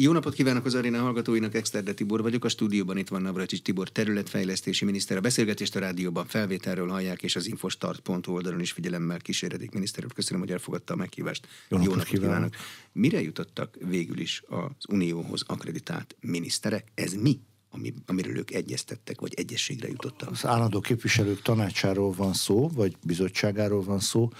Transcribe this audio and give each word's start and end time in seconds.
Jó 0.00 0.12
napot 0.12 0.34
kívánok 0.34 0.64
az 0.64 0.74
aréna 0.74 1.00
hallgatóinak, 1.00 1.54
Exterde 1.54 1.92
Tibor 1.92 2.22
vagyok, 2.22 2.44
a 2.44 2.48
stúdióban 2.48 2.96
itt 2.96 3.08
van 3.08 3.22
Navracsics 3.22 3.62
Tibor 3.62 3.88
területfejlesztési 3.88 4.84
miniszter. 4.84 5.16
A 5.16 5.20
beszélgetést 5.20 5.76
a 5.76 5.78
rádióban 5.78 6.26
felvételről 6.26 6.88
hallják, 6.88 7.22
és 7.22 7.36
az 7.36 7.46
infostart.hu 7.46 8.32
oldalon 8.32 8.60
is 8.60 8.72
figyelemmel 8.72 9.18
kíséredik 9.18 9.70
miniszter 9.70 10.04
úr. 10.04 10.12
Köszönöm, 10.12 10.40
hogy 10.40 10.50
elfogadta 10.50 10.94
a 10.94 10.96
meghívást. 10.96 11.46
Jó, 11.68 11.76
Jó 11.76 11.82
napot, 11.84 11.96
napot 11.96 12.10
kívánok. 12.10 12.34
kívánok. 12.34 12.54
Mire 12.92 13.20
jutottak 13.20 13.76
végül 13.88 14.18
is 14.18 14.42
az 14.46 14.84
Unióhoz 14.88 15.42
akreditált 15.46 16.16
miniszterek? 16.20 16.88
Ez 16.94 17.12
mi? 17.12 17.40
ami, 17.70 17.94
amiről 18.06 18.36
ők 18.36 18.50
egyeztettek, 18.50 19.20
vagy 19.20 19.34
egyességre 19.36 19.88
jutottak. 19.88 20.30
Az 20.30 20.46
állandó 20.46 20.80
képviselők 20.80 21.42
tanácsáról 21.42 22.12
van 22.12 22.32
szó, 22.32 22.68
vagy 22.68 22.96
bizottságáról 23.04 23.82
van 23.82 24.00
szó, 24.00 24.30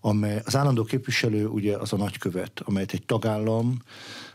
amely 0.00 0.42
az 0.44 0.56
állandó 0.56 0.84
képviselő 0.84 1.46
ugye 1.46 1.76
az 1.76 1.92
a 1.92 1.96
nagykövet, 1.96 2.60
amelyet 2.64 2.92
egy 2.92 3.04
tagállam 3.04 3.82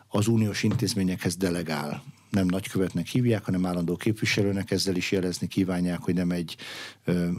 az 0.10 0.28
uniós 0.28 0.64
intézményekhez 0.64 1.36
delegál 1.36 2.04
nem 2.30 2.46
nagykövetnek 2.46 3.08
hívják, 3.08 3.46
hanem 3.46 3.66
állandó 3.66 3.96
képviselőnek, 3.96 4.72
ezzel 4.72 4.96
is 4.96 5.12
jelezni 5.12 5.48
kívánják, 5.48 6.00
hogy 6.02 6.14
nem 6.14 6.32
egy, 6.32 6.56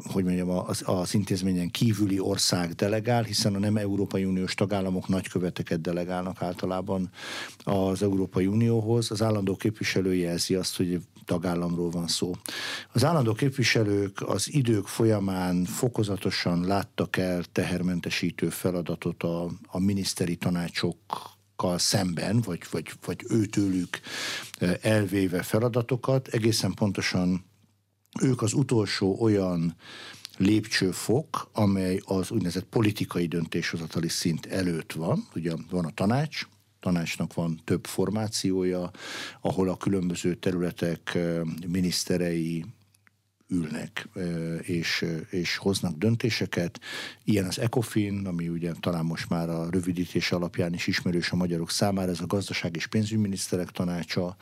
hogy 0.03 0.25
mondjam, 0.25 0.51
az, 0.51 0.83
az 0.85 1.15
intézményen 1.15 1.71
kívüli 1.71 2.19
ország 2.19 2.73
delegál, 2.73 3.23
hiszen 3.23 3.55
a 3.55 3.59
nem 3.59 3.77
Európai 3.77 4.25
Uniós 4.25 4.55
tagállamok 4.55 5.09
nagyköveteket 5.09 5.81
delegálnak 5.81 6.43
általában 6.43 7.11
az 7.65 8.03
Európai 8.03 8.47
Unióhoz. 8.47 9.11
Az 9.11 9.23
állandó 9.23 9.57
képviselő 9.57 10.15
jelzi 10.15 10.55
azt, 10.55 10.77
hogy 10.77 11.01
tagállamról 11.25 11.91
van 11.91 12.07
szó. 12.07 12.33
Az 12.93 13.05
állandó 13.05 13.33
képviselők 13.33 14.29
az 14.29 14.53
idők 14.53 14.87
folyamán 14.87 15.65
fokozatosan 15.65 16.67
láttak 16.67 17.17
el 17.17 17.45
tehermentesítő 17.53 18.49
feladatot 18.49 19.23
a, 19.23 19.51
a 19.67 19.79
miniszteri 19.79 20.37
tanácsok 20.37 20.97
szemben, 21.79 22.41
vagy, 22.41 22.61
vagy, 22.71 22.93
vagy 23.05 23.25
őtőlük 23.29 24.01
elvéve 24.81 25.43
feladatokat, 25.43 26.29
egészen 26.29 26.75
pontosan 26.75 27.45
ők 28.21 28.43
az 28.43 28.53
utolsó 28.53 29.21
olyan 29.21 29.77
lépcsőfok, 30.37 31.51
amely 31.53 32.01
az 32.05 32.31
úgynevezett 32.31 32.65
politikai 32.65 33.27
döntéshozatali 33.27 34.09
szint 34.09 34.47
előtt 34.47 34.93
van. 34.93 35.29
Ugye 35.35 35.53
van 35.71 35.85
a 35.85 35.95
tanács, 35.95 36.47
tanácsnak 36.81 37.35
van 37.35 37.61
több 37.65 37.87
formációja, 37.87 38.91
ahol 39.41 39.69
a 39.69 39.77
különböző 39.77 40.35
területek 40.35 41.19
miniszterei, 41.67 42.65
ülnek 43.51 44.09
és, 44.61 45.05
és 45.31 45.57
hoznak 45.57 45.97
döntéseket. 45.97 46.81
Ilyen 47.25 47.47
az 47.47 47.59
ECOFIN, 47.59 48.27
ami 48.27 48.49
ugye 48.49 48.73
talán 48.81 49.05
most 49.05 49.29
már 49.29 49.49
a 49.49 49.71
rövidítés 49.71 50.33
alapján 50.33 50.75
is 50.75 50.87
ismerős 50.87 51.31
a 51.31 51.37
magyarok 51.37 51.71
számára, 51.71 52.11
ez 52.11 52.21
a 52.21 52.27
gazdaság 52.27 52.77
és 52.77 52.87
pénzügyminiszterek 52.87 53.71
tanácsa, 53.71 54.37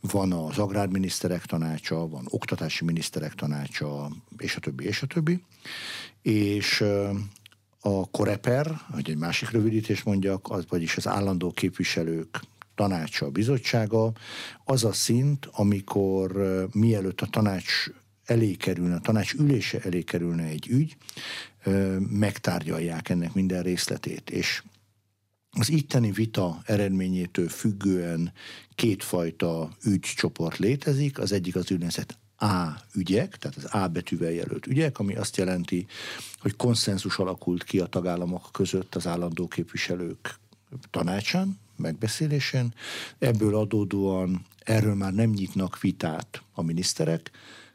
van 0.00 0.32
az 0.32 0.58
agrárminiszterek 0.58 1.44
tanácsa, 1.44 2.08
van 2.08 2.26
oktatási 2.28 2.84
miniszterek 2.84 3.34
tanácsa, 3.34 4.10
és 4.36 4.56
a 4.56 4.60
többi, 4.60 4.84
és 4.84 5.02
a 5.02 5.06
többi. 5.06 5.42
És 6.22 6.84
a 7.80 8.10
Koreper, 8.10 8.80
hogy 8.90 9.10
egy 9.10 9.16
másik 9.16 9.50
rövidítés 9.50 10.02
mondjak, 10.02 10.50
az 10.50 10.64
vagyis 10.68 10.96
az 10.96 11.06
állandó 11.06 11.50
képviselők 11.50 12.40
tanácsa, 12.74 13.30
bizottsága, 13.30 14.12
az 14.64 14.84
a 14.84 14.92
szint, 14.92 15.48
amikor 15.52 16.32
mielőtt 16.72 17.20
a 17.20 17.26
tanács 17.26 17.86
elé 18.24 18.54
kerülne, 18.54 18.94
a 18.94 19.00
tanács 19.00 19.32
ülése 19.32 19.80
elé 19.80 20.02
kerülne 20.02 20.44
egy 20.44 20.68
ügy, 20.68 20.96
megtárgyalják 21.98 23.08
ennek 23.08 23.34
minden 23.34 23.62
részletét, 23.62 24.30
és 24.30 24.62
az 25.50 25.70
itteni 25.70 26.10
vita 26.10 26.62
eredményétől 26.64 27.48
függően 27.48 28.32
kétfajta 28.74 29.70
ügycsoport 29.84 30.58
létezik, 30.58 31.18
az 31.18 31.32
egyik 31.32 31.56
az 31.56 31.70
úgynevezett 31.70 32.18
A 32.36 32.66
ügyek, 32.94 33.36
tehát 33.36 33.56
az 33.56 33.64
A 33.64 33.88
betűvel 33.88 34.30
jelölt 34.30 34.66
ügyek, 34.66 34.98
ami 34.98 35.14
azt 35.14 35.36
jelenti, 35.36 35.86
hogy 36.38 36.56
konszenzus 36.56 37.18
alakult 37.18 37.64
ki 37.64 37.78
a 37.78 37.86
tagállamok 37.86 38.48
között 38.52 38.94
az 38.94 39.06
állandó 39.06 39.48
képviselők 39.48 40.38
tanácsán, 40.90 41.58
megbeszélésén. 41.76 42.74
Ebből 43.18 43.56
adódóan 43.56 44.46
erről 44.58 44.94
már 44.94 45.12
nem 45.12 45.30
nyitnak 45.30 45.80
vitát 45.80 46.42
a 46.52 46.62
miniszterek, 46.62 47.30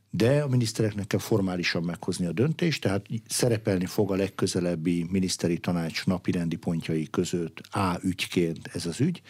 de 0.09 0.41
a 0.41 0.47
minisztereknek 0.47 1.07
kell 1.07 1.19
formálisan 1.19 1.83
meghozni 1.83 2.25
a 2.25 2.31
döntést, 2.31 2.81
tehát 2.81 3.05
szerepelni 3.27 3.85
fog 3.85 4.11
a 4.11 4.15
legközelebbi 4.15 5.05
miniszteri 5.09 5.57
tanács 5.57 6.05
napirendi 6.05 6.55
pontjai 6.55 7.07
között 7.09 7.59
A 7.71 7.99
ügyként 8.01 8.69
ez 8.73 8.85
az 8.85 8.99
ügy, 8.99 9.21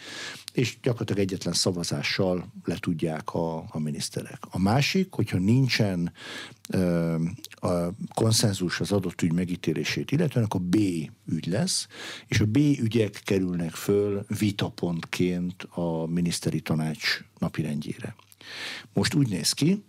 és 0.52 0.78
gyakorlatilag 0.82 1.22
egyetlen 1.22 1.54
szavazással 1.54 2.52
letudják 2.64 3.34
a, 3.34 3.56
a 3.68 3.78
miniszterek. 3.78 4.38
A 4.50 4.58
másik, 4.58 5.12
hogyha 5.12 5.38
nincsen 5.38 6.12
ö, 6.68 7.14
a 7.50 7.68
konszenzus 8.14 8.80
az 8.80 8.92
adott 8.92 9.22
ügy 9.22 9.32
megítélését, 9.32 10.10
illetve 10.10 10.46
a 10.48 10.58
B 10.58 10.76
ügy 11.26 11.46
lesz, 11.46 11.86
és 12.26 12.40
a 12.40 12.46
B 12.46 12.56
ügyek 12.56 13.20
kerülnek 13.24 13.74
föl 13.74 14.24
vitapontként 14.38 15.62
a 15.62 16.06
miniszteri 16.06 16.60
tanács 16.60 17.24
napirendjére. 17.38 18.14
Most 18.92 19.14
úgy 19.14 19.28
néz 19.28 19.52
ki, 19.52 19.84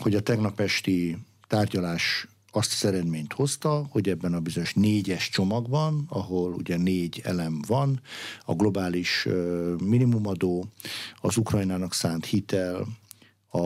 hogy 0.00 0.14
a 0.14 0.20
tegnap 0.20 0.60
esti 0.60 1.18
tárgyalás 1.46 2.26
azt 2.56 2.72
az 2.72 2.84
eredményt 2.84 3.32
hozta, 3.32 3.86
hogy 3.90 4.08
ebben 4.08 4.34
a 4.34 4.40
bizonyos 4.40 4.74
négyes 4.74 5.28
csomagban, 5.28 6.06
ahol 6.08 6.52
ugye 6.52 6.76
négy 6.76 7.20
elem 7.24 7.62
van, 7.66 8.00
a 8.44 8.54
globális 8.54 9.28
minimumadó, 9.82 10.66
az 11.20 11.36
Ukrajnának 11.36 11.94
szánt 11.94 12.24
hitel, 12.24 12.86
a, 13.48 13.58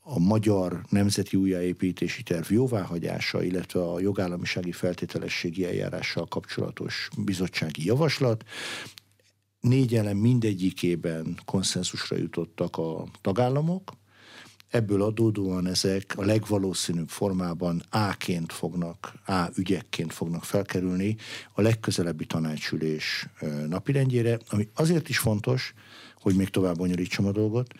a 0.00 0.18
magyar 0.18 0.84
nemzeti 0.88 1.36
újjáépítési 1.36 2.22
terv 2.22 2.52
jóváhagyása, 2.52 3.42
illetve 3.42 3.82
a 3.82 4.00
jogállamisági 4.00 4.72
feltételességi 4.72 5.64
eljárással 5.64 6.26
kapcsolatos 6.26 7.08
bizottsági 7.18 7.84
javaslat. 7.84 8.44
Négy 9.60 9.94
elem 9.94 10.16
mindegyikében 10.16 11.38
konszenzusra 11.44 12.16
jutottak 12.16 12.76
a 12.76 13.04
tagállamok, 13.20 13.92
Ebből 14.74 15.02
adódóan 15.02 15.66
ezek 15.66 16.12
a 16.16 16.24
legvalószínűbb 16.24 17.08
formában 17.08 17.82
A-ként 17.90 18.52
fognak, 18.52 19.14
A 19.26 19.48
ügyekként 19.56 20.12
fognak 20.12 20.44
felkerülni 20.44 21.16
a 21.52 21.60
legközelebbi 21.60 22.26
tanácsülés 22.26 23.26
napirendjére, 23.68 24.38
ami 24.48 24.68
azért 24.74 25.08
is 25.08 25.18
fontos, 25.18 25.74
hogy 26.20 26.34
még 26.34 26.48
tovább 26.48 26.76
bonyolítsam 26.76 27.26
a 27.26 27.32
dolgot, 27.32 27.74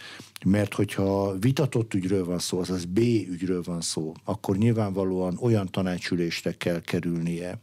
mert 0.45 0.75
hogyha 0.75 1.39
vitatott 1.39 1.95
ügyről 1.95 2.25
van 2.25 2.39
szó, 2.39 2.59
azaz 2.59 2.85
B 2.85 2.99
ügyről 2.99 3.63
van 3.63 3.81
szó, 3.81 4.13
akkor 4.25 4.57
nyilvánvalóan 4.57 5.39
olyan 5.41 5.69
tanácsülésre 5.71 6.53
kell 6.53 6.81
kerülnie, 6.81 7.59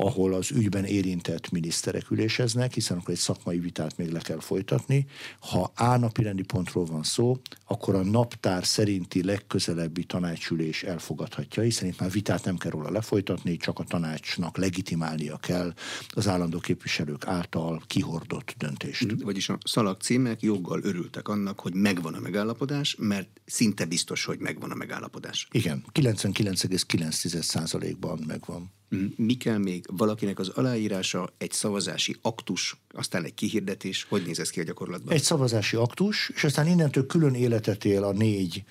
ahol 0.00 0.34
az 0.34 0.50
ügyben 0.50 0.84
érintett 0.84 1.50
miniszterek 1.50 2.10
üléseznek, 2.10 2.74
hiszen 2.74 2.98
akkor 2.98 3.10
egy 3.10 3.20
szakmai 3.20 3.58
vitát 3.58 3.96
még 3.96 4.10
le 4.10 4.18
kell 4.18 4.40
folytatni. 4.40 5.06
Ha 5.40 5.72
A 5.74 5.96
napi 5.96 6.22
rendi 6.22 6.42
pontról 6.42 6.84
van 6.84 7.02
szó, 7.02 7.36
akkor 7.66 7.94
a 7.94 8.02
naptár 8.02 8.66
szerinti 8.66 9.24
legközelebbi 9.24 10.04
tanácsülés 10.04 10.82
elfogadhatja, 10.82 11.62
hiszen 11.62 11.88
itt 11.88 12.00
már 12.00 12.10
vitát 12.10 12.44
nem 12.44 12.56
kell 12.56 12.70
róla 12.70 12.90
lefolytatni, 12.90 13.56
csak 13.56 13.78
a 13.78 13.84
tanácsnak 13.84 14.56
legitimálnia 14.56 15.36
kell 15.36 15.74
az 16.08 16.28
állandó 16.28 16.58
képviselők 16.58 17.26
által 17.26 17.82
kihordott 17.86 18.54
döntést. 18.58 19.22
Vagyis 19.22 19.48
a 19.48 19.58
szalagcímek 19.64 20.42
joggal 20.42 20.80
örültek 20.82 21.28
annak, 21.28 21.60
hogy 21.60 21.74
megvan 21.74 22.14
a 22.14 22.20
megállapodás, 22.20 22.96
mert 22.98 23.28
szinte 23.44 23.84
biztos, 23.84 24.24
hogy 24.24 24.38
megvan 24.38 24.70
a 24.70 24.74
megállapodás. 24.74 25.48
Igen, 25.50 25.84
99,9%-ban 25.92 28.24
megvan. 28.26 28.76
Mi 29.16 29.34
kell 29.34 29.58
még? 29.58 29.84
Valakinek 29.90 30.38
az 30.38 30.48
aláírása, 30.48 31.32
egy 31.38 31.52
szavazási 31.52 32.16
aktus, 32.22 32.76
aztán 32.90 33.24
egy 33.24 33.34
kihirdetés. 33.34 34.06
Hogy 34.08 34.22
néz 34.26 34.38
ez 34.38 34.50
ki 34.50 34.60
a 34.60 34.64
gyakorlatban? 34.64 35.14
Egy 35.14 35.22
szavazási 35.22 35.76
aktus, 35.76 36.30
és 36.34 36.44
aztán 36.44 36.66
innentől 36.66 37.06
külön 37.06 37.34
életet 37.34 37.84
él 37.84 38.04
a 38.04 38.12
négy 38.12 38.64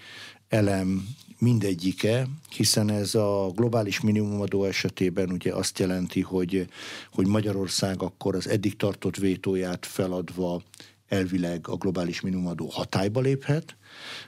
elem 0.50 1.08
mindegyike, 1.40 2.28
hiszen 2.50 2.90
ez 2.90 3.16
a 3.16 3.52
globális 3.56 4.02
minimumadó 4.02 4.64
esetében 4.64 5.32
ugye 5.32 5.54
azt 5.54 5.80
jelenti, 5.80 6.22
hogy, 6.22 6.68
hogy 7.12 7.28
Magyarország 7.28 8.02
akkor 8.02 8.36
az 8.36 8.48
eddig 8.48 8.76
tartott 8.76 9.16
vétóját 9.16 9.86
feladva 9.86 10.62
elvileg 11.08 11.68
a 11.68 11.76
globális 11.76 12.22
minimumadó 12.22 12.68
hatályba 12.68 13.20
léphet. 13.20 13.78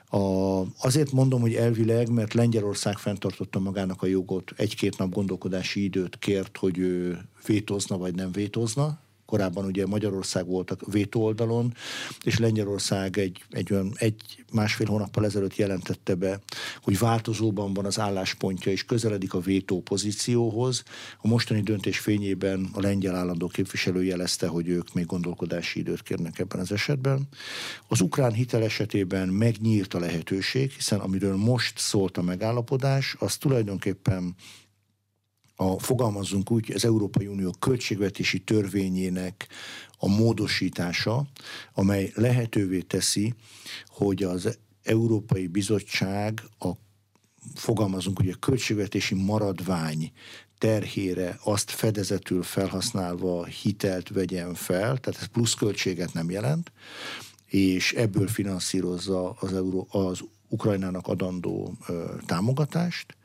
A, 0.06 0.18
azért 0.86 1.12
mondom, 1.12 1.42
hogy 1.42 1.54
elvileg, 1.54 2.10
mert 2.10 2.34
Lengyelország 2.34 2.98
fenntartotta 2.98 3.60
magának 3.60 4.02
a 4.02 4.06
jogot, 4.06 4.52
egy-két 4.56 4.98
nap 4.98 5.10
gondolkodási 5.10 5.84
időt 5.84 6.18
kért, 6.20 6.58
hogy 6.58 6.78
ő 6.78 7.20
vétózna 7.46 7.98
vagy 7.98 8.16
nem 8.16 8.32
vétózna, 8.32 9.00
korábban 9.30 9.66
ugye 9.66 9.86
Magyarország 9.86 10.46
volt 10.46 10.72
a 10.72 10.78
vétó 10.92 11.24
oldalon, 11.24 11.74
és 12.24 12.38
Lengyelország 12.38 13.18
egy, 13.18 13.44
egy 13.50 13.74
olyan 13.74 13.94
egy 13.96 14.44
másfél 14.52 14.88
hónappal 14.88 15.26
ezelőtt 15.26 15.56
jelentette 15.56 16.16
be, 16.16 16.40
hogy 16.82 17.00
változóban 17.00 17.74
van 17.74 17.86
az 17.86 18.00
álláspontja, 18.00 18.72
és 18.72 18.86
közeledik 18.86 19.34
a 19.34 19.40
vétó 19.40 19.82
pozícióhoz. 19.82 20.84
A 21.22 21.28
mostani 21.28 21.62
döntés 21.62 22.00
fényében 22.00 22.70
a 22.74 22.82
lengyel 22.82 23.16
állandó 23.16 23.48
képviselő 23.48 24.04
jelezte, 24.04 24.48
hogy 24.48 24.68
ők 24.68 24.94
még 24.94 25.06
gondolkodási 25.06 25.80
időt 25.80 26.02
kérnek 26.02 26.40
ebben 26.40 26.60
az 26.60 26.72
esetben. 26.72 27.28
Az 27.88 28.02
ukrán 28.02 28.34
hitel 28.34 28.64
esetében 28.64 29.28
megnyílt 29.28 29.94
a 29.94 30.00
lehetőség, 30.00 30.72
hiszen 30.72 31.00
amiről 31.00 31.36
most 31.36 31.78
szólt 31.78 32.18
a 32.18 32.22
megállapodás, 32.22 33.16
az 33.20 33.38
tulajdonképpen 33.38 34.36
a, 35.62 35.80
fogalmazzunk 35.80 36.52
úgy, 36.52 36.72
az 36.72 36.86
Európai 36.86 37.28
Unió 37.28 37.56
költségvetési 37.60 38.40
törvényének 38.40 39.48
a 39.98 40.08
módosítása, 40.08 41.28
amely 41.74 42.12
lehetővé 42.16 42.80
teszi, 42.80 43.34
hogy 43.88 44.24
az 44.24 44.58
Európai 44.84 45.48
Bizottság 45.48 46.42
a 46.60 46.70
fogalmazunk, 47.56 48.18
hogy 48.18 48.30
a 48.30 48.40
költségvetési 48.40 49.16
maradvány 49.16 50.12
terhére 50.58 51.40
azt 51.44 51.72
fedezetül 51.72 52.44
felhasználva 52.44 53.46
hitelt 53.46 54.10
vegyen 54.10 54.54
fel, 54.54 54.98
tehát 54.98 55.22
ez 55.22 55.26
pluszköltséget 55.26 56.14
nem 56.14 56.30
jelent, 56.30 56.72
és 57.46 57.94
ebből 57.94 58.28
finanszírozza 58.28 59.32
az, 59.32 59.54
Euró, 59.54 59.88
az 59.92 60.20
Ukrajnának 60.48 61.08
adandó 61.08 61.74
ö, 61.88 62.14
támogatást, 62.26 63.18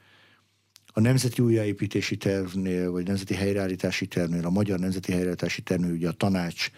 a 0.96 1.00
Nemzeti 1.00 1.42
Újjáépítési 1.42 2.16
Tervnél, 2.16 2.90
vagy 2.90 3.06
Nemzeti 3.06 3.34
Helyreállítási 3.34 4.06
Tervnél, 4.06 4.46
a 4.46 4.50
Magyar 4.50 4.78
Nemzeti 4.78 5.12
Helyreállítási 5.12 5.62
Tervnél 5.62 5.92
ugye 5.92 6.08
a 6.08 6.12
tanács 6.12 6.70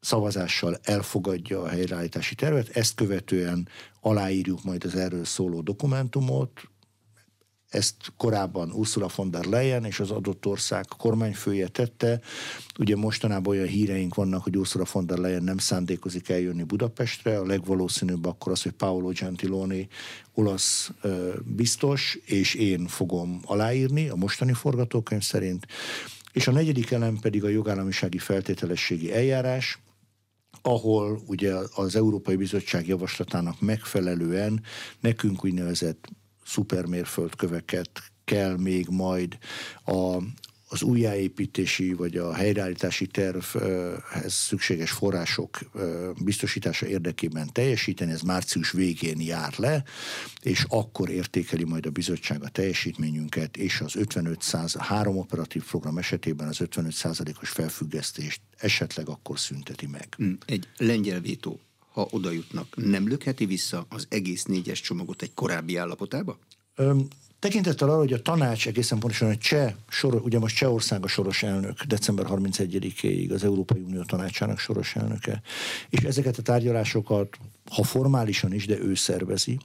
szavazással 0.00 0.78
elfogadja 0.82 1.62
a 1.62 1.68
helyreállítási 1.68 2.34
tervet, 2.34 2.68
ezt 2.68 2.94
követően 2.94 3.68
aláírjuk 4.00 4.64
majd 4.64 4.84
az 4.84 4.94
erről 4.94 5.24
szóló 5.24 5.60
dokumentumot, 5.60 6.69
ezt 7.70 7.96
korábban 8.16 8.70
Ursula 8.72 9.08
von 9.16 9.30
der 9.30 9.44
Leyen 9.44 9.84
és 9.84 10.00
az 10.00 10.10
adott 10.10 10.46
ország 10.46 10.86
kormányfője 10.98 11.68
tette. 11.68 12.20
Ugye 12.78 12.96
mostanában 12.96 13.54
olyan 13.54 13.66
híreink 13.66 14.14
vannak, 14.14 14.42
hogy 14.42 14.56
Ursula 14.56 14.84
von 14.92 15.06
der 15.06 15.18
Leyen 15.18 15.42
nem 15.42 15.58
szándékozik 15.58 16.28
eljönni 16.28 16.62
Budapestre. 16.62 17.38
A 17.38 17.46
legvalószínűbb 17.46 18.26
akkor 18.26 18.52
az, 18.52 18.62
hogy 18.62 18.72
Paolo 18.72 19.08
Gentiloni 19.08 19.88
olasz 20.34 20.90
biztos, 21.44 22.18
és 22.24 22.54
én 22.54 22.86
fogom 22.86 23.40
aláírni 23.44 24.08
a 24.08 24.14
mostani 24.14 24.52
forgatókönyv 24.52 25.22
szerint. 25.22 25.66
És 26.32 26.46
a 26.46 26.52
negyedik 26.52 26.90
elem 26.90 27.18
pedig 27.18 27.44
a 27.44 27.48
jogállamisági 27.48 28.18
feltételességi 28.18 29.12
eljárás, 29.12 29.78
ahol 30.62 31.22
ugye 31.26 31.54
az 31.74 31.96
Európai 31.96 32.36
Bizottság 32.36 32.86
javaslatának 32.86 33.60
megfelelően 33.60 34.62
nekünk 35.00 35.44
úgynevezett 35.44 36.08
szupermérföldköveket 36.44 37.90
kell 38.24 38.56
még 38.56 38.86
majd 38.88 39.38
a, 39.84 40.22
az 40.68 40.82
újjáépítési 40.82 41.92
vagy 41.92 42.16
a 42.16 42.34
helyreállítási 42.34 43.06
tervhez 43.06 44.32
szükséges 44.32 44.90
források 44.90 45.58
biztosítása 46.24 46.86
érdekében 46.86 47.52
teljesíteni, 47.52 48.12
ez 48.12 48.20
március 48.20 48.70
végén 48.70 49.20
jár 49.20 49.54
le, 49.56 49.82
és 50.42 50.64
akkor 50.68 51.10
értékeli 51.10 51.64
majd 51.64 51.86
a 51.86 51.90
bizottság 51.90 52.42
a 52.42 52.48
teljesítményünket, 52.48 53.56
és 53.56 53.80
az 53.80 53.96
55 53.96 54.42
száz, 54.42 54.76
három 54.76 55.16
operatív 55.16 55.64
program 55.64 55.98
esetében 55.98 56.48
az 56.48 56.60
55 56.60 56.92
százalékos 56.92 57.48
felfüggesztést 57.48 58.40
esetleg 58.56 59.08
akkor 59.08 59.38
szünteti 59.38 59.86
meg. 59.86 60.16
Egy 60.46 60.68
lengyel 60.76 61.20
vétó 61.20 61.60
ha 62.00 62.08
oda 62.10 62.30
jutnak, 62.30 62.66
nem 62.76 63.08
lökheti 63.08 63.46
vissza 63.46 63.86
az 63.88 64.06
egész 64.08 64.44
négyes 64.44 64.80
csomagot 64.80 65.22
egy 65.22 65.34
korábbi 65.34 65.76
állapotába? 65.76 66.38
Öm, 66.74 67.08
Tekintettel 67.38 67.88
arra, 67.88 67.98
hogy 67.98 68.12
a 68.12 68.22
tanács 68.22 68.66
egészen 68.66 68.98
pontosan 68.98 69.30
a 69.30 69.36
cseh, 69.36 69.74
sor, 69.88 70.14
ugye 70.14 70.38
most 70.38 70.56
Csehország 70.56 71.04
a 71.04 71.08
soros 71.08 71.42
elnök, 71.42 71.82
december 71.82 72.26
31-éig 72.28 73.32
az 73.32 73.44
Európai 73.44 73.80
Unió 73.80 74.02
tanácsának 74.02 74.58
soros 74.58 74.96
elnöke, 74.96 75.42
és 75.90 76.00
ezeket 76.02 76.38
a 76.38 76.42
tárgyalásokat, 76.42 77.36
ha 77.70 77.82
formálisan 77.82 78.52
is, 78.52 78.66
de 78.66 78.78
ő 78.78 78.94
szervezi, 78.94 79.58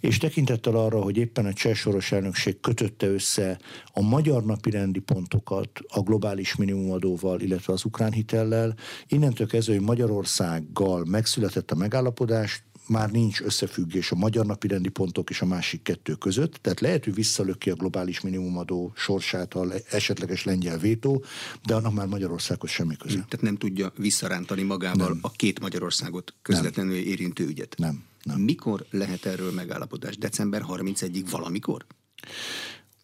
és 0.00 0.18
tekintettel 0.18 0.74
arra, 0.76 1.00
hogy 1.00 1.16
éppen 1.16 1.46
a 1.46 1.52
cseh 1.52 1.74
soros 1.74 2.12
elnökség 2.12 2.60
kötötte 2.60 3.06
össze 3.06 3.58
a 3.92 4.00
magyar 4.00 4.44
napi 4.44 4.70
rendi 4.70 5.00
pontokat 5.00 5.70
a 5.88 6.00
globális 6.00 6.56
minimumadóval, 6.56 7.40
illetve 7.40 7.72
az 7.72 7.84
ukrán 7.84 8.12
hitellel, 8.12 8.74
innentől 9.08 9.46
kezdve, 9.46 9.74
hogy 9.74 9.82
Magyarországgal 9.82 11.04
megszületett 11.04 11.70
a 11.70 11.74
megállapodás, 11.74 12.64
már 12.90 13.10
nincs 13.10 13.40
összefüggés 13.40 14.10
a 14.10 14.14
magyar 14.14 14.46
napi 14.46 14.66
rendi 14.68 14.88
pontok 14.88 15.30
és 15.30 15.40
a 15.40 15.46
másik 15.46 15.82
kettő 15.82 16.14
között, 16.14 16.54
tehát 16.54 16.80
lehet, 16.80 17.04
hogy 17.04 17.14
visszalöki 17.14 17.70
a 17.70 17.74
globális 17.74 18.20
minimumadó 18.20 18.92
sorsát 18.96 19.54
a 19.54 19.66
esetleges 19.90 20.44
lengyel 20.44 20.78
vétó, 20.78 21.24
de 21.64 21.74
annak 21.74 21.94
már 21.94 22.06
Magyarországhoz 22.06 22.70
semmi 22.70 22.96
köze. 22.96 23.14
Tehát 23.14 23.40
nem 23.40 23.56
tudja 23.56 23.92
visszarántani 23.96 24.62
magával 24.62 25.08
nem. 25.08 25.18
a 25.22 25.30
két 25.30 25.60
Magyarországot 25.60 26.34
közvetlenül 26.42 26.94
nem. 26.94 27.02
érintő 27.02 27.46
ügyet. 27.46 27.74
Nem. 27.78 28.04
nem. 28.22 28.40
Mikor 28.40 28.86
lehet 28.90 29.26
erről 29.26 29.52
megállapodás? 29.52 30.18
December 30.18 30.64
31-ig 30.68 31.24
valamikor? 31.30 31.86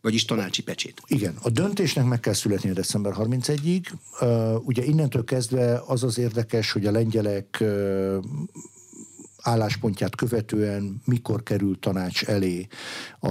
Vagyis 0.00 0.24
tanácsi 0.24 0.62
pecsét. 0.62 1.02
Igen, 1.06 1.34
a 1.42 1.50
döntésnek 1.50 2.04
meg 2.04 2.20
kell 2.20 2.32
születni 2.32 2.72
december 2.72 3.14
31-ig. 3.18 3.86
Uh, 4.20 4.66
ugye 4.66 4.84
innentől 4.84 5.24
kezdve 5.24 5.82
az 5.86 6.02
az 6.02 6.18
érdekes, 6.18 6.72
hogy 6.72 6.86
a 6.86 6.90
lengyelek 6.90 7.58
uh, 7.60 8.16
álláspontját 9.46 10.14
követően 10.14 11.02
mikor 11.04 11.42
kerül 11.42 11.78
tanács 11.78 12.24
elé, 12.24 12.66
a, 13.20 13.30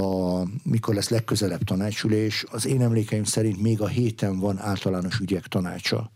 mikor 0.63 0.95
lesz 0.95 1.09
legközelebb 1.09 1.63
tanácsülés. 1.63 2.45
Az 2.51 2.65
én 2.65 2.81
emlékeim 2.81 3.23
szerint 3.23 3.61
még 3.61 3.81
a 3.81 3.87
héten 3.87 4.39
van 4.39 4.59
általános 4.59 5.19
ügyek 5.19 5.47
tanácsa 5.47 6.11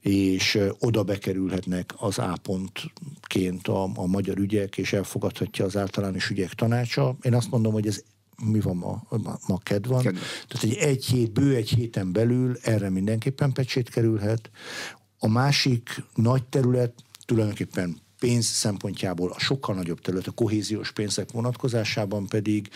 és 0.00 0.58
oda 0.78 1.02
bekerülhetnek 1.02 1.94
az 1.96 2.18
A 2.18 2.38
pontként 2.42 3.68
a, 3.68 3.90
a 3.94 4.06
magyar 4.06 4.38
ügyek, 4.38 4.78
és 4.78 4.92
elfogadhatja 4.92 5.64
az 5.64 5.76
általános 5.76 6.30
ügyek 6.30 6.52
tanácsa. 6.52 7.16
Én 7.22 7.34
azt 7.34 7.50
mondom, 7.50 7.72
hogy 7.72 7.86
ez 7.86 8.02
mi 8.44 8.60
van 8.60 8.76
ma, 8.76 9.02
ma, 9.08 9.38
ma 9.46 9.58
ked 9.58 9.86
van. 9.86 10.02
Kedve. 10.02 10.20
Tehát 10.48 10.64
egy, 10.64 10.74
egy 10.74 11.04
hét, 11.04 11.32
bő 11.32 11.54
egy 11.54 11.68
héten 11.68 12.12
belül 12.12 12.58
erre 12.62 12.90
mindenképpen 12.90 13.52
pecsét 13.52 13.88
kerülhet. 13.88 14.50
A 15.18 15.28
másik 15.28 16.02
nagy 16.14 16.44
terület 16.44 16.94
tulajdonképpen 17.24 17.98
pénz 18.18 18.46
szempontjából 18.46 19.30
a 19.30 19.38
sokkal 19.38 19.74
nagyobb 19.74 20.00
terület, 20.00 20.26
a 20.26 20.30
kohéziós 20.30 20.92
pénzek 20.92 21.30
vonatkozásában 21.32 22.26
pedig 22.26 22.68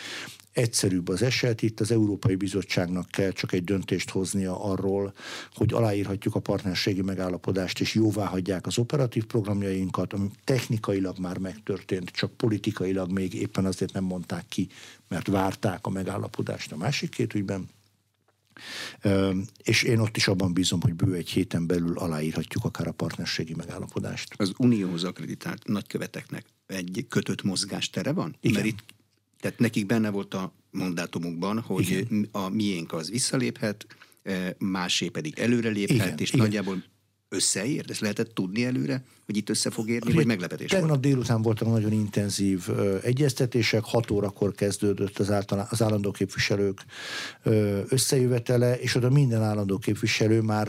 egyszerűbb 0.52 1.08
az 1.08 1.22
eset. 1.22 1.62
Itt 1.62 1.80
az 1.80 1.90
Európai 1.90 2.34
Bizottságnak 2.34 3.08
kell 3.10 3.30
csak 3.30 3.52
egy 3.52 3.64
döntést 3.64 4.10
hoznia 4.10 4.64
arról, 4.64 5.12
hogy 5.54 5.72
aláírhatjuk 5.72 6.34
a 6.34 6.40
partnerségi 6.40 7.02
megállapodást, 7.02 7.80
és 7.80 7.94
jóvá 7.94 8.26
hagyják 8.26 8.66
az 8.66 8.78
operatív 8.78 9.24
programjainkat, 9.24 10.12
ami 10.12 10.30
technikailag 10.44 11.18
már 11.18 11.38
megtörtént, 11.38 12.10
csak 12.10 12.32
politikailag 12.32 13.10
még 13.10 13.34
éppen 13.34 13.64
azért 13.64 13.92
nem 13.92 14.04
mondták 14.04 14.44
ki, 14.48 14.68
mert 15.08 15.26
várták 15.26 15.86
a 15.86 15.90
megállapodást 15.90 16.72
a 16.72 16.76
másik 16.76 17.10
két 17.10 17.34
ügyben. 17.34 17.68
És 19.62 19.82
én 19.82 19.98
ott 19.98 20.16
is 20.16 20.28
abban 20.28 20.52
bízom, 20.52 20.80
hogy 20.80 20.94
bő 20.94 21.14
egy 21.14 21.28
héten 21.28 21.66
belül 21.66 21.98
aláírhatjuk 21.98 22.64
akár 22.64 22.86
a 22.86 22.92
partnerségi 22.92 23.54
megállapodást. 23.54 24.34
Az 24.36 24.52
unióhoz 24.56 25.04
akreditált 25.04 25.66
nagyköveteknek 25.66 26.44
egy 26.66 27.06
kötött 27.08 27.42
mozgástere 27.42 28.12
van? 28.12 28.36
Igen. 28.40 28.54
Mert 28.54 28.66
itt, 28.66 28.84
tehát 29.40 29.58
nekik 29.58 29.86
benne 29.86 30.10
volt 30.10 30.34
a 30.34 30.52
mandátumukban, 30.70 31.60
hogy 31.60 31.90
Igen. 31.90 32.28
a 32.32 32.48
miénk 32.48 32.92
az 32.92 33.10
visszaléphet, 33.10 33.86
másé 34.58 35.08
pedig 35.08 35.38
előreléphet, 35.38 36.06
Igen. 36.06 36.18
és 36.18 36.28
Igen. 36.28 36.40
nagyjából 36.40 36.82
összeér? 37.30 37.84
Ezt 37.88 38.00
lehetett 38.00 38.34
tudni 38.34 38.64
előre, 38.64 39.04
hogy 39.26 39.36
itt 39.36 39.48
össze 39.48 39.70
fog 39.70 39.88
érni, 39.88 40.12
vagy 40.12 40.26
meglepetés 40.26 40.70
Tegnap 40.70 40.88
volt? 40.88 41.00
délután 41.00 41.42
voltak 41.42 41.68
nagyon 41.68 41.92
intenzív 41.92 42.64
ö, 42.68 42.96
egyeztetések, 43.02 43.84
6 43.84 44.10
órakor 44.10 44.54
kezdődött 44.54 45.18
az, 45.18 45.30
általán, 45.30 45.66
az 45.70 45.82
állandó 45.82 46.10
képviselők 46.10 46.84
ö, 47.42 47.80
összejövetele, 47.88 48.78
és 48.78 48.94
oda 48.94 49.10
minden 49.10 49.42
állandó 49.42 49.78
képviselő 49.78 50.40
már 50.40 50.68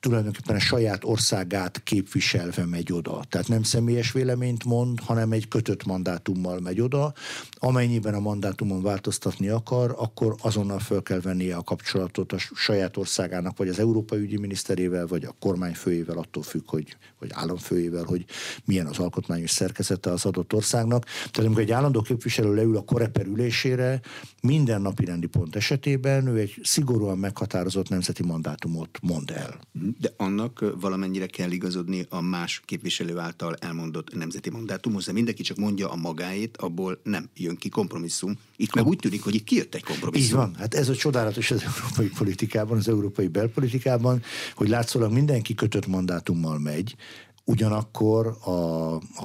tulajdonképpen 0.00 0.56
a 0.56 0.58
saját 0.58 1.04
országát 1.04 1.82
képviselve 1.82 2.64
megy 2.64 2.92
oda. 2.92 3.24
Tehát 3.28 3.48
nem 3.48 3.62
személyes 3.62 4.12
véleményt 4.12 4.64
mond, 4.64 5.00
hanem 5.00 5.32
egy 5.32 5.48
kötött 5.48 5.84
mandátummal 5.84 6.60
megy 6.60 6.80
oda. 6.80 7.12
Amennyiben 7.50 8.14
a 8.14 8.20
mandátumon 8.20 8.82
változtatni 8.82 9.48
akar, 9.48 9.94
akkor 9.98 10.34
azonnal 10.42 10.78
föl 10.78 11.02
kell 11.02 11.20
vennie 11.20 11.56
a 11.56 11.62
kapcsolatot 11.62 12.32
a 12.32 12.38
saját 12.38 12.96
országának, 12.96 13.56
vagy 13.56 13.68
az 13.68 13.78
Európai 13.78 14.18
Ügyi 14.18 14.38
Miniszterével, 14.38 15.06
vagy 15.06 15.24
a 15.24 15.34
kormányfőjével, 15.38 16.18
attól 16.18 16.42
függ, 16.42 16.62
hogy, 16.66 16.96
vagy 17.18 17.30
államfőjével, 17.32 18.04
hogy 18.04 18.24
milyen 18.64 18.86
az 18.86 18.98
alkotmányos 18.98 19.50
szerkezete 19.50 20.10
az 20.10 20.24
adott 20.24 20.52
országnak. 20.52 21.04
Tehát 21.04 21.38
amikor 21.38 21.62
egy 21.62 21.70
állandó 21.70 22.00
képviselő 22.00 22.54
leül 22.54 22.76
a 22.76 22.84
koreper 22.84 23.26
ülésére, 23.26 24.00
minden 24.42 24.80
napi 24.80 25.04
rendi 25.04 25.26
pont 25.26 25.56
esetében 25.56 26.26
ő 26.26 26.38
egy 26.38 26.60
szigorúan 26.62 27.18
meghatározott 27.18 27.88
nemzeti 27.88 28.22
mandátumot 28.22 28.98
mond 29.02 29.30
el. 29.30 29.60
De 29.98 30.12
annak 30.16 30.74
valamennyire 30.80 31.26
kell 31.26 31.50
igazodni 31.50 32.06
a 32.08 32.20
más 32.20 32.62
képviselő 32.64 33.18
által 33.18 33.54
elmondott 33.54 34.14
nemzeti 34.14 34.50
mandátumhoz, 34.50 35.06
de 35.06 35.12
mindenki 35.12 35.42
csak 35.42 35.56
mondja 35.56 35.90
a 35.90 35.96
magáét, 35.96 36.56
abból 36.56 37.00
nem 37.02 37.28
jön 37.34 37.56
ki 37.56 37.68
kompromisszum. 37.68 38.38
Itt 38.56 38.74
meg 38.74 38.86
úgy 38.86 38.98
tűnik, 38.98 39.22
hogy 39.22 39.34
itt 39.34 39.44
kijött 39.44 39.74
egy 39.74 39.84
kompromisszum. 39.84 40.26
Így 40.26 40.32
van. 40.32 40.54
Hát 40.54 40.74
ez 40.74 40.88
a 40.88 40.94
csodálatos 40.94 41.50
az 41.50 41.62
európai 41.62 42.08
politikában, 42.08 42.78
az 42.78 42.88
európai 42.88 43.28
belpolitikában, 43.28 44.22
hogy 44.54 44.68
látszólag 44.68 45.12
mindenki 45.12 45.54
kötött 45.54 45.86
mandátummal 45.86 46.58
megy, 46.58 46.96
ugyanakkor 47.44 48.26
a, 48.26 48.50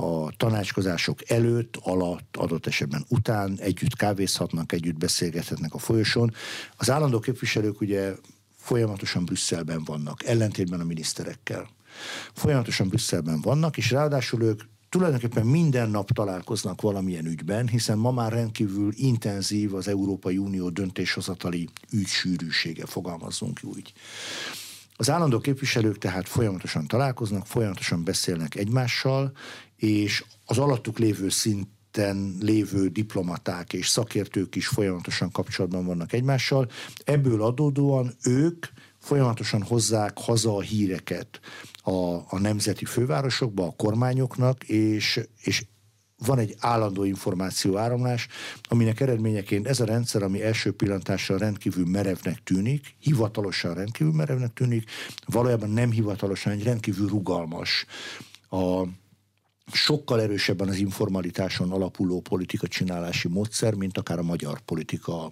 a 0.01 0.31
tanácskozások 0.37 1.29
előtt, 1.29 1.77
alatt, 1.81 2.37
adott 2.37 2.67
esetben 2.67 3.05
után 3.07 3.57
együtt 3.59 3.95
kávézhatnak, 3.95 4.71
együtt 4.71 4.97
beszélgethetnek 4.97 5.73
a 5.73 5.77
folyosón. 5.77 6.33
Az 6.77 6.89
állandó 6.89 7.19
képviselők 7.19 7.81
ugye 7.81 8.13
folyamatosan 8.61 9.25
Brüsszelben 9.25 9.83
vannak, 9.83 10.23
ellentétben 10.23 10.79
a 10.79 10.83
miniszterekkel. 10.83 11.69
Folyamatosan 12.33 12.87
Brüsszelben 12.87 13.41
vannak, 13.41 13.77
és 13.77 13.91
ráadásul 13.91 14.41
ők 14.41 14.61
tulajdonképpen 14.89 15.45
minden 15.45 15.89
nap 15.89 16.11
találkoznak 16.11 16.81
valamilyen 16.81 17.25
ügyben, 17.25 17.67
hiszen 17.67 17.97
ma 17.97 18.11
már 18.11 18.31
rendkívül 18.31 18.93
intenzív 18.95 19.73
az 19.73 19.87
Európai 19.87 20.37
Unió 20.37 20.69
döntéshozatali 20.69 21.69
ügysűrűsége, 21.91 22.85
fogalmazzunk 22.85 23.59
úgy. 23.63 23.93
Az 24.95 25.09
állandó 25.09 25.39
képviselők 25.39 25.97
tehát 25.97 26.27
folyamatosan 26.27 26.87
találkoznak, 26.87 27.45
folyamatosan 27.45 28.03
beszélnek 28.03 28.55
egymással, 28.55 29.31
és 29.75 30.23
az 30.45 30.57
alattuk 30.57 30.99
lévő 30.99 31.29
szinten 31.91 32.35
lévő 32.39 32.87
diplomaták 32.87 33.73
és 33.73 33.87
szakértők 33.87 34.55
is 34.55 34.67
folyamatosan 34.67 35.31
kapcsolatban 35.31 35.85
vannak 35.85 36.13
egymással. 36.13 36.67
Ebből 37.03 37.41
adódóan 37.43 38.13
ők 38.23 38.65
folyamatosan 38.99 39.63
hozzák 39.63 40.17
haza 40.17 40.55
a 40.55 40.61
híreket 40.61 41.39
a, 41.83 42.15
a 42.15 42.39
nemzeti 42.39 42.85
fővárosokba, 42.85 43.65
a 43.65 43.73
kormányoknak, 43.77 44.63
és, 44.63 45.19
és 45.41 45.65
van 46.25 46.39
egy 46.39 46.55
állandó 46.59 47.03
információ 47.03 47.77
áramlás, 47.77 48.27
aminek 48.61 48.99
eredményeként 48.99 49.67
ez 49.67 49.79
a 49.79 49.85
rendszer, 49.85 50.23
ami 50.23 50.43
első 50.43 50.71
pillantásra 50.71 51.37
rendkívül 51.37 51.85
merevnek 51.85 52.43
tűnik, 52.43 52.95
hivatalosan 52.99 53.73
rendkívül 53.73 54.13
merevnek 54.13 54.53
tűnik, 54.53 54.89
valójában 55.25 55.69
nem 55.69 55.91
hivatalosan 55.91 56.51
egy 56.51 56.63
rendkívül 56.63 57.07
rugalmas 57.07 57.85
a, 58.49 58.85
sokkal 59.73 60.21
erősebben 60.21 60.67
az 60.67 60.77
informalitáson 60.77 61.71
alapuló 61.71 62.21
politika 62.21 62.67
csinálási 62.67 63.27
módszer, 63.27 63.73
mint 63.73 63.97
akár 63.97 64.19
a 64.19 64.23
magyar 64.23 64.59
politika, 64.59 65.31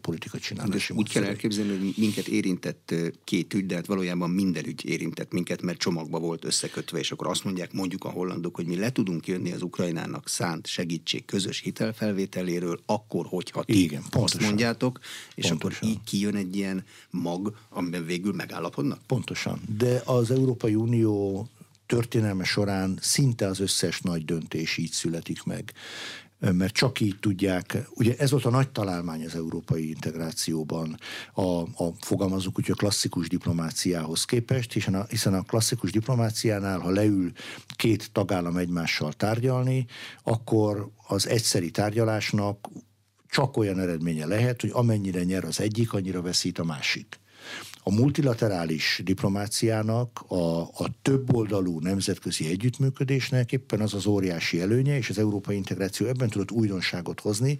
politika 0.00 0.38
csinálási 0.38 0.92
De 0.92 0.98
Úgy 0.98 1.10
kell 1.10 1.24
elképzelni, 1.24 1.70
hogy 1.78 1.94
minket 1.96 2.26
érintett 2.26 2.94
két 3.24 3.54
ügy, 3.54 3.66
de 3.66 3.74
hát 3.74 3.86
valójában 3.86 4.30
minden 4.30 4.66
ügy 4.66 4.84
érintett 4.84 5.32
minket, 5.32 5.62
mert 5.62 5.78
csomagba 5.78 6.18
volt 6.18 6.44
összekötve, 6.44 6.98
és 6.98 7.12
akkor 7.12 7.26
azt 7.26 7.44
mondják 7.44 7.72
mondjuk 7.72 8.04
a 8.04 8.08
hollandok, 8.08 8.54
hogy 8.54 8.66
mi 8.66 8.76
le 8.76 8.92
tudunk 8.92 9.26
jönni 9.26 9.52
az 9.52 9.62
Ukrajnának 9.62 10.28
szánt 10.28 10.66
segítség 10.66 11.24
közös 11.24 11.60
hitelfelvételéről, 11.60 12.80
akkor, 12.86 13.26
hogyha 13.26 13.64
ti 13.64 13.82
Igen, 13.82 14.00
azt 14.00 14.10
pontosan. 14.10 14.46
mondjátok, 14.46 14.98
és 15.34 15.48
pontosan. 15.48 15.78
akkor 15.78 15.88
így 15.90 16.04
kijön 16.04 16.34
egy 16.34 16.56
ilyen 16.56 16.84
mag, 17.10 17.56
amiben 17.68 18.06
végül 18.06 18.32
megállapodnak? 18.32 19.00
Pontosan. 19.06 19.60
De 19.78 20.02
az 20.04 20.30
Európai 20.30 20.74
Unió 20.74 21.48
történelme 21.86 22.44
során 22.44 22.98
szinte 23.00 23.46
az 23.46 23.60
összes 23.60 24.00
nagy 24.00 24.24
döntés 24.24 24.76
így 24.76 24.92
születik 24.92 25.42
meg 25.42 25.72
mert 26.38 26.74
csak 26.74 27.00
így 27.00 27.18
tudják, 27.20 27.78
ugye 27.90 28.14
ez 28.18 28.30
volt 28.30 28.44
a 28.44 28.50
nagy 28.50 28.70
találmány 28.70 29.24
az 29.24 29.34
európai 29.34 29.88
integrációban, 29.88 30.98
a, 31.32 31.42
a 31.60 31.94
fogalmazunk 32.00 32.58
úgy, 32.58 32.70
a 32.70 32.74
klasszikus 32.74 33.28
diplomáciához 33.28 34.24
képest, 34.24 34.72
hiszen 34.72 34.94
a, 34.94 35.04
hiszen 35.08 35.34
a 35.34 35.42
klasszikus 35.42 35.90
diplomáciánál, 35.90 36.78
ha 36.78 36.90
leül 36.90 37.32
két 37.76 38.12
tagállam 38.12 38.56
egymással 38.56 39.12
tárgyalni, 39.12 39.86
akkor 40.22 40.90
az 41.06 41.28
egyszeri 41.28 41.70
tárgyalásnak 41.70 42.68
csak 43.28 43.56
olyan 43.56 43.78
eredménye 43.78 44.26
lehet, 44.26 44.60
hogy 44.60 44.70
amennyire 44.72 45.24
nyer 45.24 45.44
az 45.44 45.60
egyik, 45.60 45.92
annyira 45.92 46.22
veszít 46.22 46.58
a 46.58 46.64
másik. 46.64 47.18
A 47.88 47.94
multilaterális 47.94 49.00
diplomáciának, 49.04 50.24
a, 50.28 50.60
a 50.60 50.86
többoldalú 51.02 51.78
nemzetközi 51.80 52.46
együttműködésnek 52.46 53.52
éppen 53.52 53.80
az 53.80 53.94
az 53.94 54.06
óriási 54.06 54.60
előnye, 54.60 54.96
és 54.96 55.10
az 55.10 55.18
európai 55.18 55.56
integráció 55.56 56.06
ebben 56.06 56.28
tudott 56.28 56.50
újdonságot 56.50 57.20
hozni, 57.20 57.58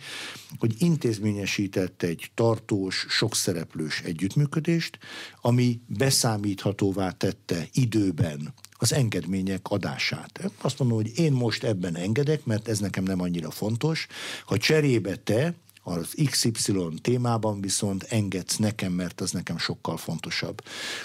hogy 0.59 0.75
intézményesített 0.79 2.03
egy 2.03 2.31
tartós, 2.35 3.07
sokszereplős 3.09 4.01
együttműködést, 4.01 4.99
ami 5.41 5.81
beszámíthatóvá 5.87 7.11
tette 7.11 7.69
időben 7.73 8.55
az 8.73 8.93
engedmények 8.93 9.69
adását. 9.69 10.51
Azt 10.61 10.79
mondom, 10.79 10.97
hogy 10.97 11.19
én 11.19 11.33
most 11.33 11.65
ebben 11.65 11.97
engedek, 11.97 12.45
mert 12.45 12.69
ez 12.69 12.79
nekem 12.79 13.05
nem 13.05 13.21
annyira 13.21 13.51
fontos. 13.51 14.07
Ha 14.45 14.57
cserébe 14.57 15.17
te 15.17 15.55
az 15.87 16.15
XY 16.31 16.89
témában 17.01 17.61
viszont 17.61 18.03
engedsz 18.03 18.57
nekem, 18.57 18.93
mert 18.93 19.21
az 19.21 19.31
nekem 19.31 19.59
sokkal 19.59 19.97
fontosabb. 19.97 20.63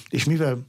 És 0.10 0.24
mivel 0.24 0.66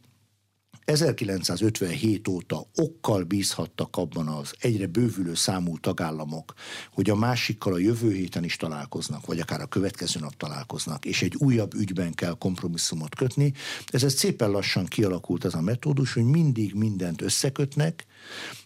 1957 0.85 2.29
óta 2.29 2.67
okkal 2.75 3.23
bízhattak 3.23 3.97
abban 3.97 4.29
az 4.29 4.55
egyre 4.59 4.87
bővülő 4.87 5.35
számú 5.35 5.79
tagállamok, 5.79 6.55
hogy 6.93 7.11
a 7.11 7.15
másikkal 7.15 7.73
a 7.73 7.79
jövő 7.79 8.13
héten 8.13 8.45
is 8.45 8.57
találkoznak, 8.57 9.27
vagy 9.27 9.41
akár 9.41 9.61
a 9.61 9.67
következő 9.67 10.21
nap 10.21 10.37
találkoznak, 10.37 11.05
és 11.05 11.23
egy 11.23 11.35
újabb 11.39 11.75
ügyben 11.75 12.15
kell 12.15 12.35
kompromisszumot 12.39 13.15
kötni. 13.15 13.53
Ez, 13.87 14.03
ez 14.05 14.15
szépen 14.15 14.51
lassan 14.51 14.87
kialakult 14.87 15.45
ez 15.45 15.55
a 15.55 15.61
metódus, 15.61 16.13
hogy 16.13 16.25
mindig 16.25 16.75
mindent 16.75 17.23
összekötnek, 17.23 18.07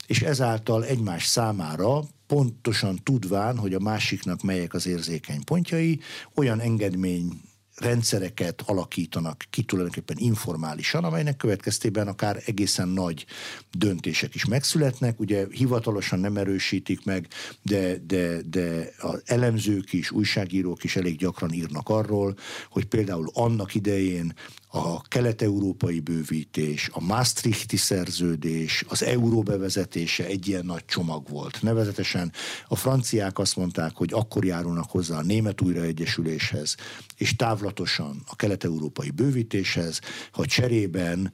és 0.07 0.23
ezáltal 0.23 0.85
egymás 0.85 1.25
számára 1.25 2.05
pontosan 2.27 2.99
tudván, 3.03 3.59
hogy 3.59 3.75
a 3.75 3.79
másiknak 3.81 4.43
melyek 4.43 4.75
az 4.75 4.87
érzékeny 4.87 5.45
pontjai, 5.45 6.01
olyan 6.35 6.61
engedmény 6.61 7.41
rendszereket 7.77 8.63
alakítanak 8.67 9.45
ki 9.51 9.63
tulajdonképpen 9.63 10.17
informálisan, 10.19 11.05
amelynek 11.05 11.37
következtében 11.37 12.09
akár 12.09 12.43
egészen 12.47 12.89
nagy 12.89 13.27
döntések 13.71 14.35
is 14.35 14.45
megszületnek. 14.45 15.21
Ugye 15.21 15.47
hivatalosan 15.51 16.19
nem 16.19 16.37
erősítik 16.37 17.05
meg, 17.05 17.29
de, 17.63 17.97
de, 18.07 18.43
de 18.43 18.93
az 18.99 19.23
elemzők 19.25 19.93
is, 19.93 20.11
újságírók 20.11 20.85
is 20.85 20.97
elég 20.97 21.17
gyakran 21.17 21.53
írnak 21.53 21.89
arról, 21.89 22.37
hogy 22.71 22.85
például 22.85 23.31
annak 23.33 23.75
idején 23.75 24.35
a 24.77 25.01
kelet-európai 25.09 26.01
bővítés, 26.01 26.89
a 26.93 27.01
Maastrichti 27.01 27.77
szerződés, 27.77 28.85
az 28.89 29.03
euró 29.03 29.43
bevezetése 29.43 30.25
egy 30.25 30.49
ilyen 30.49 30.65
nagy 30.65 30.85
csomag 30.85 31.29
volt. 31.29 31.63
Nevezetesen 31.63 32.33
a 32.69 32.77
franciák 32.77 33.39
azt 33.39 33.57
mondták, 33.57 33.93
hogy 33.95 34.13
akkor 34.13 34.45
járulnak 34.45 34.91
hozzá 34.91 35.17
a 35.17 35.23
német 35.23 35.61
újraegyesüléshez, 35.61 36.77
és 37.17 37.37
távlatosan 37.37 38.23
a 38.27 38.37
kelet-európai 38.37 39.11
bővítéshez, 39.11 40.01
ha 40.31 40.47
cserében 40.47 41.33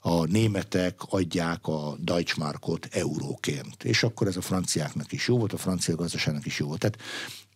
a 0.00 0.24
németek 0.24 1.00
adják 1.08 1.66
a 1.66 1.96
Deutschmarkot 1.98 2.88
euróként. 2.90 3.84
És 3.84 4.02
akkor 4.02 4.26
ez 4.26 4.36
a 4.36 4.40
franciáknak 4.40 5.12
is 5.12 5.28
jó 5.28 5.38
volt, 5.38 5.52
a 5.52 5.56
francia 5.56 5.94
gazdaságnak 5.94 6.46
is 6.46 6.58
jó 6.58 6.66
volt. 6.66 6.80
Tehát 6.80 6.98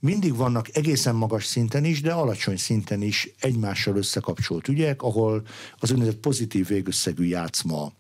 mindig 0.00 0.36
vannak 0.36 0.76
egészen 0.76 1.14
magas 1.14 1.44
szinten 1.44 1.84
is, 1.84 2.00
de 2.00 2.12
alacsony 2.12 2.56
szinten 2.56 3.02
is 3.02 3.30
egymással 3.40 3.96
összekapcsolt 3.96 4.68
ügyek, 4.68 5.02
ahol 5.02 5.46
az 5.78 5.90
úgynevezett 5.90 6.20
pozitív 6.20 6.66
végösszegű 6.66 7.24
játszma 7.24 7.92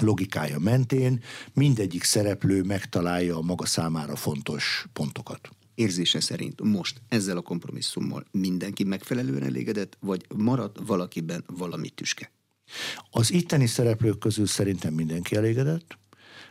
logikája 0.00 0.58
mentén 0.58 1.22
mindegyik 1.52 2.02
szereplő 2.02 2.62
megtalálja 2.62 3.36
a 3.36 3.42
maga 3.42 3.66
számára 3.66 4.16
fontos 4.16 4.86
pontokat. 4.92 5.48
Érzése 5.74 6.20
szerint 6.20 6.62
most 6.62 7.00
ezzel 7.08 7.36
a 7.36 7.40
kompromisszummal 7.40 8.24
mindenki 8.30 8.84
megfelelően 8.84 9.42
elégedett, 9.42 9.96
vagy 10.00 10.26
marad 10.36 10.86
valakiben 10.86 11.44
valami 11.46 11.88
tüske? 11.88 12.32
Az 13.10 13.32
itteni 13.32 13.66
szereplők 13.66 14.18
közül 14.18 14.46
szerintem 14.46 14.94
mindenki 14.94 15.36
elégedett. 15.36 15.98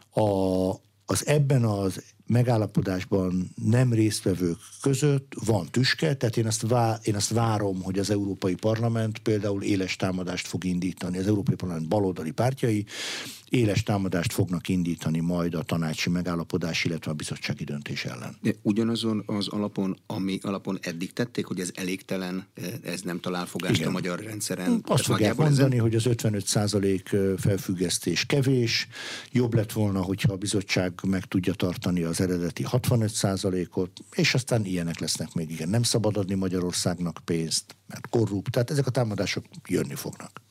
A, 0.10 0.69
az 1.05 1.25
ebben 1.25 1.63
az 1.63 2.03
megállapodásban 2.27 3.50
nem 3.55 3.93
résztvevők 3.93 4.57
között 4.81 5.34
van 5.46 5.67
tüske, 5.72 6.15
tehát 6.15 6.38
én 6.38 6.46
azt, 6.46 6.62
vá, 6.62 7.00
én 7.03 7.15
azt 7.15 7.29
várom, 7.29 7.81
hogy 7.81 8.00
az 8.00 8.10
Európai 8.10 8.55
Parlament 8.55 9.19
például 9.19 9.63
éles 9.63 9.96
támadást 9.96 10.48
fog 10.48 10.63
indítani, 10.63 11.17
az 11.17 11.27
Európai 11.27 11.55
Parlament 11.55 11.88
baloldali 11.88 12.31
pártjai 12.31 12.86
éles 13.50 13.84
támadást 13.84 14.34
fognak 14.34 14.68
indítani 14.68 15.20
majd 15.20 15.54
a 15.54 15.63
tanácsi 15.63 16.10
megállapodás, 16.10 16.86
illetve 16.86 17.12
a 17.12 17.13
bizottsági 17.13 17.63
döntés 17.63 18.06
ellen. 18.06 18.38
De 18.42 18.56
ugyanazon 18.62 19.24
az 19.25 19.48
alapon, 19.48 19.98
ami 20.06 20.39
alapon 20.42 20.77
eddig 20.82 21.13
tették, 21.13 21.46
hogy 21.46 21.60
ez 21.60 21.72
elégtelen, 21.75 22.48
ez 22.84 23.01
nem 23.01 23.20
talál 23.20 23.46
fogást 23.46 23.75
Igen. 23.75 23.88
a 23.88 23.92
magyar 23.92 24.20
rendszeren. 24.20 24.82
Azt 24.84 25.04
fogják 25.04 25.36
mondani, 25.36 25.75
ezen... 25.75 25.80
hogy 25.80 25.96
az 25.96 26.04
55% 26.08 27.38
felfüggesztés 27.38 28.25
kevés, 28.25 28.88
jobb 29.32 29.54
lett 29.54 29.72
volna, 29.72 30.01
hogyha 30.01 30.34
a 30.34 30.38
bizottság 30.38 30.94
meg 31.08 31.25
tudja 31.25 31.54
tartani 31.54 32.04
az 32.04 32.22
eredeti 32.22 32.63
65 32.63 33.12
ot 33.72 33.92
és 34.16 34.34
aztán 34.34 34.66
ilyenek 34.66 35.00
lesznek 35.00 35.34
még. 35.34 35.51
Igen, 35.51 35.70
nem 35.70 35.84
szabad 35.84 36.18
adni 36.18 36.36
Magyarországnak 36.36 37.20
pénzt, 37.25 37.75
mert 37.88 38.08
korrupt, 38.10 38.51
tehát 38.51 38.72
ezek 38.72 38.88
a 38.88 38.92
támadások 38.92 39.46
jönni 39.68 39.96
fognak. 39.96 40.42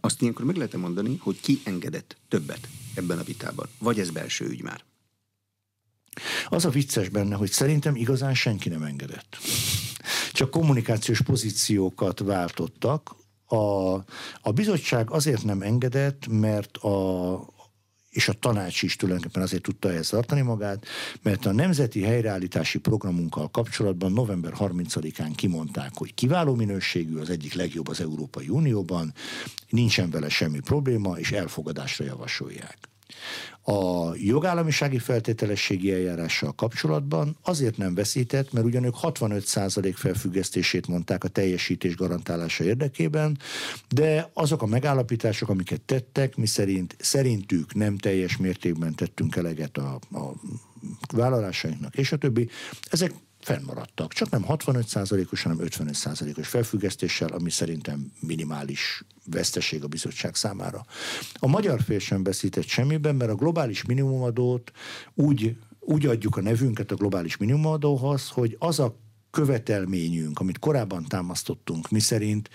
Azt 0.00 0.20
ilyenkor 0.20 0.44
meg 0.44 0.56
lehet 0.56 0.76
mondani, 0.76 1.16
hogy 1.16 1.40
ki 1.40 1.60
engedett 1.64 2.16
többet 2.28 2.68
ebben 2.94 3.18
a 3.18 3.22
vitában? 3.22 3.68
Vagy 3.78 3.98
ez 3.98 4.10
belső 4.10 4.46
ügy 4.46 4.62
már? 4.62 4.84
Az 6.48 6.64
a 6.64 6.70
vicces 6.70 7.08
benne, 7.08 7.34
hogy 7.34 7.50
szerintem 7.50 7.96
igazán 7.96 8.34
senki 8.34 8.68
nem 8.68 8.82
engedett. 8.82 9.36
Csak 10.32 10.50
kommunikációs 10.50 11.20
pozíciókat 11.20 12.18
váltottak. 12.18 13.14
A, 13.46 13.92
a 14.40 14.52
bizottság 14.54 15.10
azért 15.10 15.44
nem 15.44 15.62
engedett, 15.62 16.26
mert 16.26 16.76
a, 16.76 17.32
és 18.12 18.28
a 18.28 18.32
tanács 18.32 18.82
is 18.82 18.96
tulajdonképpen 18.96 19.42
azért 19.42 19.62
tudta 19.62 19.90
ehhez 19.90 20.08
tartani 20.08 20.40
magát, 20.40 20.86
mert 21.22 21.46
a 21.46 21.52
Nemzeti 21.52 22.02
Helyreállítási 22.02 22.78
Programunkkal 22.78 23.50
kapcsolatban 23.50 24.12
november 24.12 24.52
30-án 24.58 25.32
kimondták, 25.36 25.90
hogy 25.94 26.14
kiváló 26.14 26.54
minőségű, 26.54 27.16
az 27.16 27.30
egyik 27.30 27.54
legjobb 27.54 27.88
az 27.88 28.00
Európai 28.00 28.48
Unióban, 28.48 29.14
nincsen 29.68 30.10
vele 30.10 30.28
semmi 30.28 30.60
probléma, 30.60 31.18
és 31.18 31.32
elfogadásra 31.32 32.04
javasolják. 32.04 32.91
A 33.64 34.14
jogállamisági 34.14 34.98
feltételességi 34.98 35.92
eljárással 35.92 36.52
kapcsolatban 36.52 37.36
azért 37.42 37.76
nem 37.76 37.94
veszített, 37.94 38.52
mert 38.52 38.66
ugyanők 38.66 38.94
65% 39.02 39.92
felfüggesztését 39.96 40.86
mondták 40.86 41.24
a 41.24 41.28
teljesítés 41.28 41.96
garantálása 41.96 42.64
érdekében, 42.64 43.38
de 43.88 44.30
azok 44.34 44.62
a 44.62 44.66
megállapítások, 44.66 45.48
amiket 45.48 45.80
tettek, 45.80 46.36
mi 46.36 46.46
szerint 46.46 46.96
szerintük 46.98 47.74
nem 47.74 47.98
teljes 47.98 48.36
mértékben 48.36 48.94
tettünk 48.94 49.36
eleget 49.36 49.76
a, 49.76 49.98
a 50.10 50.32
vállalásainknak, 51.12 51.96
és 51.96 52.12
a 52.12 52.16
többi, 52.16 52.48
ezek 52.90 53.12
fennmaradtak. 53.44 54.12
Csak 54.12 54.30
nem 54.30 54.44
65%-os, 54.48 55.42
hanem 55.42 55.58
55%-os 55.60 56.48
felfüggesztéssel, 56.48 57.28
ami 57.28 57.50
szerintem 57.50 58.12
minimális 58.20 59.04
veszteség 59.26 59.82
a 59.84 59.86
bizottság 59.86 60.34
számára. 60.34 60.84
A 61.38 61.46
magyar 61.46 61.82
fél 61.82 61.98
sem 61.98 62.22
veszített 62.22 62.66
semmiben, 62.66 63.14
mert 63.14 63.30
a 63.30 63.34
globális 63.34 63.84
minimumadót 63.84 64.72
úgy, 65.14 65.56
úgy 65.80 66.06
adjuk 66.06 66.36
a 66.36 66.40
nevünket 66.40 66.90
a 66.90 66.94
globális 66.94 67.36
minimumadóhoz, 67.36 68.28
hogy 68.28 68.56
az 68.58 68.78
a 68.78 68.96
követelményünk, 69.30 70.40
amit 70.40 70.58
korábban 70.58 71.04
támasztottunk, 71.04 71.90
mi 71.90 72.00
szerint 72.00 72.50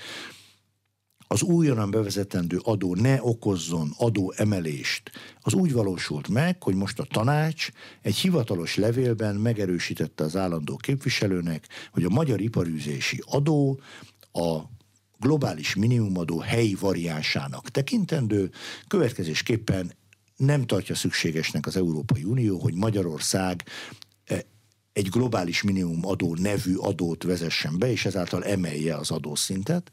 az 1.27 1.41
újonnan 1.41 1.91
bevezetendő 1.91 2.59
adó 2.63 2.95
ne 2.95 3.17
okozzon 3.21 3.93
adó 3.97 4.33
emelést, 4.35 5.11
az 5.41 5.53
úgy 5.53 5.71
valósult 5.71 6.27
meg, 6.27 6.63
hogy 6.63 6.75
most 6.75 6.99
a 6.99 7.07
tanács 7.11 7.69
egy 8.01 8.15
hivatalos 8.15 8.75
levélben 8.75 9.35
megerősítette 9.35 10.23
az 10.23 10.35
állandó 10.35 10.75
képviselőnek, 10.75 11.67
hogy 11.91 12.03
a 12.03 12.09
magyar 12.09 12.41
iparűzési 12.41 13.23
adó 13.25 13.79
a 14.31 14.59
globális 15.19 15.75
minimumadó 15.75 16.39
helyi 16.39 16.75
variánsának 16.79 17.69
tekintendő, 17.69 18.51
következésképpen 18.87 19.91
nem 20.35 20.65
tartja 20.65 20.95
szükségesnek 20.95 21.65
az 21.65 21.77
Európai 21.77 22.23
Unió, 22.23 22.59
hogy 22.59 22.73
Magyarország 22.73 23.63
e, 24.25 24.45
egy 24.93 25.09
globális 25.09 25.61
minimumadó 25.61 26.35
nevű 26.35 26.75
adót 26.75 27.23
vezessen 27.23 27.79
be, 27.79 27.91
és 27.91 28.05
ezáltal 28.05 28.43
emelje 28.43 28.95
az 28.95 29.11
adószintet 29.11 29.91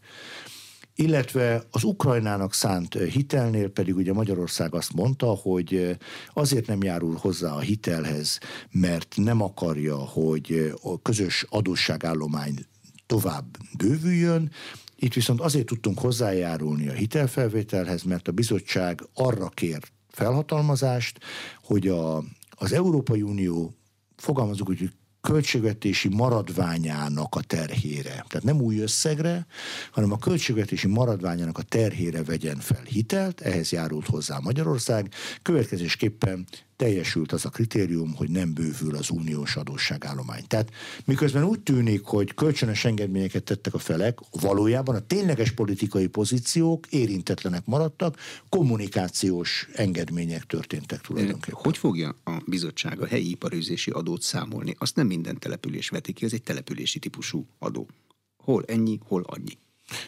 illetve 0.95 1.65
az 1.71 1.85
Ukrajnának 1.85 2.55
szánt 2.55 2.95
hitelnél 2.95 3.69
pedig 3.69 3.97
ugye 3.97 4.13
Magyarország 4.13 4.75
azt 4.75 4.93
mondta, 4.93 5.27
hogy 5.27 5.97
azért 6.33 6.67
nem 6.67 6.83
járul 6.83 7.15
hozzá 7.15 7.53
a 7.53 7.61
hitelhez, 7.61 8.39
mert 8.71 9.15
nem 9.17 9.43
akarja, 9.43 9.97
hogy 9.97 10.73
a 10.83 11.03
közös 11.03 11.47
adósságállomány 11.49 12.67
tovább 13.07 13.45
bővüljön, 13.77 14.51
itt 14.97 15.15
viszont 15.15 15.41
azért 15.41 15.67
tudtunk 15.67 15.99
hozzájárulni 15.99 16.89
a 16.89 16.93
hitelfelvételhez, 16.93 18.03
mert 18.03 18.29
a 18.29 18.33
bizottság 18.33 19.01
arra 19.15 19.49
kér 19.49 19.83
felhatalmazást, 20.09 21.19
hogy 21.63 21.89
a, 21.89 22.25
az 22.51 22.73
Európai 22.73 23.23
Unió 23.23 23.75
fogalmazunk, 24.17 24.69
hogy 24.69 24.91
költségvetési 25.25 26.09
maradványának 26.09 27.35
a 27.35 27.41
terhére, 27.41 28.11
tehát 28.11 28.43
nem 28.43 28.61
új 28.61 28.79
összegre, 28.79 29.47
hanem 29.91 30.13
a 30.13 30.19
költségvetési 30.19 30.87
maradványának 30.87 31.59
a 31.59 31.63
terhére 31.63 32.23
vegyen 32.23 32.59
fel 32.59 32.83
hitelt, 32.85 33.41
ehhez 33.41 33.73
járult 33.73 34.07
hozzá 34.07 34.39
Magyarország, 34.39 35.09
következésképpen 35.43 36.47
teljesült 36.77 37.33
az 37.33 37.45
a 37.45 37.49
kritérium, 37.49 38.15
hogy 38.15 38.31
nem 38.31 38.55
bővül 38.55 38.97
az 38.97 39.11
uniós 39.11 39.57
adósságállomány. 39.57 40.47
Tehát 40.47 40.71
miközben 41.05 41.45
úgy 41.45 41.61
tűnik, 41.61 42.05
hogy 42.05 42.35
kölcsönös 42.35 42.85
engedményeket 42.85 43.45
tettek 43.45 43.75
a 43.75 43.79
felek, 43.79 44.19
valójában 44.31 44.95
a 44.95 45.07
tényleges 45.07 45.51
politikai 45.51 46.07
pozíciók 46.07 46.87
érintetlenek 46.87 47.65
maradtak, 47.65 48.19
kommunikációs 48.49 49.69
engedmények 49.73 50.45
történtek 50.45 51.01
tulajdonképpen. 51.01 51.61
Hogy 51.63 51.79
fogja 51.79 52.17
a 52.25 52.43
bizottság 52.47 53.01
a 53.01 53.07
helyi 53.07 53.31
iparőzési 53.31 53.91
adót 53.91 54.23
számolni? 54.23 54.75
Azt 54.79 54.97
nem 54.97 55.07
minden 55.07 55.39
település 55.39 55.89
veti 55.89 56.13
ki, 56.13 56.25
ez 56.25 56.33
egy 56.33 56.43
települési 56.43 56.99
típusú 56.99 57.47
adó. 57.59 57.89
Hol 58.37 58.65
ennyi, 58.67 58.99
hol 59.03 59.23
annyi. 59.27 59.59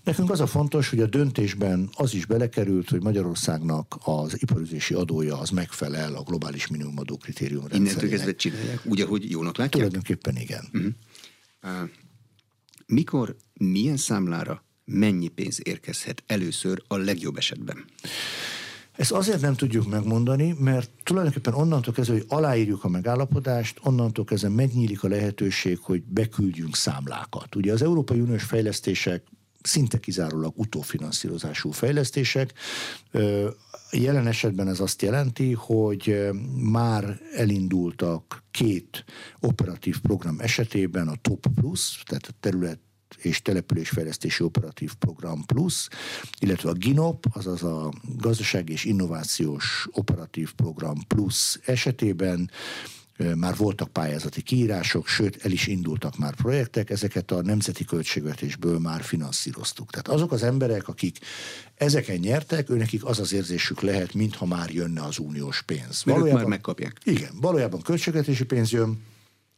Nekünk 0.04 0.30
az 0.30 0.40
a 0.40 0.46
fontos, 0.46 0.88
hogy 0.88 1.00
a 1.00 1.06
döntésben 1.06 1.90
az 1.94 2.14
is 2.14 2.24
belekerült, 2.24 2.88
hogy 2.88 3.02
Magyarországnak 3.02 3.98
az 4.04 4.42
iparüzési 4.42 4.94
adója 4.94 5.38
az 5.38 5.50
megfelel 5.50 6.14
a 6.14 6.22
globális 6.22 6.66
minimumadó 6.66 7.16
kritérium. 7.16 7.64
Innentől 7.72 8.08
kezdve 8.08 8.34
csinálják, 8.34 8.80
úgy, 8.84 9.00
ahogy 9.00 9.30
jónak 9.30 9.56
látják? 9.56 9.70
Tulajdonképpen 9.70 10.36
igen. 10.36 10.64
Uh-huh. 10.72 10.92
Uh, 11.62 11.90
mikor, 12.86 13.36
milyen 13.52 13.96
számlára 13.96 14.64
mennyi 14.84 15.28
pénz 15.28 15.60
érkezhet 15.62 16.22
először 16.26 16.82
a 16.88 16.96
legjobb 16.96 17.36
esetben? 17.36 17.84
Ezt 18.96 19.12
azért 19.12 19.40
nem 19.40 19.54
tudjuk 19.54 19.88
megmondani, 19.88 20.56
mert 20.58 20.90
tulajdonképpen 21.02 21.54
onnantól 21.54 21.92
kezdve, 21.92 22.14
hogy 22.14 22.24
aláírjuk 22.28 22.84
a 22.84 22.88
megállapodást, 22.88 23.78
onnantól 23.82 24.24
kezdve 24.24 24.48
megnyílik 24.48 25.02
a 25.02 25.08
lehetőség, 25.08 25.78
hogy 25.78 26.02
beküldjünk 26.02 26.76
számlákat. 26.76 27.54
Ugye 27.54 27.72
az 27.72 27.82
Európai 27.82 28.20
Uniós 28.20 28.42
fejlesztések 28.42 29.22
szinte 29.66 29.98
kizárólag 29.98 30.52
utófinanszírozású 30.56 31.70
fejlesztések. 31.70 32.52
Jelen 33.90 34.26
esetben 34.26 34.68
ez 34.68 34.80
azt 34.80 35.02
jelenti, 35.02 35.52
hogy 35.52 36.30
már 36.56 37.20
elindultak 37.34 38.44
két 38.50 39.04
operatív 39.40 40.00
program 40.00 40.40
esetében 40.40 41.08
a 41.08 41.16
Top 41.22 41.46
Plus, 41.54 42.02
tehát 42.04 42.26
a 42.26 42.36
terület 42.40 42.80
és 43.16 43.42
településfejlesztési 43.42 44.42
operatív 44.42 44.94
program 44.94 45.44
plusz, 45.44 45.88
illetve 46.40 46.70
a 46.70 46.72
GINOP, 46.72 47.26
azaz 47.32 47.62
a 47.62 47.92
gazdasági 48.16 48.72
és 48.72 48.84
innovációs 48.84 49.88
operatív 49.92 50.52
program 50.52 51.06
plusz 51.06 51.60
esetében 51.64 52.50
már 53.34 53.56
voltak 53.56 53.88
pályázati 53.88 54.42
kiírások, 54.42 55.06
sőt 55.06 55.44
el 55.44 55.50
is 55.50 55.66
indultak 55.66 56.18
már 56.18 56.34
projektek, 56.34 56.90
ezeket 56.90 57.30
a 57.30 57.42
nemzeti 57.42 57.84
költségvetésből 57.84 58.78
már 58.78 59.02
finanszíroztuk. 59.02 59.90
Tehát 59.90 60.08
azok 60.08 60.32
az 60.32 60.42
emberek, 60.42 60.88
akik 60.88 61.18
ezeken 61.74 62.16
nyertek, 62.16 62.70
őnekik 62.70 63.04
az 63.04 63.20
az 63.20 63.32
érzésük 63.32 63.80
lehet, 63.80 64.14
mintha 64.14 64.46
már 64.46 64.70
jönne 64.70 65.02
az 65.02 65.18
uniós 65.18 65.62
pénz. 65.62 66.02
Valójában, 66.04 66.40
már 66.40 66.50
megkapják. 66.50 66.98
Igen, 67.04 67.30
valójában 67.40 67.82
költségvetési 67.82 68.44
pénz 68.44 68.70
jön, 68.70 68.98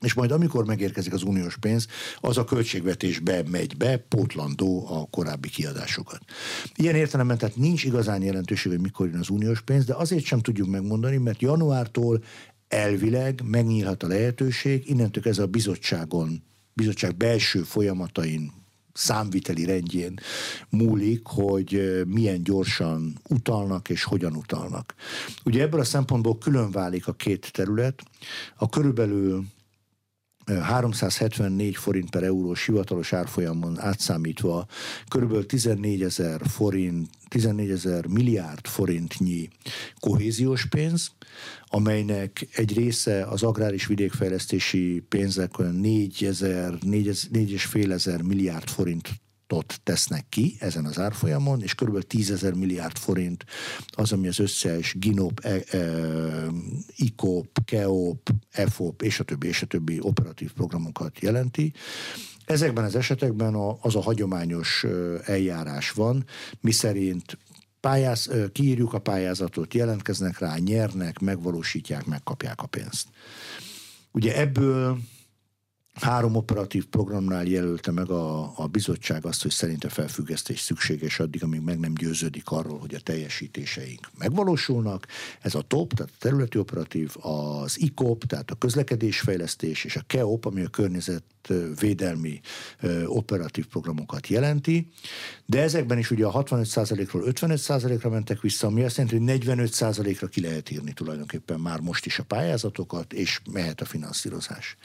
és 0.01 0.15
majd 0.15 0.31
amikor 0.31 0.65
megérkezik 0.65 1.13
az 1.13 1.23
uniós 1.23 1.57
pénz, 1.57 1.87
az 2.21 2.39
a 2.39 2.45
költségvetésbe 2.45 3.43
megy 3.51 3.77
be, 3.77 3.97
pótlandó 3.97 4.87
a 4.91 5.07
korábbi 5.11 5.49
kiadásokat. 5.49 6.21
Ilyen 6.75 6.95
értelemben 6.95 7.39
tehát 7.39 7.57
nincs 7.57 7.85
igazán 7.85 8.23
jelentőség, 8.23 8.73
hogy 8.73 8.81
mikor 8.81 9.07
jön 9.07 9.19
az 9.19 9.29
uniós 9.29 9.61
pénz, 9.61 9.85
de 9.85 9.95
azért 9.95 10.25
sem 10.25 10.41
tudjuk 10.41 10.69
megmondani, 10.69 11.17
mert 11.17 11.43
januártól 11.43 12.23
elvileg 12.69 13.43
megnyílhat 13.45 14.03
a 14.03 14.07
lehetőség, 14.07 14.89
innentől 14.89 15.23
ez 15.27 15.39
a 15.39 15.47
bizottságon, 15.47 16.43
bizottság 16.73 17.17
belső 17.17 17.63
folyamatain 17.63 18.53
számviteli 18.93 19.65
rendjén 19.65 20.21
múlik, 20.69 21.21
hogy 21.25 22.03
milyen 22.07 22.43
gyorsan 22.43 23.19
utalnak 23.29 23.89
és 23.89 24.05
hogyan 24.05 24.37
utalnak. 24.37 24.95
Ugye 25.45 25.63
ebből 25.63 25.81
a 25.81 25.85
szempontból 25.85 26.39
külön 26.39 26.71
válik 26.71 27.07
a 27.07 27.13
két 27.13 27.53
terület. 27.53 28.03
A 28.57 28.69
körülbelül 28.69 29.45
374 30.49 31.77
forint 31.77 32.11
per 32.11 32.23
eurós 32.23 32.67
hivatalos 32.67 33.13
árfolyamon 33.13 33.81
átszámítva 33.81 34.67
körülbelül 35.09 35.47
14 35.47 36.03
ezer 36.03 36.41
forint, 36.47 37.11
14 37.29 37.71
ezer 37.71 38.07
milliárd 38.07 38.67
forintnyi 38.67 39.49
kohéziós 40.01 40.67
pénz, 40.67 41.11
amelynek 41.67 42.49
egy 42.53 42.75
része 42.75 43.25
az 43.25 43.43
agrár 43.43 43.73
és 43.73 43.87
vidékfejlesztési 43.87 45.05
pénzek 45.09 45.59
olyan 45.59 45.75
4 45.75 46.25
ezer, 46.25 46.79
4 46.81 47.51
és 47.51 47.65
fél 47.65 47.93
ezer 47.93 48.23
milliárd 48.23 48.69
forint 48.69 49.09
forintot 49.49 49.81
tesznek 49.83 50.29
ki 50.29 50.57
ezen 50.61 50.85
az 50.85 50.99
árfolyamon, 50.99 51.63
és 51.63 51.75
kb. 51.75 52.03
10 52.03 52.31
ezer 52.31 52.53
milliárd 52.53 52.97
forint 52.97 53.45
az, 53.87 54.13
ami 54.13 54.29
az 54.29 54.39
összes 54.39 54.95
GINOP, 54.99 55.41
e, 55.43 55.77
e, 55.77 55.81
ICOP, 56.97 57.65
KEOP, 57.65 58.31
EFOP 58.51 59.03
és 59.03 59.21
a 59.21 59.25
többi, 59.25 59.49
és 59.49 59.63
a 59.63 59.67
többi 59.67 59.99
operatív 60.01 60.53
programokat 60.53 61.19
jelenti. 61.19 61.73
Ezekben 62.45 62.85
az 62.85 62.95
esetekben 62.95 63.55
a, 63.55 63.79
az 63.81 63.97
a 63.97 64.01
hagyományos 64.01 64.85
eljárás 65.25 65.91
van, 65.91 66.25
miszerint 66.61 67.39
pályáz, 67.81 68.31
kiírjuk 68.53 68.93
a 68.93 68.99
pályázatot, 68.99 69.75
jelentkeznek 69.75 70.39
rá, 70.39 70.57
nyernek, 70.57 71.19
megvalósítják, 71.19 72.07
megkapják 72.07 72.63
a 72.63 72.67
pénzt. 72.67 73.09
Ugye 74.13 74.37
ebből 74.37 74.99
Három 76.01 76.35
operatív 76.35 76.87
programnál 76.87 77.45
jelölte 77.45 77.91
meg 77.91 78.11
a, 78.11 78.53
a 78.57 78.67
bizottság 78.67 79.27
azt, 79.27 79.43
hogy 79.43 79.51
szerinte 79.51 79.89
felfüggesztés 79.89 80.61
szükséges 80.61 81.21
addig, 81.21 81.43
amíg 81.43 81.61
meg 81.61 81.79
nem 81.79 81.95
győződik 81.95 82.51
arról, 82.51 82.79
hogy 82.79 82.95
a 82.95 83.01
teljesítéseink 83.01 84.11
megvalósulnak. 84.19 85.07
Ez 85.41 85.55
a 85.55 85.63
TOP, 85.63 85.95
tehát 85.95 86.13
a 86.13 86.19
területi 86.19 86.59
operatív, 86.59 87.15
az 87.21 87.81
ICOP, 87.81 88.25
tehát 88.25 88.51
a 88.51 88.55
közlekedésfejlesztés, 88.55 89.85
és 89.85 89.97
a 89.97 90.03
KEOP, 90.07 90.45
ami 90.45 90.65
a 90.65 90.69
környezetvédelmi 90.69 92.41
operatív 93.07 93.67
programokat 93.67 94.27
jelenti. 94.27 94.91
De 95.51 95.63
ezekben 95.63 95.99
is 95.99 96.11
ugye 96.11 96.27
a 96.27 96.43
65%-ról 96.43 97.23
55%-ra 97.27 98.11
mentek 98.11 98.41
vissza, 98.41 98.67
ami 98.67 98.83
azt 98.83 98.97
jelenti, 98.97 99.19
hogy 99.19 99.57
45%-ra 99.57 100.27
ki 100.27 100.41
lehet 100.41 100.71
írni 100.71 100.93
tulajdonképpen 100.93 101.61
már 101.61 101.81
most 101.81 102.07
is 102.07 102.19
a 102.19 102.25
pályázatokat, 102.25 103.13
és 103.13 103.41
mehet 103.53 103.81
a 103.81 103.85
finanszírozás. 103.85 104.77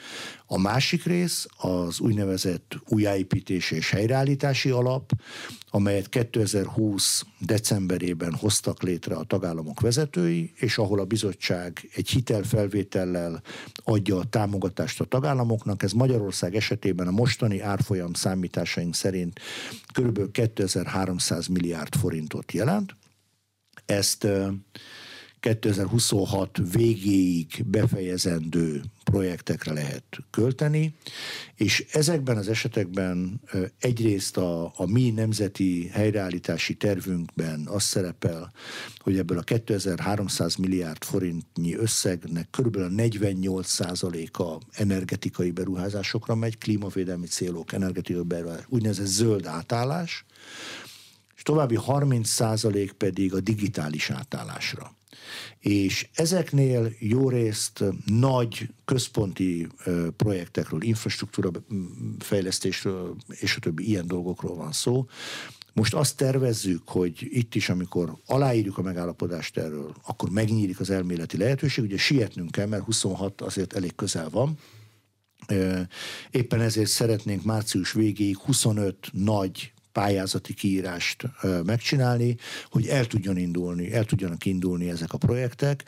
A 0.45 0.59
másik 0.59 1.03
rész 1.03 1.47
az 1.57 1.99
úgynevezett 1.99 2.75
újjáépítés 2.87 3.71
és 3.71 3.89
helyreállítási 3.89 4.69
alap, 4.69 5.11
amelyet 5.69 6.09
2020 6.09 7.23
decemberében 7.39 8.33
hoztak 8.33 8.81
létre 8.81 9.15
a 9.15 9.23
tagállamok 9.23 9.79
vezetői, 9.79 10.51
és 10.55 10.77
ahol 10.77 10.99
a 10.99 11.05
bizottság 11.05 11.89
egy 11.95 12.09
hitelfelvétellel 12.09 13.41
adja 13.83 14.17
a 14.17 14.23
támogatást 14.23 15.01
a 15.01 15.05
tagállamoknak. 15.05 15.83
Ez 15.83 15.91
Magyarország 15.91 16.55
esetében 16.55 17.07
a 17.07 17.11
mostani 17.11 17.59
árfolyam 17.59 18.13
számításaink 18.13 18.95
szerint 18.95 19.39
kb. 19.93 20.31
2300 20.53 21.47
milliárd 21.47 21.95
forintot 21.95 22.51
jelent. 22.51 22.95
Ezt 23.85 24.27
2026 25.43 26.59
végéig 26.71 27.63
befejezendő 27.65 28.83
projektekre 29.03 29.73
lehet 29.73 30.03
költeni, 30.29 30.95
és 31.55 31.85
ezekben 31.91 32.37
az 32.37 32.47
esetekben 32.47 33.41
egyrészt 33.79 34.37
a, 34.37 34.73
a 34.75 34.85
mi 34.85 35.09
nemzeti 35.09 35.87
helyreállítási 35.87 36.73
tervünkben 36.75 37.67
az 37.67 37.83
szerepel, 37.83 38.51
hogy 38.97 39.17
ebből 39.17 39.37
a 39.37 39.41
2300 39.41 40.55
milliárd 40.55 41.03
forintnyi 41.03 41.75
összegnek 41.75 42.47
kb. 42.49 42.77
48%-a 42.77 44.61
energetikai 44.71 45.51
beruházásokra 45.51 46.35
megy, 46.35 46.57
klímavédelmi 46.57 47.27
célok, 47.27 47.73
energetikai 47.73 48.23
beruházás, 48.23 48.65
úgynevezett 48.69 49.05
zöld 49.05 49.45
átállás, 49.45 50.25
további 51.41 51.77
30% 51.87 52.91
pedig 52.97 53.33
a 53.33 53.39
digitális 53.39 54.09
átállásra. 54.09 54.95
És 55.59 56.09
ezeknél 56.13 56.93
jó 56.99 57.29
részt 57.29 57.83
nagy 58.05 58.69
központi 58.85 59.67
projektekről, 60.17 60.83
infrastruktúra 60.83 61.51
fejlesztésről 62.19 63.15
és 63.27 63.55
a 63.55 63.59
többi 63.59 63.87
ilyen 63.87 64.07
dolgokról 64.07 64.55
van 64.55 64.71
szó. 64.71 65.05
Most 65.73 65.93
azt 65.93 66.17
tervezzük, 66.17 66.81
hogy 66.85 67.27
itt 67.29 67.55
is, 67.55 67.69
amikor 67.69 68.17
aláírjuk 68.25 68.77
a 68.77 68.81
megállapodást 68.81 69.57
erről, 69.57 69.95
akkor 70.05 70.29
megnyílik 70.29 70.79
az 70.79 70.89
elméleti 70.89 71.37
lehetőség. 71.37 71.83
Ugye 71.83 71.97
sietnünk 71.97 72.51
kell, 72.51 72.67
mert 72.67 72.83
26 72.83 73.41
azért 73.41 73.73
elég 73.73 73.95
közel 73.95 74.29
van. 74.29 74.57
Éppen 76.31 76.61
ezért 76.61 76.89
szeretnénk 76.89 77.43
március 77.43 77.91
végéig 77.91 78.37
25 78.37 78.95
nagy 79.11 79.72
pályázati 79.93 80.53
kiírást 80.53 81.29
megcsinálni, 81.65 82.37
hogy 82.69 82.87
el 82.87 83.05
tudjon 83.05 83.37
indulni, 83.37 83.93
el 83.93 84.05
tudjanak 84.05 84.45
indulni 84.45 84.89
ezek 84.89 85.13
a 85.13 85.17
projektek, 85.17 85.83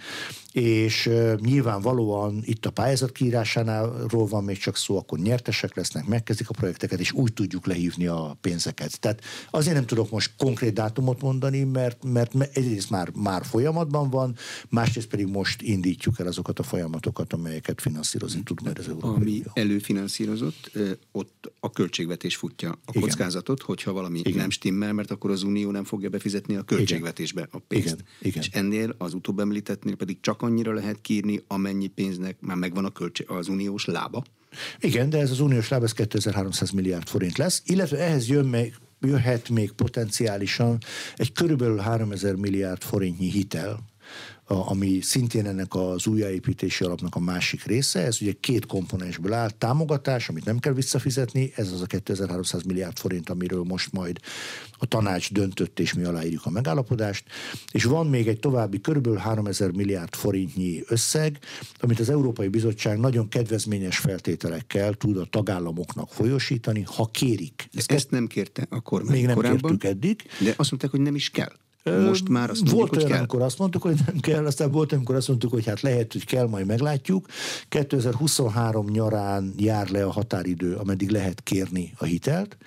és 0.51 1.09
nyilvánvalóan 1.39 2.41
itt 2.43 2.65
a 2.65 2.71
pályázat 2.71 3.11
kiírásánál 3.11 4.07
van 4.09 4.43
még 4.43 4.57
csak 4.57 4.77
szó, 4.77 4.97
akkor 4.97 5.19
nyertesek 5.19 5.75
lesznek, 5.75 6.05
megkezdik 6.05 6.49
a 6.49 6.53
projekteket, 6.53 6.99
és 6.99 7.11
úgy 7.11 7.33
tudjuk 7.33 7.65
lehívni 7.65 8.07
a 8.07 8.37
pénzeket. 8.41 8.99
Tehát 8.99 9.23
azért 9.49 9.75
nem 9.75 9.85
tudok 9.85 10.11
most 10.11 10.31
konkrét 10.37 10.73
dátumot 10.73 11.21
mondani, 11.21 11.63
mert, 11.63 12.03
mert 12.03 12.33
egyrészt 12.53 12.89
már, 12.89 13.11
már 13.15 13.45
folyamatban 13.45 14.09
van, 14.09 14.35
másrészt 14.69 15.07
pedig 15.07 15.27
most 15.27 15.61
indítjuk 15.61 16.19
el 16.19 16.27
azokat 16.27 16.59
a 16.59 16.63
folyamatokat, 16.63 17.33
amelyeket 17.33 17.81
finanszírozni 17.81 18.43
tud 18.43 18.61
majd 18.63 18.79
az 18.79 18.87
Európai 18.87 19.15
Ami 19.15 19.43
előfinanszírozott, 19.53 20.71
ott 21.11 21.51
a 21.59 21.71
költségvetés 21.71 22.35
futja 22.35 22.71
a 22.71 22.77
Igen. 22.89 23.01
kockázatot, 23.01 23.61
hogyha 23.61 23.93
valami 23.95 24.19
Igen. 24.19 24.37
nem 24.37 24.49
stimmel, 24.49 24.93
mert 24.93 25.11
akkor 25.11 25.31
az 25.31 25.43
Unió 25.43 25.71
nem 25.71 25.83
fogja 25.83 26.09
befizetni 26.09 26.55
a 26.55 26.61
költségvetésbe 26.61 27.47
a 27.51 27.59
pénzt. 27.59 27.87
Igen. 27.87 28.05
Igen. 28.21 28.41
És 28.41 28.49
ennél 28.49 28.95
az 28.97 29.13
utóbb 29.13 29.39
említettnél 29.39 29.95
pedig 29.95 30.17
csak 30.19 30.41
annyira 30.41 30.73
lehet 30.73 31.01
kírni, 31.01 31.43
amennyi 31.47 31.87
pénznek 31.87 32.37
már 32.39 32.57
megvan 32.57 32.85
a 32.85 32.89
költség, 32.89 33.29
az 33.29 33.47
uniós 33.47 33.85
lába. 33.85 34.23
Igen, 34.79 35.09
de 35.09 35.19
ez 35.19 35.31
az 35.31 35.39
uniós 35.39 35.69
láb, 35.69 35.83
ez 35.83 35.93
2300 35.93 36.71
milliárd 36.71 37.07
forint 37.07 37.37
lesz, 37.37 37.61
illetve 37.65 37.97
ehhez 37.97 38.29
jön 38.29 38.45
még 38.45 38.73
jöhet 38.99 39.49
még 39.49 39.71
potenciálisan 39.71 40.77
egy 41.15 41.31
körülbelül 41.31 41.77
3000 41.77 42.35
milliárd 42.35 42.81
forintnyi 42.81 43.29
hitel, 43.29 43.79
ami 44.47 45.01
szintén 45.01 45.45
ennek 45.45 45.75
az 45.75 46.07
újjáépítési 46.07 46.83
alapnak 46.83 47.15
a 47.15 47.19
másik 47.19 47.63
része. 47.63 47.99
Ez 48.05 48.17
ugye 48.21 48.31
két 48.39 48.65
komponensből 48.65 49.33
áll. 49.33 49.49
Támogatás, 49.49 50.29
amit 50.29 50.45
nem 50.45 50.59
kell 50.59 50.73
visszafizetni, 50.73 51.51
ez 51.55 51.71
az 51.71 51.81
a 51.81 51.85
2300 51.85 52.63
milliárd 52.63 52.97
forint, 52.97 53.29
amiről 53.29 53.63
most 53.63 53.91
majd 53.91 54.19
a 54.77 54.85
tanács 54.85 55.31
döntött, 55.33 55.79
és 55.79 55.93
mi 55.93 56.03
aláírjuk 56.03 56.45
a 56.45 56.49
megállapodást. 56.49 57.23
És 57.71 57.83
van 57.83 58.07
még 58.07 58.27
egy 58.27 58.39
további 58.39 58.81
körülbelül 58.81 59.17
3000 59.17 59.71
milliárd 59.71 60.15
forintnyi 60.15 60.83
összeg, 60.87 61.39
amit 61.79 61.99
az 61.99 62.09
Európai 62.09 62.47
Bizottság 62.47 62.99
nagyon 62.99 63.29
kedvezményes 63.29 63.97
feltételekkel 63.97 64.93
tud 64.93 65.17
a 65.17 65.25
tagállamoknak 65.25 66.09
folyosítani, 66.13 66.83
ha 66.95 67.05
kérik. 67.05 67.69
Ezt, 67.73 67.91
Ezt 67.91 68.11
nem 68.11 68.27
kérte 68.27 68.65
a 68.69 68.81
kormány 68.81 69.15
Még 69.15 69.25
nem 69.25 69.35
korábban, 69.35 69.77
kértük 69.77 69.83
eddig. 69.83 70.23
De 70.39 70.53
azt 70.57 70.69
mondták, 70.69 70.91
hogy 70.91 71.01
nem 71.01 71.15
is 71.15 71.29
kell. 71.29 71.51
Most 71.91 72.29
már 72.29 72.49
azt 72.49 72.59
mondjuk, 72.59 72.79
volt 72.79 72.89
hogy 72.89 72.97
olyan, 72.97 73.09
kell. 73.09 73.19
amikor 73.19 73.41
azt 73.41 73.57
mondtuk, 73.57 73.81
hogy 73.81 73.99
nem 74.05 74.19
kell, 74.19 74.45
aztán 74.45 74.71
volt, 74.71 74.91
amikor 74.91 75.15
azt 75.15 75.27
mondtuk, 75.27 75.51
hogy 75.51 75.65
hát 75.65 75.81
lehet, 75.81 76.11
hogy 76.11 76.25
kell, 76.25 76.47
majd 76.47 76.65
meglátjuk. 76.65 77.27
2023 77.69 78.85
nyarán 78.85 79.53
jár 79.57 79.89
le 79.89 80.05
a 80.05 80.11
határidő, 80.11 80.75
ameddig 80.75 81.09
lehet 81.09 81.43
kérni 81.43 81.93
a 81.97 82.05
hitelt, 82.05 82.57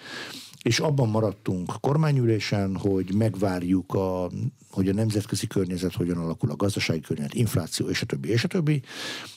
és 0.63 0.79
abban 0.79 1.09
maradtunk 1.09 1.73
kormányülésen, 1.81 2.77
hogy 2.77 3.15
megvárjuk, 3.15 3.95
a, 3.95 4.31
hogy 4.71 4.89
a 4.89 4.95
nemzetközi 4.95 5.47
környezet 5.47 5.95
hogyan 5.95 6.19
alakul, 6.19 6.51
a 6.51 6.57
gazdasági 6.57 7.01
környezet, 7.01 7.35
infláció, 7.35 7.89
és 7.89 8.03
a 8.03 8.07
többi, 8.07 8.29
és 8.29 8.45
a 8.45 8.49
többi, 8.49 8.83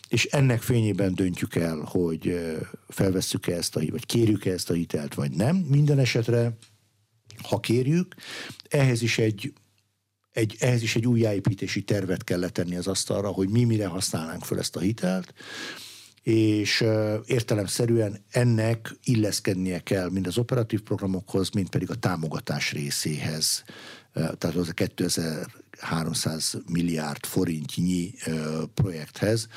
és 0.10 0.26
ennek 0.26 0.62
fényében 0.62 1.16
döntjük 1.16 1.56
el, 1.56 1.78
hogy 1.86 2.40
felvesszük-e 2.88 3.56
ezt 3.56 3.76
a 3.76 3.82
vagy 3.92 4.06
kérjük-e 4.06 4.52
ezt 4.52 4.70
a 4.70 4.74
hitelt, 4.74 5.14
vagy 5.14 5.32
nem. 5.32 5.56
Minden 5.56 6.00
esetre 6.00 6.58
ha 7.42 7.60
kérjük, 7.60 8.16
ehhez 8.70 9.02
is 9.02 9.18
egy 9.18 9.54
egy, 10.32 10.56
ehhez 10.60 10.82
is 10.82 10.96
egy 10.96 11.08
újjáépítési 11.08 11.82
tervet 11.82 12.24
kell 12.24 12.40
letenni 12.40 12.76
az 12.76 12.88
asztalra, 12.88 13.28
hogy 13.28 13.50
mi 13.50 13.64
mire 13.64 13.88
használnánk 13.88 14.44
fel 14.44 14.58
ezt 14.58 14.76
a 14.76 14.80
hitelt, 14.80 15.34
és 16.24 16.84
értelemszerűen 17.26 18.24
ennek 18.32 18.96
illeszkednie 19.04 19.80
kell 19.80 20.10
mind 20.10 20.28
az 20.28 20.38
operatív 20.38 20.82
programokhoz, 20.82 21.50
mind 21.50 21.70
pedig 21.70 21.90
a 21.90 21.96
támogatás 21.96 22.72
részéhez. 22.72 23.64
Tehát 24.14 24.56
az 24.56 24.70
a 24.70 24.74
2300 24.74 26.58
milliárd 26.68 27.26
forintnyi 27.26 28.14
projekthez, 28.74 29.48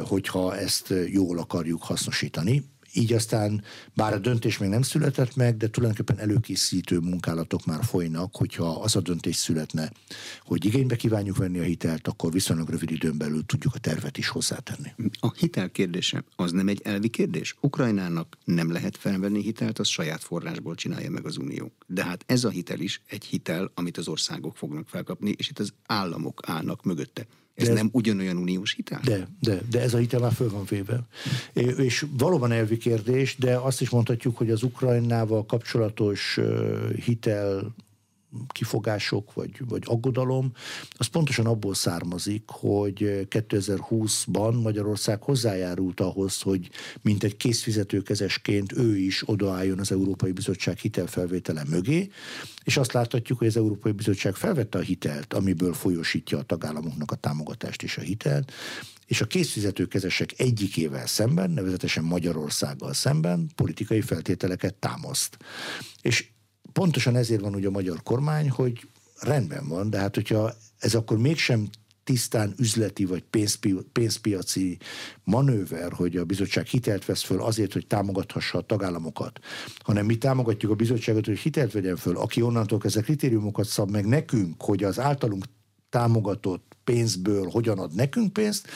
hogyha 0.00 0.56
ezt 0.56 0.94
jól 1.06 1.38
akarjuk 1.38 1.82
hasznosítani 1.82 2.73
így 2.96 3.12
aztán 3.12 3.62
bár 3.94 4.12
a 4.12 4.18
döntés 4.18 4.58
még 4.58 4.68
nem 4.68 4.82
született 4.82 5.36
meg, 5.36 5.56
de 5.56 5.68
tulajdonképpen 5.68 6.18
előkészítő 6.18 6.98
munkálatok 6.98 7.64
már 7.64 7.84
folynak, 7.84 8.36
hogyha 8.36 8.68
az 8.70 8.96
a 8.96 9.00
döntés 9.00 9.36
születne, 9.36 9.92
hogy 10.44 10.64
igénybe 10.64 10.96
kívánjuk 10.96 11.36
venni 11.36 11.58
a 11.58 11.62
hitelt, 11.62 12.08
akkor 12.08 12.32
viszonylag 12.32 12.68
rövid 12.68 12.90
időn 12.90 13.18
belül 13.18 13.46
tudjuk 13.46 13.74
a 13.74 13.78
tervet 13.78 14.18
is 14.18 14.28
hozzátenni. 14.28 14.92
A 15.20 15.32
hitel 15.32 15.70
kérdése 15.70 16.24
az 16.36 16.52
nem 16.52 16.68
egy 16.68 16.80
elvi 16.84 17.08
kérdés. 17.08 17.54
Ukrajnának 17.60 18.38
nem 18.44 18.72
lehet 18.72 18.96
felvenni 18.96 19.42
hitelt, 19.42 19.78
az 19.78 19.88
saját 19.88 20.22
forrásból 20.22 20.74
csinálja 20.74 21.10
meg 21.10 21.26
az 21.26 21.36
Unió. 21.36 21.72
De 21.86 22.04
hát 22.04 22.24
ez 22.26 22.44
a 22.44 22.48
hitel 22.48 22.80
is 22.80 23.02
egy 23.06 23.24
hitel, 23.24 23.70
amit 23.74 23.96
az 23.96 24.08
országok 24.08 24.56
fognak 24.56 24.88
felkapni, 24.88 25.34
és 25.36 25.48
itt 25.48 25.58
az 25.58 25.72
államok 25.86 26.40
állnak 26.46 26.84
mögötte. 26.84 27.26
Ez, 27.54 27.68
ez 27.68 27.74
nem 27.74 27.88
ugyanolyan 27.92 28.36
uniós 28.36 28.74
hitel? 28.74 29.00
De, 29.04 29.28
de, 29.40 29.60
de 29.70 29.80
ez 29.80 29.94
a 29.94 29.98
hitel 29.98 30.20
már 30.20 30.32
föl 30.32 30.50
van 30.50 30.64
véve. 30.68 31.06
És 31.76 32.06
valóban 32.18 32.52
elvi 32.52 32.76
kérdés, 32.76 33.36
de 33.36 33.56
azt 33.56 33.80
is 33.80 33.90
mondhatjuk, 33.90 34.36
hogy 34.36 34.50
az 34.50 34.62
Ukrajnával 34.62 35.46
kapcsolatos 35.46 36.38
hitel 37.04 37.74
kifogások 38.48 39.34
vagy, 39.34 39.50
vagy 39.68 39.82
aggodalom, 39.86 40.52
az 40.90 41.06
pontosan 41.06 41.46
abból 41.46 41.74
származik, 41.74 42.42
hogy 42.46 43.26
2020-ban 43.30 44.62
Magyarország 44.62 45.22
hozzájárult 45.22 46.00
ahhoz, 46.00 46.40
hogy 46.40 46.70
mint 47.02 47.24
egy 47.24 47.36
készfizetőkezesként 47.36 48.72
ő 48.72 48.96
is 48.96 49.28
odaálljon 49.28 49.78
az 49.78 49.92
Európai 49.92 50.32
Bizottság 50.32 50.78
hitelfelvétele 50.78 51.64
mögé, 51.68 52.10
és 52.64 52.76
azt 52.76 52.92
láthatjuk, 52.92 53.38
hogy 53.38 53.46
az 53.46 53.56
Európai 53.56 53.92
Bizottság 53.92 54.34
felvette 54.34 54.78
a 54.78 54.82
hitelt, 54.82 55.34
amiből 55.34 55.72
folyosítja 55.72 56.38
a 56.38 56.42
tagállamoknak 56.42 57.10
a 57.10 57.16
támogatást 57.16 57.82
és 57.82 57.96
a 57.96 58.00
hitelt, 58.00 58.52
és 59.06 59.20
a 59.20 59.26
készfizetőkezesek 59.26 60.34
egyikével 60.36 61.06
szemben, 61.06 61.50
nevezetesen 61.50 62.04
Magyarországgal 62.04 62.92
szemben 62.92 63.50
politikai 63.54 64.00
feltételeket 64.00 64.74
támaszt. 64.74 65.36
És 66.02 66.28
pontosan 66.74 67.16
ezért 67.16 67.40
van 67.40 67.54
ugye 67.54 67.66
a 67.66 67.70
magyar 67.70 68.02
kormány, 68.02 68.50
hogy 68.50 68.88
rendben 69.20 69.68
van, 69.68 69.90
de 69.90 69.98
hát 69.98 70.14
hogyha 70.14 70.52
ez 70.78 70.94
akkor 70.94 71.18
mégsem 71.18 71.68
tisztán 72.04 72.54
üzleti 72.58 73.04
vagy 73.04 73.22
pénzpi, 73.22 73.74
pénzpiaci 73.92 74.78
manőver, 75.24 75.92
hogy 75.92 76.16
a 76.16 76.24
bizottság 76.24 76.66
hitelt 76.66 77.04
vesz 77.04 77.22
föl 77.22 77.42
azért, 77.42 77.72
hogy 77.72 77.86
támogathassa 77.86 78.58
a 78.58 78.62
tagállamokat, 78.62 79.40
hanem 79.78 80.06
mi 80.06 80.18
támogatjuk 80.18 80.72
a 80.72 80.74
bizottságot, 80.74 81.26
hogy 81.26 81.38
hitelt 81.38 81.72
vegyen 81.72 81.96
föl, 81.96 82.16
aki 82.16 82.42
onnantól 82.42 82.78
kezdve 82.78 83.00
kritériumokat 83.00 83.66
szab 83.66 83.90
meg 83.90 84.06
nekünk, 84.06 84.62
hogy 84.62 84.84
az 84.84 85.00
általunk 85.00 85.44
támogatott 85.88 86.76
pénzből 86.84 87.48
hogyan 87.50 87.78
ad 87.78 87.94
nekünk 87.94 88.32
pénzt, 88.32 88.68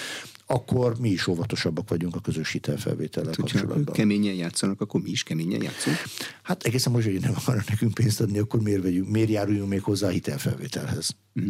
akkor 0.51 0.99
mi 0.99 1.09
is 1.09 1.27
óvatosabbak 1.27 1.89
vagyunk 1.89 2.15
a 2.17 2.21
közös 2.21 2.53
hitelfelvétellel 2.53 3.29
hát, 3.29 3.37
kapcsolatban. 3.37 3.95
keményen 3.95 4.35
játszanak, 4.35 4.81
akkor 4.81 5.01
mi 5.01 5.11
is 5.11 5.23
keményen 5.23 5.63
játszunk? 5.63 5.97
Hát 6.43 6.63
egészen 6.63 6.93
most, 6.93 7.07
hogy 7.07 7.21
nem 7.21 7.35
akarnak 7.37 7.69
nekünk 7.69 7.95
pénzt 7.95 8.21
adni, 8.21 8.39
akkor 8.39 8.61
miért, 8.61 8.83
vegyünk, 8.83 9.09
miért 9.09 9.29
járuljunk 9.29 9.69
még 9.69 9.83
hozzá 9.83 10.07
a 10.07 10.11
hitelfelvételhez? 10.11 11.17
Mm. 11.41 11.49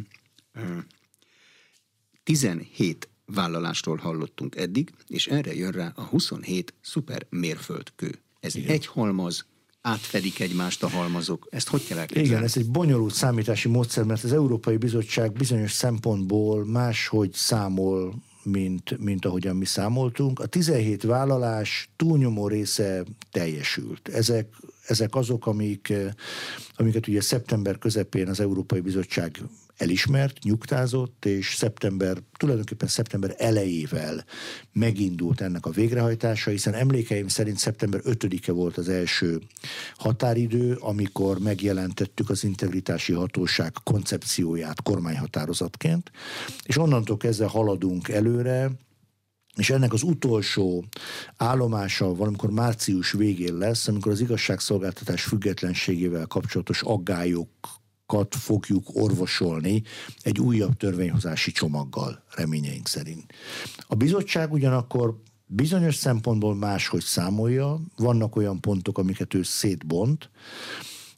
17 2.25 3.09
vállalástól 3.25 3.97
hallottunk 3.97 4.57
eddig, 4.57 4.91
és 5.07 5.27
erre 5.27 5.55
jön 5.55 5.71
rá 5.71 5.93
a 5.95 6.03
27 6.03 6.75
szuper 6.81 7.27
mérföldkő. 7.31 8.19
Ez 8.41 8.57
Igen. 8.57 8.71
egy 8.71 8.87
halmaz, 8.87 9.47
átfedik 9.81 10.41
egymást 10.41 10.83
a 10.83 10.89
halmazok. 10.89 11.47
Ezt 11.51 11.69
hogy 11.69 11.87
kell 11.87 11.99
elképzelni? 11.99 12.29
Igen, 12.29 12.43
ez 12.43 12.57
egy 12.57 12.71
bonyolult 12.71 13.15
számítási 13.15 13.69
módszer, 13.69 14.05
mert 14.05 14.25
az 14.25 14.33
Európai 14.33 14.77
Bizottság 14.77 15.33
bizonyos 15.33 15.73
szempontból 15.73 16.65
máshogy 16.65 17.33
számol 17.33 18.27
mint, 18.43 18.99
mint 18.99 19.25
ahogyan 19.25 19.57
mi 19.57 19.65
számoltunk. 19.65 20.41
A 20.41 20.47
17 20.47 21.03
vállalás 21.03 21.89
túlnyomó 21.97 22.49
része 22.49 23.05
teljesült. 23.31 24.09
Ezek, 24.09 24.47
ezek 24.87 25.15
azok, 25.15 25.47
amik, 25.47 25.93
amiket 26.75 27.09
ugye 27.09 27.21
szeptember 27.21 27.79
közepén 27.79 28.29
az 28.29 28.41
Európai 28.41 28.81
Bizottság 28.81 29.41
elismert, 29.79 30.43
nyugtázott, 30.43 31.25
és 31.25 31.55
szeptember, 31.55 32.19
tulajdonképpen 32.37 32.89
szeptember 32.89 33.35
elejével 33.39 34.25
megindult 34.73 35.41
ennek 35.41 35.67
a 35.67 35.71
végrehajtása, 35.71 36.51
hiszen 36.51 36.75
emlékeim 36.75 37.29
szerint 37.29 37.59
szeptember 37.59 38.01
5-e 38.05 38.53
volt 38.53 38.77
az 38.77 38.89
első 38.89 39.41
határidő, 39.97 40.75
amikor 40.75 41.39
megjelentettük 41.39 42.31
az 42.31 42.45
integritási 42.45 43.13
hatóság 43.13 43.73
koncepcióját 43.85 44.83
kormányhatározatként, 44.83 46.11
és 46.65 46.77
onnantól 46.77 47.17
kezdve 47.17 47.47
haladunk 47.47 48.09
előre, 48.09 48.71
és 49.57 49.71
ennek 49.71 49.93
az 49.93 50.03
utolsó 50.03 50.85
állomása 51.37 52.15
valamikor 52.15 52.51
március 52.51 53.13
végén 53.13 53.57
lesz, 53.57 53.89
amikor 53.89 54.13
az 54.13 54.21
igazságszolgáltatás 54.21 55.23
függetlenségével 55.23 56.27
kapcsolatos 56.27 56.83
aggályok 56.83 57.49
kat 58.09 58.35
fogjuk 58.35 58.85
orvosolni 58.93 59.83
egy 60.23 60.41
újabb 60.41 60.77
törvényhozási 60.77 61.51
csomaggal, 61.51 62.23
reményeink 62.35 62.89
szerint. 62.89 63.33
A 63.87 63.95
bizottság 63.95 64.53
ugyanakkor 64.53 65.21
bizonyos 65.47 65.95
szempontból 65.95 66.55
máshogy 66.55 67.03
számolja, 67.03 67.81
vannak 67.97 68.37
olyan 68.37 68.61
pontok, 68.61 68.99
amiket 68.99 69.35
ő 69.35 69.43
szétbont, 69.43 70.31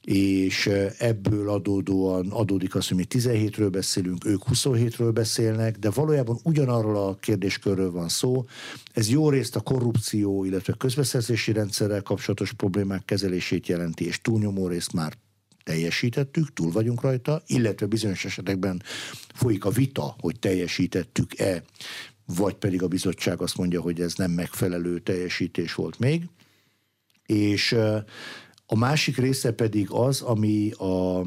és 0.04 0.66
ebből 0.98 1.48
adódóan 1.48 2.30
adódik 2.30 2.74
az, 2.74 2.88
hogy 2.88 2.96
mi 2.96 3.06
17-ről 3.08 3.68
beszélünk, 3.70 4.26
ők 4.26 4.42
27-ről 4.52 5.10
beszélnek, 5.14 5.78
de 5.78 5.90
valójában 5.90 6.38
ugyanarról 6.42 6.96
a 6.96 7.14
kérdéskörről 7.14 7.90
van 7.90 8.08
szó. 8.08 8.44
Ez 8.92 9.10
jó 9.10 9.30
részt 9.30 9.56
a 9.56 9.60
korrupció, 9.60 10.44
illetve 10.44 10.74
közbeszerzési 10.78 11.52
rendszerrel 11.52 12.02
kapcsolatos 12.02 12.52
problémák 12.52 13.04
kezelését 13.04 13.66
jelenti, 13.66 14.06
és 14.06 14.20
túlnyomó 14.20 14.68
részt 14.68 14.92
már 14.92 15.12
teljesítettük, 15.70 16.52
túl 16.52 16.72
vagyunk 16.72 17.00
rajta, 17.00 17.42
illetve 17.46 17.86
bizonyos 17.86 18.24
esetekben 18.24 18.82
folyik 19.34 19.64
a 19.64 19.70
vita, 19.70 20.16
hogy 20.18 20.38
teljesítettük-e, 20.38 21.62
vagy 22.36 22.54
pedig 22.54 22.82
a 22.82 22.88
bizottság 22.88 23.40
azt 23.40 23.56
mondja, 23.56 23.80
hogy 23.80 24.00
ez 24.00 24.14
nem 24.14 24.30
megfelelő 24.30 24.98
teljesítés 24.98 25.74
volt 25.74 25.98
még. 25.98 26.28
És 27.26 27.72
a 28.66 28.76
másik 28.76 29.16
része 29.16 29.52
pedig 29.52 29.90
az, 29.90 30.20
ami 30.20 30.70
a, 30.70 31.20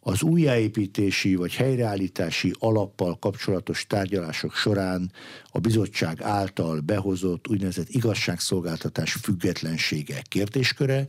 az 0.00 0.22
újjáépítési 0.22 1.34
vagy 1.34 1.54
helyreállítási 1.54 2.54
alappal 2.58 3.18
kapcsolatos 3.18 3.86
tárgyalások 3.86 4.54
során 4.54 5.12
a 5.50 5.58
bizottság 5.58 6.22
által 6.22 6.80
behozott 6.80 7.48
úgynevezett 7.48 7.88
igazságszolgáltatás 7.88 9.12
függetlensége 9.12 10.22
kérdésköre, 10.28 11.06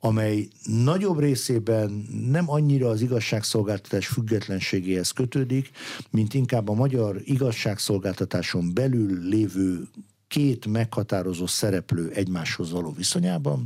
amely 0.00 0.48
nagyobb 0.84 1.18
részében 1.18 2.06
nem 2.30 2.50
annyira 2.50 2.88
az 2.88 3.00
igazságszolgáltatás 3.00 4.06
függetlenségéhez 4.06 5.10
kötődik, 5.10 5.70
mint 6.10 6.34
inkább 6.34 6.68
a 6.68 6.74
magyar 6.74 7.20
igazságszolgáltatáson 7.24 8.74
belül 8.74 9.28
lévő 9.28 9.88
két 10.28 10.66
meghatározó 10.66 11.46
szereplő 11.46 12.10
egymáshoz 12.10 12.70
való 12.70 12.92
viszonyában. 12.92 13.64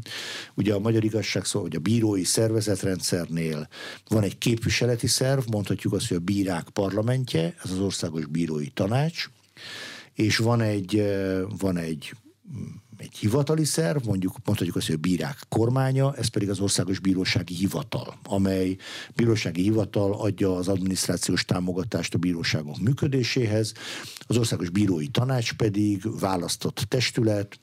Ugye 0.55 0.75
a 0.75 0.79
Magyar 0.79 1.05
Igazságszolgáltatás, 1.05 1.83
vagy 1.83 1.93
a 1.93 1.95
bírói 1.95 2.25
szervezetrendszernél 2.25 3.69
van 4.09 4.23
egy 4.23 4.39
képviseleti 4.39 5.07
szerv, 5.07 5.49
mondhatjuk 5.51 5.93
azt, 5.93 6.09
hogy 6.09 6.17
a 6.17 6.21
bírák 6.21 6.69
parlamentje, 6.69 7.55
ez 7.65 7.71
az 7.71 7.79
Országos 7.79 8.27
Bírói 8.27 8.69
Tanács, 8.69 9.31
és 10.15 10.37
van 10.37 10.61
egy, 10.61 11.03
van 11.59 11.77
egy 11.77 12.13
egy 13.03 13.17
hivatali 13.17 13.65
szerv, 13.65 14.05
mondjuk 14.05 14.37
mondhatjuk 14.45 14.77
azt, 14.77 14.87
hogy 14.87 14.95
a 14.95 14.99
bírák 14.99 15.39
kormánya, 15.49 16.15
ez 16.15 16.29
pedig 16.29 16.51
az 16.51 16.61
Országos 16.61 16.99
Bírósági 16.99 17.55
Hivatal, 17.55 18.19
amely 18.23 18.77
bírósági 19.15 19.63
hivatal 19.63 20.13
adja 20.13 20.57
az 20.57 20.69
adminisztrációs 20.69 21.45
támogatást 21.45 22.15
a 22.15 22.19
bíróságok 22.19 22.79
működéséhez, 22.79 23.73
az 24.27 24.37
Országos 24.37 24.71
Bírói 24.71 25.09
Tanács 25.09 25.53
pedig 25.53 26.21
választott 26.21 26.85
testület, 26.89 27.59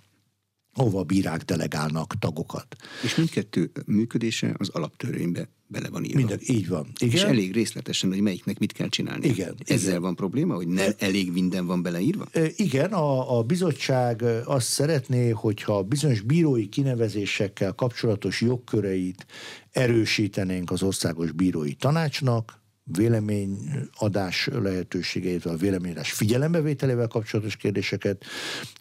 ahova 0.73 0.99
a 0.99 1.03
bírák 1.03 1.43
delegálnak 1.43 2.13
tagokat. 2.19 2.75
És 3.03 3.15
mindkettő 3.15 3.71
működése 3.85 4.55
az 4.57 4.69
alaptörvénybe 4.69 5.49
bele 5.67 5.89
van 5.89 6.03
írva. 6.03 6.17
Minden, 6.17 6.39
így 6.41 6.67
van. 6.67 6.87
Igen. 6.99 7.15
És 7.15 7.23
elég 7.23 7.53
részletesen, 7.53 8.09
hogy 8.09 8.21
melyiknek 8.21 8.59
mit 8.59 8.71
kell 8.71 8.87
csinálni. 8.87 9.27
Igen. 9.27 9.55
Ezzel 9.65 9.89
igen. 9.89 10.01
van 10.01 10.15
probléma, 10.15 10.55
hogy 10.55 10.67
ne, 10.67 10.91
elég 10.97 11.31
minden 11.31 11.65
van 11.65 11.81
beleírva? 11.81 12.27
Igen, 12.55 12.93
a, 12.93 13.37
a 13.37 13.43
bizottság 13.43 14.23
azt 14.45 14.67
szeretné, 14.67 15.29
hogyha 15.29 15.83
bizonyos 15.83 16.21
bírói 16.21 16.69
kinevezésekkel 16.69 17.73
kapcsolatos 17.73 18.41
jogköreit 18.41 19.25
erősítenénk 19.71 20.71
az 20.71 20.83
országos 20.83 21.31
bírói 21.31 21.73
tanácsnak, 21.73 22.61
véleményadás 22.91 24.49
lehetőségeit, 24.51 25.45
a 25.45 25.55
véleményadás 25.55 26.11
figyelembevételével 26.11 27.07
kapcsolatos 27.07 27.55
kérdéseket, 27.55 28.25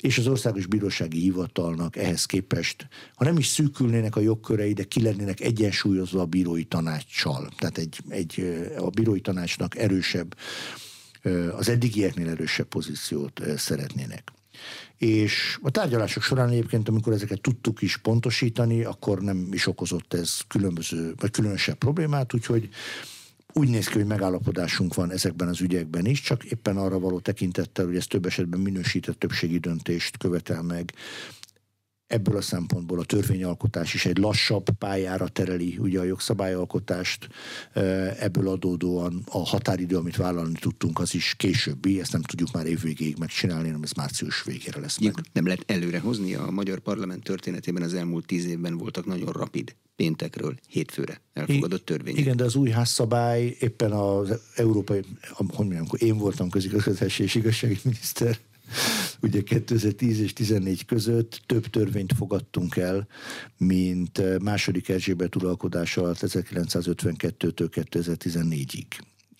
és 0.00 0.18
az 0.18 0.26
Országos 0.26 0.66
Bírósági 0.66 1.20
Hivatalnak 1.20 1.96
ehhez 1.96 2.24
képest, 2.24 2.88
ha 3.14 3.24
nem 3.24 3.38
is 3.38 3.46
szűkülnének 3.46 4.16
a 4.16 4.20
jogkörei, 4.20 4.72
de 4.72 4.84
ki 4.84 5.02
lennének 5.02 5.40
egyensúlyozva 5.40 6.20
a 6.20 6.26
bírói 6.26 6.64
tanácssal. 6.64 7.50
Tehát 7.58 7.78
egy, 7.78 8.00
egy, 8.08 8.62
a 8.78 8.90
bírói 8.90 9.20
tanácsnak 9.20 9.76
erősebb, 9.76 10.36
az 11.56 11.68
eddigieknél 11.68 12.28
erősebb 12.28 12.66
pozíciót 12.66 13.42
szeretnének. 13.56 14.32
És 14.96 15.58
a 15.62 15.70
tárgyalások 15.70 16.22
során 16.22 16.48
egyébként, 16.48 16.88
amikor 16.88 17.12
ezeket 17.12 17.40
tudtuk 17.40 17.82
is 17.82 17.96
pontosítani, 17.96 18.84
akkor 18.84 19.20
nem 19.20 19.48
is 19.52 19.66
okozott 19.66 20.14
ez 20.14 20.40
különböző, 20.48 21.14
vagy 21.16 21.30
különösebb 21.30 21.76
problémát, 21.76 22.34
úgyhogy 22.34 22.68
úgy 23.54 23.68
néz 23.68 23.86
ki, 23.86 23.98
hogy 23.98 24.06
megállapodásunk 24.06 24.94
van 24.94 25.10
ezekben 25.10 25.48
az 25.48 25.60
ügyekben 25.60 26.06
is, 26.06 26.20
csak 26.20 26.44
éppen 26.44 26.76
arra 26.76 26.98
való 26.98 27.20
tekintettel, 27.20 27.84
hogy 27.84 27.96
ez 27.96 28.06
több 28.06 28.26
esetben 28.26 28.60
minősített 28.60 29.18
többségi 29.18 29.58
döntést 29.58 30.16
követel 30.16 30.62
meg, 30.62 30.92
ebből 32.08 32.36
a 32.36 32.40
szempontból 32.40 32.98
a 32.98 33.04
törvényalkotás 33.04 33.94
is 33.94 34.06
egy 34.06 34.18
lassabb 34.18 34.66
pályára 34.78 35.28
tereli 35.28 35.76
ugye 35.78 35.98
a 36.00 36.04
jogszabályalkotást, 36.04 37.28
ebből 38.18 38.48
adódóan 38.48 39.22
a 39.30 39.38
határidő, 39.38 39.96
amit 39.96 40.16
vállalni 40.16 40.58
tudtunk, 40.60 40.98
az 40.98 41.14
is 41.14 41.34
későbbi, 41.36 42.00
ezt 42.00 42.12
nem 42.12 42.22
tudjuk 42.22 42.52
már 42.52 42.66
évvégéig 42.66 43.16
megcsinálni, 43.18 43.66
hanem 43.66 43.82
ez 43.82 43.92
március 43.92 44.42
végére 44.42 44.80
lesz 44.80 44.98
meg. 44.98 45.14
Nem 45.32 45.46
lehet 45.46 45.64
előre 45.66 45.98
hozni, 45.98 46.34
a 46.34 46.50
magyar 46.50 46.78
parlament 46.78 47.22
történetében 47.22 47.82
az 47.82 47.94
elmúlt 47.94 48.26
tíz 48.26 48.46
évben 48.46 48.76
voltak 48.76 49.06
nagyon 49.06 49.32
rapid 49.32 49.74
péntekről 49.96 50.54
hétfőre 50.68 51.20
elfogadott 51.32 51.84
törvények. 51.84 52.20
Igen, 52.20 52.36
de 52.36 52.44
az 52.44 52.54
új 52.54 52.70
házszabály 52.70 53.56
éppen 53.60 53.92
az 53.92 54.38
európai, 54.54 55.00
hogy 55.30 55.46
mondjam, 55.56 55.86
én 55.96 56.18
voltam 56.18 56.50
közigazgatási 56.50 57.22
és 57.22 57.34
igazsági 57.34 57.78
miniszter, 57.82 58.38
Ugye 59.22 59.42
2010 59.42 60.20
és 60.20 60.32
14 60.32 60.84
között 60.84 61.40
több 61.46 61.66
törvényt 61.66 62.12
fogadtunk 62.12 62.76
el, 62.76 63.06
mint 63.56 64.40
második 64.42 64.88
Erzsébet 64.88 65.36
uralkodása 65.36 66.02
alatt 66.02 66.18
1952-től 66.20 67.68
2014-ig. 67.74 68.84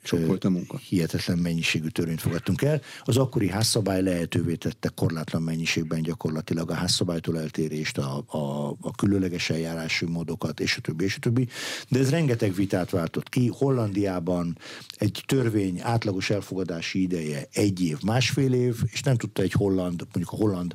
Sok 0.03 0.27
volt 0.27 0.45
a 0.45 0.51
munka. 0.51 0.77
Hihetetlen 0.77 1.39
mennyiségű 1.39 1.89
törvényt 1.89 2.21
fogadtunk 2.21 2.63
el. 2.63 2.81
Az 3.03 3.17
akkori 3.17 3.49
házszabály 3.49 4.03
lehetővé 4.03 4.55
tette 4.55 4.89
korlátlan 4.89 5.43
mennyiségben 5.43 6.03
gyakorlatilag 6.03 6.71
a 6.71 6.75
házszabálytól 6.75 7.39
eltérést, 7.39 7.99
a, 7.99 8.25
a, 8.27 8.69
a 8.81 8.95
különleges 8.97 9.51
eljárási 9.51 10.05
módokat, 10.05 10.61
és 10.61 10.77
a 10.77 10.81
többi, 10.81 11.05
és 11.05 11.17
a 11.17 11.19
többi. 11.19 11.49
De 11.89 11.99
ez 11.99 12.11
rengeteg 12.11 12.55
vitát 12.55 12.91
váltott 12.91 13.29
ki. 13.29 13.51
Hollandiában 13.53 14.59
egy 14.97 15.23
törvény 15.27 15.81
átlagos 15.81 16.31
elfogadási 16.31 17.03
ideje 17.03 17.49
egy 17.53 17.81
év, 17.83 17.99
másfél 18.03 18.53
év, 18.53 18.77
és 18.85 19.03
nem 19.03 19.17
tudta 19.17 19.43
egy 19.43 19.53
holland, 19.53 20.01
mondjuk 20.01 20.31
a 20.31 20.37
holland 20.37 20.75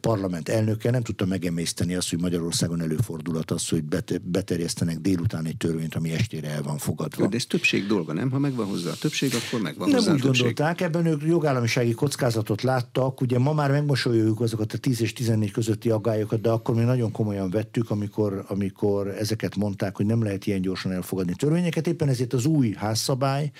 parlament 0.00 0.48
elnöke 0.48 0.90
nem 0.90 1.02
tudta 1.02 1.26
megemészteni 1.26 1.94
azt, 1.94 2.10
hogy 2.10 2.20
Magyarországon 2.20 2.80
előfordulat 2.80 3.50
az, 3.50 3.68
hogy 3.68 3.84
beterjesztenek 4.22 4.98
délután 4.98 5.46
egy 5.46 5.56
törvényt, 5.56 5.94
ami 5.94 6.12
estére 6.12 6.48
el 6.48 6.62
van 6.62 6.78
fogadva. 6.78 7.26
De 7.26 7.36
ez 7.36 7.46
többség 7.46 7.86
dolga, 7.86 8.12
nem? 8.12 8.30
Ha 8.30 8.38
megvan 8.42 8.66
hozzá 8.66 8.90
a 8.90 8.94
többség, 8.94 9.32
akkor 9.34 9.60
megvan 9.60 9.88
Nem 9.88 9.96
hozzá 9.98 10.12
úgy 10.12 10.20
a 10.20 10.22
többség. 10.22 10.44
gondolták, 10.44 10.80
ebben 10.80 11.06
ők 11.06 11.22
jogállamisági 11.22 11.92
kockázatot 11.92 12.62
láttak. 12.62 13.20
Ugye 13.20 13.38
ma 13.38 13.52
már 13.52 13.70
megmosolyoljuk 13.70 14.40
azokat 14.40 14.72
a 14.72 14.78
10 14.78 15.00
és 15.00 15.12
14 15.12 15.50
közötti 15.50 15.90
aggályokat, 15.90 16.40
de 16.40 16.50
akkor 16.50 16.74
mi 16.74 16.82
nagyon 16.82 17.12
komolyan 17.12 17.50
vettük, 17.50 17.90
amikor, 17.90 18.44
amikor 18.48 19.08
ezeket 19.08 19.56
mondták, 19.56 19.96
hogy 19.96 20.06
nem 20.06 20.22
lehet 20.22 20.46
ilyen 20.46 20.60
gyorsan 20.60 20.92
elfogadni 20.92 21.34
törvényeket. 21.34 21.86
Éppen 21.86 22.08
ezért 22.08 22.32
az 22.32 22.46
új 22.46 22.72
házszabály 22.72 23.50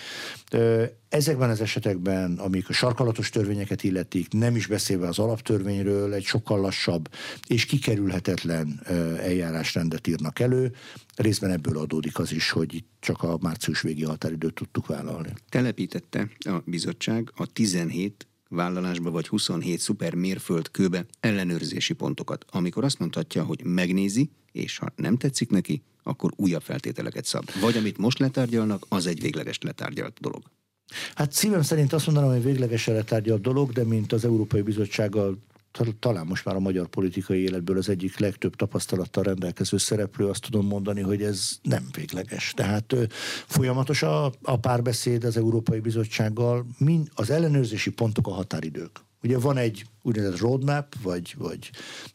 Ezekben 1.12 1.51
az 1.51 1.61
esetekben, 1.61 2.38
amik 2.38 2.68
a 2.68 2.72
sarkalatos 2.72 3.31
törvényeket 3.31 3.83
illetik, 3.83 4.33
nem 4.33 4.57
is 4.57 4.66
beszélve 4.66 5.09
az 5.09 5.18
alaptörvényről, 5.18 6.14
egy 6.14 6.25
sokkal 6.25 6.61
lassabb 6.61 7.09
és 7.46 7.64
kikerülhetetlen 7.64 8.81
eljárásrendet 9.18 10.07
írnak 10.07 10.38
elő. 10.38 10.75
Részben 11.16 11.51
ebből 11.51 11.79
adódik 11.79 12.18
az 12.18 12.33
is, 12.33 12.51
hogy 12.51 12.75
itt 12.75 12.88
csak 13.01 13.22
a 13.22 13.38
március 13.40 13.81
végi 13.81 14.05
határidőt 14.05 14.55
tudtuk 14.55 14.87
vállalni. 14.87 15.33
Telepítette 15.48 16.29
a 16.38 16.59
bizottság 16.64 17.33
a 17.35 17.46
17 17.46 18.27
vállalásba 18.48 19.11
vagy 19.11 19.29
27 19.29 19.79
szuper 19.79 20.14
mérföldkőbe 20.14 21.07
ellenőrzési 21.20 21.92
pontokat, 21.92 22.44
amikor 22.51 22.85
azt 22.85 22.98
mondhatja, 22.98 23.44
hogy 23.44 23.64
megnézi, 23.64 24.31
és 24.53 24.79
ha 24.79 24.92
nem 24.96 25.16
tetszik 25.16 25.51
neki, 25.51 25.83
akkor 26.03 26.33
újabb 26.37 26.62
feltételeket 26.62 27.25
szab. 27.25 27.51
Vagy 27.61 27.77
amit 27.77 27.98
most 27.98 28.18
letárgyalnak, 28.18 28.85
az 28.88 29.07
egy 29.07 29.20
végleges 29.20 29.59
letárgyalt 29.61 30.20
dolog. 30.20 30.42
Hát 31.14 31.33
szívem 31.33 31.62
szerint 31.62 31.92
azt 31.92 32.07
mondanám, 32.07 32.31
hogy 32.31 32.42
véglegesen 32.42 32.95
letárgyalt 32.95 33.40
dolog, 33.40 33.73
de 33.73 33.85
mint 33.85 34.12
az 34.12 34.25
Európai 34.25 34.61
Bizottsággal 34.61 35.38
talán 35.99 36.27
most 36.27 36.45
már 36.45 36.55
a 36.55 36.61
magyar 36.61 36.87
politikai 36.87 37.42
életből 37.42 37.77
az 37.77 37.88
egyik 37.88 38.18
legtöbb 38.18 38.57
tapasztalattal 38.57 39.23
rendelkező 39.23 39.77
szereplő, 39.77 40.27
azt 40.29 40.42
tudom 40.42 40.66
mondani, 40.66 41.01
hogy 41.01 41.23
ez 41.23 41.59
nem 41.62 41.88
végleges. 41.97 42.53
Tehát 42.57 42.95
folyamatos 43.47 44.03
a, 44.03 44.33
a 44.42 44.57
párbeszéd 44.57 45.25
az 45.25 45.37
Európai 45.37 45.81
Bizottsággal, 45.81 46.66
mind 46.79 47.09
az 47.14 47.31
ellenőrzési 47.31 47.90
pontok 47.90 48.27
a 48.27 48.33
határidők. 48.33 48.90
Ugye 49.23 49.38
van 49.38 49.57
egy 49.57 49.85
úgynevezett 50.03 50.38
roadmap, 50.38 50.95
vagy, 51.03 51.35
vagy 51.38 51.71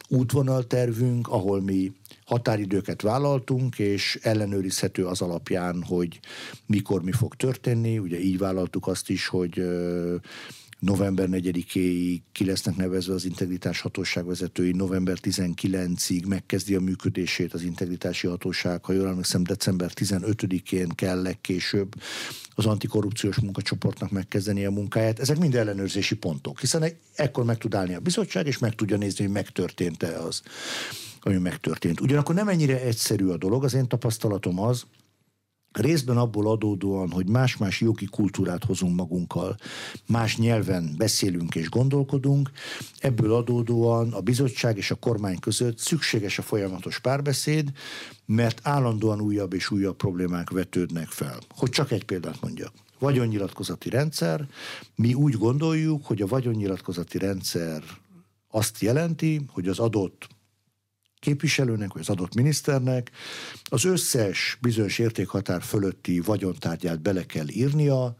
útvonaltervünk, 0.08 1.28
ahol 1.28 1.60
mi 1.60 1.92
határidőket 2.28 3.02
vállaltunk, 3.02 3.78
és 3.78 4.18
ellenőrizhető 4.22 5.06
az 5.06 5.20
alapján, 5.20 5.82
hogy 5.82 6.20
mikor 6.66 7.02
mi 7.02 7.12
fog 7.12 7.34
történni. 7.34 7.98
Ugye 7.98 8.20
így 8.20 8.38
vállaltuk 8.38 8.86
azt 8.86 9.10
is, 9.10 9.26
hogy 9.26 9.62
november 10.78 11.28
4-éig 11.30 12.20
ki 12.32 12.44
lesznek 12.44 12.76
nevezve 12.76 13.14
az 13.14 13.24
integritás 13.24 13.80
hatóság 13.80 14.26
vezetői, 14.26 14.72
november 14.72 15.18
19-ig 15.22 16.26
megkezdi 16.26 16.74
a 16.74 16.80
működését 16.80 17.54
az 17.54 17.62
integritási 17.62 18.26
hatóság, 18.26 18.84
ha 18.84 18.92
jól 18.92 19.08
emlékszem, 19.08 19.42
december 19.42 19.90
15-én 19.94 20.88
kell 20.88 21.22
legkésőbb 21.22 21.94
az 22.54 22.66
antikorrupciós 22.66 23.36
munkacsoportnak 23.36 24.10
megkezdeni 24.10 24.64
a 24.64 24.70
munkáját. 24.70 25.18
Ezek 25.18 25.38
mind 25.38 25.54
ellenőrzési 25.54 26.16
pontok, 26.16 26.60
hiszen 26.60 26.84
ekkor 27.14 27.44
meg 27.44 27.58
tud 27.58 27.74
állni 27.74 27.94
a 27.94 28.00
bizottság, 28.00 28.46
és 28.46 28.58
meg 28.58 28.74
tudja 28.74 28.96
nézni, 28.96 29.24
hogy 29.24 29.32
megtörtént-e 29.32 30.20
az, 30.20 30.42
ami 31.28 31.38
megtörtént. 31.38 32.00
Ugyanakkor 32.00 32.34
nem 32.34 32.48
ennyire 32.48 32.80
egyszerű 32.80 33.26
a 33.26 33.36
dolog, 33.36 33.64
az 33.64 33.74
én 33.74 33.88
tapasztalatom 33.88 34.60
az, 34.60 34.86
Részben 35.72 36.16
abból 36.16 36.50
adódóan, 36.50 37.10
hogy 37.10 37.28
más-más 37.28 37.80
jogi 37.80 38.04
kultúrát 38.04 38.64
hozunk 38.64 38.96
magunkkal, 38.96 39.56
más 40.06 40.36
nyelven 40.36 40.94
beszélünk 40.96 41.54
és 41.54 41.68
gondolkodunk, 41.68 42.50
ebből 42.98 43.34
adódóan 43.34 44.12
a 44.12 44.20
bizottság 44.20 44.76
és 44.76 44.90
a 44.90 44.94
kormány 44.94 45.38
között 45.38 45.78
szükséges 45.78 46.38
a 46.38 46.42
folyamatos 46.42 46.98
párbeszéd, 46.98 47.70
mert 48.26 48.60
állandóan 48.62 49.20
újabb 49.20 49.52
és 49.52 49.70
újabb 49.70 49.96
problémák 49.96 50.50
vetődnek 50.50 51.08
fel. 51.08 51.38
Hogy 51.48 51.70
csak 51.70 51.90
egy 51.90 52.04
példát 52.04 52.40
mondjak. 52.40 52.72
Vagyonnyilatkozati 52.98 53.90
rendszer. 53.90 54.48
Mi 54.94 55.14
úgy 55.14 55.34
gondoljuk, 55.34 56.06
hogy 56.06 56.22
a 56.22 56.26
vagyonnyilatkozati 56.26 57.18
rendszer 57.18 57.82
azt 58.50 58.80
jelenti, 58.80 59.40
hogy 59.52 59.68
az 59.68 59.78
adott 59.78 60.28
képviselőnek, 61.20 61.92
vagy 61.92 62.02
az 62.02 62.08
adott 62.08 62.34
miniszternek 62.34 63.10
az 63.64 63.84
összes 63.84 64.58
bizonyos 64.60 64.98
értékhatár 64.98 65.62
fölötti 65.62 66.20
vagyontárgyát 66.20 67.00
bele 67.00 67.26
kell 67.26 67.48
írnia, 67.48 68.16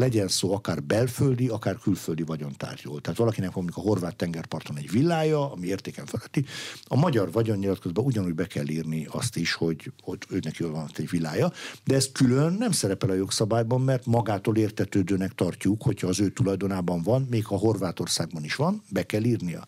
legyen 0.00 0.28
szó 0.28 0.54
akár 0.54 0.82
belföldi, 0.82 1.48
akár 1.48 1.78
külföldi 1.78 2.22
vagyontárgyról. 2.22 3.00
Tehát 3.00 3.18
valakinek 3.18 3.54
mondjuk 3.54 3.76
a 3.76 3.80
horvát 3.80 4.16
tengerparton 4.16 4.76
egy 4.76 4.90
villája, 4.90 5.52
ami 5.52 5.66
értéken 5.66 6.06
feletti, 6.06 6.44
a 6.84 6.96
magyar 6.96 7.32
vagyonnyilatkozatban 7.32 8.04
ugyanúgy 8.04 8.34
be 8.34 8.46
kell 8.46 8.68
írni 8.68 9.06
azt 9.10 9.36
is, 9.36 9.52
hogy, 9.52 9.92
hogy 10.02 10.18
őnek 10.28 10.56
jól 10.56 10.70
van 10.70 10.90
egy 10.96 11.10
villája, 11.10 11.52
de 11.84 11.94
ez 11.94 12.12
külön 12.12 12.52
nem 12.52 12.70
szerepel 12.70 13.10
a 13.10 13.14
jogszabályban, 13.14 13.80
mert 13.80 14.06
magától 14.06 14.56
értetődőnek 14.56 15.32
tartjuk, 15.34 15.82
hogyha 15.82 16.08
az 16.08 16.20
ő 16.20 16.30
tulajdonában 16.30 17.02
van, 17.02 17.26
még 17.30 17.46
ha 17.46 17.56
Horvátországban 17.56 18.44
is 18.44 18.54
van, 18.54 18.82
be 18.88 19.06
kell 19.06 19.24
írnia. 19.24 19.66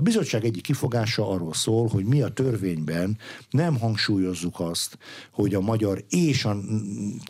A 0.00 0.02
bizottság 0.02 0.44
egyik 0.44 0.62
kifogása 0.62 1.28
arról 1.28 1.54
szól, 1.54 1.88
hogy 1.88 2.04
mi 2.04 2.22
a 2.22 2.28
törvényben 2.28 3.18
nem 3.50 3.78
hangsúlyozzuk 3.78 4.60
azt, 4.60 4.98
hogy 5.30 5.54
a 5.54 5.60
magyar 5.60 6.04
és 6.08 6.44
a 6.44 6.56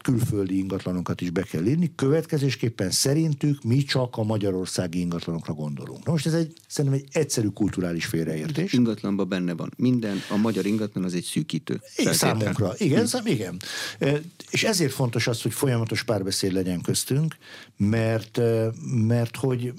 külföldi 0.03 0.59
ingatlanokat 0.59 1.21
is 1.21 1.31
be 1.31 1.43
kell 1.43 1.67
írni, 1.67 1.93
következésképpen 1.95 2.91
szerintük 2.91 3.63
mi 3.63 3.83
csak 3.83 4.17
a 4.17 4.23
magyarországi 4.23 5.01
ingatlanokra 5.01 5.53
gondolunk. 5.53 6.05
Na 6.05 6.13
most 6.13 6.27
ez 6.27 6.35
egy, 6.35 6.53
szerintem 6.69 7.01
egy 7.01 7.09
egyszerű 7.13 7.49
kulturális 7.49 8.05
félreértés. 8.05 8.73
Ingatlanban 8.73 9.29
benne 9.29 9.55
van 9.55 9.73
minden, 9.77 10.17
a 10.31 10.37
magyar 10.37 10.67
ingatlan 10.67 11.05
az 11.05 11.15
egy 11.15 11.25
szűkítő. 11.25 11.81
Igen, 11.97 12.13
számunkra, 12.13 12.73
igen, 12.77 13.07
szám, 13.07 13.27
igen. 13.27 13.57
És 14.51 14.65
ezért 14.65 14.93
fontos 14.93 15.27
az, 15.27 15.43
hogy 15.43 15.53
folyamatos 15.53 16.03
párbeszéd 16.03 16.53
legyen 16.53 16.81
köztünk, 16.81 17.37
mert, 17.77 18.41
mert 19.07 19.37
hogy 19.37 19.73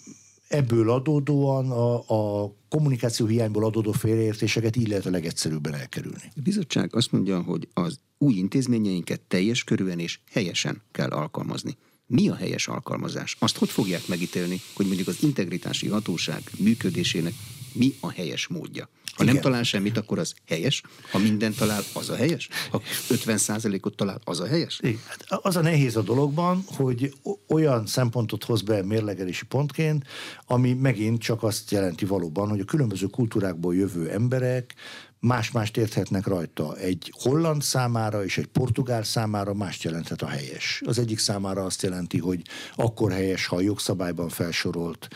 ebből 0.51 0.89
adódóan 0.89 1.71
a, 1.71 2.43
a 2.43 2.51
kommunikáció 2.69 3.25
hiányból 3.25 3.65
adódó 3.65 3.91
félreértéseket 3.91 4.75
így 4.75 4.87
lehet 4.87 5.05
a 5.05 5.09
legegyszerűbben 5.09 5.73
elkerülni. 5.73 6.31
A 6.35 6.41
bizottság 6.43 6.95
azt 6.95 7.11
mondja, 7.11 7.41
hogy 7.41 7.67
az 7.73 7.99
új 8.17 8.33
intézményeinket 8.33 9.21
teljes 9.21 9.63
körűen 9.63 9.99
és 9.99 10.19
helyesen 10.31 10.81
kell 10.91 11.09
alkalmazni. 11.09 11.77
Mi 12.13 12.29
a 12.29 12.35
helyes 12.35 12.67
alkalmazás? 12.67 13.35
Azt 13.39 13.57
hogy 13.57 13.69
fogják 13.69 14.07
megítélni, 14.07 14.61
hogy 14.73 14.85
mondjuk 14.85 15.07
az 15.07 15.17
integritási 15.21 15.87
hatóság 15.87 16.41
működésének 16.57 17.33
mi 17.73 17.93
a 17.99 18.11
helyes 18.11 18.47
módja? 18.47 18.89
Ha 19.15 19.23
Igen. 19.23 19.33
nem 19.33 19.43
talál 19.43 19.63
semmit, 19.63 19.97
akkor 19.97 20.19
az 20.19 20.33
helyes. 20.47 20.81
Ha 21.11 21.17
minden 21.17 21.53
talál, 21.53 21.81
az 21.93 22.09
a 22.09 22.15
helyes. 22.15 22.49
Ha 22.71 22.81
50%-ot 23.09 23.95
talál, 23.95 24.21
az 24.23 24.39
a 24.39 24.47
helyes. 24.47 24.79
Igen. 24.81 24.99
Hát 25.07 25.25
az 25.27 25.55
a 25.55 25.61
nehéz 25.61 25.95
a 25.95 26.01
dologban, 26.01 26.63
hogy 26.65 27.13
olyan 27.47 27.85
szempontot 27.85 28.43
hoz 28.43 28.61
be 28.61 28.83
mérlegelési 28.83 29.45
pontként, 29.45 30.05
ami 30.45 30.73
megint 30.73 31.21
csak 31.21 31.43
azt 31.43 31.71
jelenti 31.71 32.05
valóban, 32.05 32.49
hogy 32.49 32.59
a 32.59 32.65
különböző 32.65 33.05
kultúrákból 33.05 33.75
jövő 33.75 34.09
emberek 34.09 34.75
más-mást 35.21 35.77
érthetnek 35.77 36.27
rajta. 36.27 36.77
Egy 36.77 37.13
holland 37.21 37.61
számára 37.61 38.23
és 38.23 38.37
egy 38.37 38.47
portugál 38.47 39.03
számára 39.03 39.53
mást 39.53 39.83
jelenthet 39.83 40.21
a 40.21 40.27
helyes. 40.27 40.81
Az 40.85 40.99
egyik 40.99 41.19
számára 41.19 41.63
azt 41.63 41.81
jelenti, 41.81 42.17
hogy 42.17 42.41
akkor 42.75 43.11
helyes, 43.11 43.45
ha 43.45 43.55
a 43.55 43.61
jogszabályban 43.61 44.29
felsorolt 44.29 45.07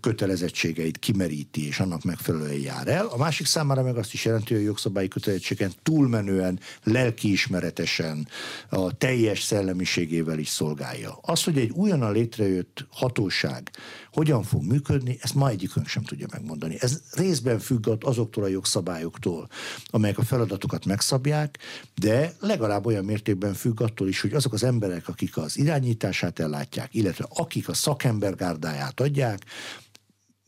kötelezettségeit 0.00 0.98
kimeríti, 0.98 1.66
és 1.66 1.80
annak 1.80 2.02
megfelelően 2.02 2.60
jár 2.60 2.88
el. 2.88 3.06
A 3.06 3.16
másik 3.16 3.46
számára 3.46 3.82
meg 3.82 3.96
azt 3.96 4.12
is 4.12 4.24
jelenti, 4.24 4.54
hogy 4.54 4.62
a 4.62 4.66
jogszabályi 4.66 5.08
kötelezettségen 5.08 5.72
túlmenően, 5.82 6.60
lelkiismeretesen, 6.82 8.28
a 8.68 8.96
teljes 8.96 9.42
szellemiségével 9.42 10.38
is 10.38 10.48
szolgálja. 10.48 11.18
Az, 11.22 11.44
hogy 11.44 11.58
egy 11.58 11.70
újonnan 11.70 12.12
létrejött 12.12 12.86
hatóság 12.90 13.70
hogyan 14.18 14.42
fog 14.42 14.62
működni, 14.62 15.18
ezt 15.20 15.34
ma 15.34 15.48
egyikünk 15.48 15.86
sem 15.86 16.02
tudja 16.02 16.26
megmondani. 16.32 16.76
Ez 16.80 17.02
részben 17.12 17.58
függ 17.58 17.88
azoktól 18.00 18.44
a 18.44 18.48
jogszabályoktól, 18.48 19.48
amelyek 19.86 20.18
a 20.18 20.22
feladatokat 20.22 20.84
megszabják, 20.84 21.58
de 21.94 22.32
legalább 22.40 22.86
olyan 22.86 23.04
mértékben 23.04 23.54
függ 23.54 23.80
attól 23.80 24.08
is, 24.08 24.20
hogy 24.20 24.32
azok 24.32 24.52
az 24.52 24.64
emberek, 24.64 25.08
akik 25.08 25.36
az 25.36 25.58
irányítását 25.58 26.38
ellátják, 26.38 26.94
illetve 26.94 27.26
akik 27.28 27.68
a 27.68 27.74
szakembergárdáját 27.74 29.00
adják, 29.00 29.44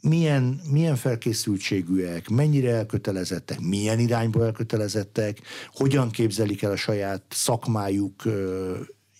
milyen, 0.00 0.60
milyen 0.70 0.96
felkészültségűek, 0.96 2.28
mennyire 2.28 2.74
elkötelezettek, 2.74 3.60
milyen 3.60 3.98
irányba 3.98 4.44
elkötelezettek, 4.44 5.40
hogyan 5.72 6.10
képzelik 6.10 6.62
el 6.62 6.70
a 6.70 6.76
saját 6.76 7.22
szakmájuk 7.28 8.22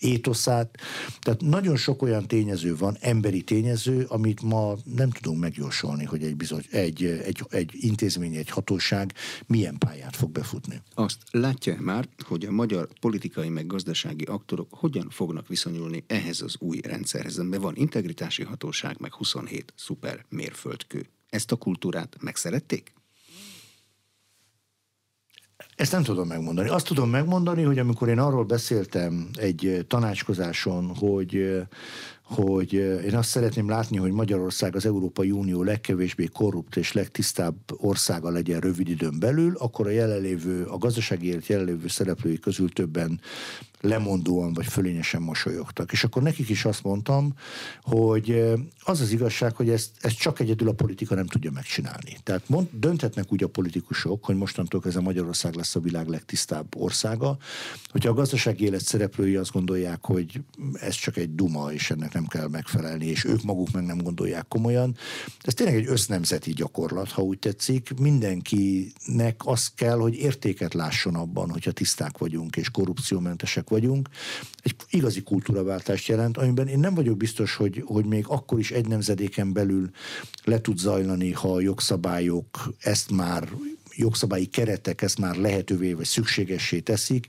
étoszát. 0.01 0.77
Tehát 1.19 1.41
nagyon 1.41 1.75
sok 1.75 2.01
olyan 2.01 2.27
tényező 2.27 2.75
van, 2.75 2.97
emberi 2.99 3.41
tényező, 3.41 4.05
amit 4.07 4.41
ma 4.41 4.75
nem 4.83 5.09
tudunk 5.09 5.39
megjósolni, 5.39 6.03
hogy 6.03 6.23
egy, 6.23 6.35
bizony, 6.35 6.63
egy, 6.71 7.03
egy, 7.03 7.43
egy 7.49 7.71
intézmény, 7.73 8.35
egy 8.35 8.49
hatóság 8.49 9.13
milyen 9.45 9.77
pályát 9.77 10.15
fog 10.15 10.31
befutni. 10.31 10.81
Azt 10.93 11.17
látja 11.31 11.75
már, 11.79 12.07
hogy 12.27 12.45
a 12.45 12.51
magyar 12.51 12.87
politikai 12.99 13.49
meg 13.49 13.67
gazdasági 13.67 14.23
aktorok 14.23 14.73
hogyan 14.73 15.09
fognak 15.09 15.47
viszonyulni 15.47 16.03
ehhez 16.07 16.41
az 16.41 16.55
új 16.59 16.79
rendszerhez, 16.81 17.37
amiben 17.37 17.61
van 17.61 17.75
integritási 17.75 18.43
hatóság, 18.43 18.95
meg 18.99 19.13
27 19.13 19.73
szuper 19.75 20.25
mérföldkő. 20.29 21.05
Ezt 21.29 21.51
a 21.51 21.55
kultúrát 21.55 22.17
megszerették? 22.21 22.93
Ezt 25.75 25.91
nem 25.91 26.03
tudom 26.03 26.27
megmondani. 26.27 26.69
Azt 26.69 26.87
tudom 26.87 27.09
megmondani, 27.09 27.63
hogy 27.63 27.79
amikor 27.79 28.07
én 28.07 28.19
arról 28.19 28.43
beszéltem 28.43 29.29
egy 29.33 29.85
tanácskozáson, 29.87 30.95
hogy 30.95 31.61
hogy 32.35 32.73
én 32.73 33.15
azt 33.15 33.29
szeretném 33.29 33.69
látni, 33.69 33.97
hogy 33.97 34.11
Magyarország 34.11 34.75
az 34.75 34.85
Európai 34.85 35.31
Unió 35.31 35.63
legkevésbé 35.63 36.25
korrupt 36.25 36.75
és 36.75 36.93
legtisztább 36.93 37.55
országa 37.77 38.29
legyen 38.29 38.59
rövid 38.59 38.89
időn 38.89 39.19
belül, 39.19 39.55
akkor 39.57 39.87
a 39.87 39.89
jelenlévő, 39.89 40.63
a 40.63 40.77
gazdasági 40.77 41.27
élet 41.27 41.47
jelenlévő 41.47 41.87
szereplői 41.87 42.39
közül 42.39 42.69
többen 42.69 43.19
lemondóan 43.81 44.53
vagy 44.53 44.65
fölényesen 44.65 45.21
mosolyogtak. 45.21 45.91
És 45.91 46.03
akkor 46.03 46.21
nekik 46.21 46.49
is 46.49 46.65
azt 46.65 46.83
mondtam, 46.83 47.33
hogy 47.81 48.43
az 48.83 49.01
az 49.01 49.11
igazság, 49.11 49.55
hogy 49.55 49.69
ezt, 49.69 49.89
ezt 50.01 50.17
csak 50.17 50.39
egyedül 50.39 50.67
a 50.67 50.73
politika 50.73 51.15
nem 51.15 51.27
tudja 51.27 51.51
megcsinálni. 51.51 52.17
Tehát 52.23 52.49
mond, 52.49 52.67
dönthetnek 52.71 53.31
úgy 53.31 53.43
a 53.43 53.47
politikusok, 53.47 54.25
hogy 54.25 54.35
mostantól 54.35 54.81
ez 54.85 54.95
a 54.95 55.01
Magyarország 55.01 55.55
lesz 55.55 55.75
a 55.75 55.79
világ 55.79 56.07
legtisztább 56.07 56.75
országa, 56.75 57.37
hogyha 57.91 58.09
a 58.09 58.13
gazdasági 58.13 58.63
élet 58.63 58.81
szereplői 58.81 59.35
azt 59.35 59.51
gondolják, 59.51 60.05
hogy 60.05 60.41
ez 60.73 60.95
csak 60.95 61.17
egy 61.17 61.35
duma, 61.35 61.71
és 61.71 61.91
ennek 61.91 62.13
nem 62.13 62.27
kell 62.27 62.47
megfelelni, 62.47 63.05
és 63.05 63.25
ők 63.25 63.43
maguk 63.43 63.71
meg 63.71 63.83
nem 63.83 63.97
gondolják 63.97 64.47
komolyan. 64.47 64.95
Ez 65.41 65.53
tényleg 65.53 65.75
egy 65.75 65.87
össznemzeti 65.87 66.53
gyakorlat, 66.53 67.09
ha 67.09 67.21
úgy 67.21 67.39
tetszik. 67.39 67.99
Mindenkinek 67.99 69.41
az 69.45 69.71
kell, 69.75 69.97
hogy 69.97 70.15
értéket 70.15 70.73
lásson 70.73 71.15
abban, 71.15 71.49
hogyha 71.49 71.71
tiszták 71.71 72.17
vagyunk 72.17 72.55
és 72.55 72.69
korrupciómentesek 72.69 73.69
vagyunk, 73.71 74.09
egy 74.63 74.75
igazi 74.89 75.21
kultúraváltást 75.21 76.07
jelent, 76.07 76.37
amiben 76.37 76.67
én 76.67 76.79
nem 76.79 76.93
vagyok 76.93 77.17
biztos, 77.17 77.55
hogy, 77.55 77.83
hogy 77.85 78.05
még 78.05 78.25
akkor 78.27 78.59
is 78.59 78.71
egy 78.71 78.87
nemzedéken 78.87 79.53
belül 79.53 79.89
le 80.43 80.61
tud 80.61 80.77
zajlani, 80.77 81.31
ha 81.31 81.53
a 81.53 81.61
jogszabályok 81.61 82.73
ezt 82.79 83.11
már 83.11 83.49
jogszabályi 83.95 84.45
keretek 84.45 85.01
ezt 85.01 85.19
már 85.19 85.35
lehetővé 85.35 85.93
vagy 85.93 86.05
szükségessé 86.05 86.79
teszik, 86.79 87.25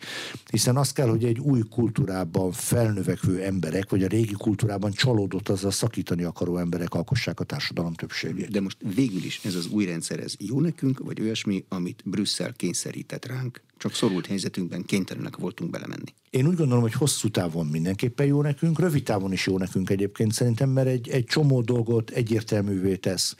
hiszen 0.51 0.77
az 0.77 0.93
kell, 0.93 1.09
hogy 1.09 1.25
egy 1.25 1.39
új 1.39 1.61
kultúrában 1.71 2.53
felnövekvő 2.53 3.43
emberek, 3.43 3.91
vagy 3.91 4.03
a 4.03 4.07
régi 4.07 4.35
kultúrában 4.39 4.93
csalódott 4.93 5.49
azzal 5.49 5.71
szakítani 5.71 6.23
akaró 6.23 6.57
emberek 6.57 6.95
alkossák 6.95 7.41
a 7.41 7.45
társadalom 7.45 7.95
többségét. 7.95 8.51
De 8.51 8.61
most 8.61 8.77
végül 8.95 9.25
is 9.25 9.41
ez 9.45 9.55
az 9.55 9.67
új 9.67 9.85
rendszer, 9.85 10.21
ez 10.21 10.35
jó 10.39 10.61
nekünk, 10.61 10.99
vagy 10.99 11.21
olyasmi, 11.21 11.65
amit 11.69 12.03
Brüsszel 12.05 12.53
kényszerített 12.53 13.27
ránk? 13.27 13.61
Csak 13.79 13.95
szorult 13.95 14.27
helyzetünkben 14.27 14.85
kénytelenek 14.85 15.37
voltunk 15.37 15.71
belemenni. 15.71 16.15
Én 16.31 16.47
úgy 16.47 16.57
gondolom, 16.57 16.83
hogy 16.83 16.93
hosszú 16.93 17.29
távon 17.29 17.67
mindenképpen 17.67 18.27
jó 18.27 18.43
nekünk, 18.43 18.79
rövid 18.79 19.03
távon 19.03 19.33
is 19.33 19.47
jó 19.47 19.59
nekünk 19.59 19.91
egyébként 19.91 20.33
szerintem, 20.33 20.71
mert 20.71 20.89
egy, 20.89 21.09
egy 21.09 21.25
csomó 21.25 21.61
dolgot 21.61 22.11
egyértelművé 22.11 22.97
tesz. 22.97 23.37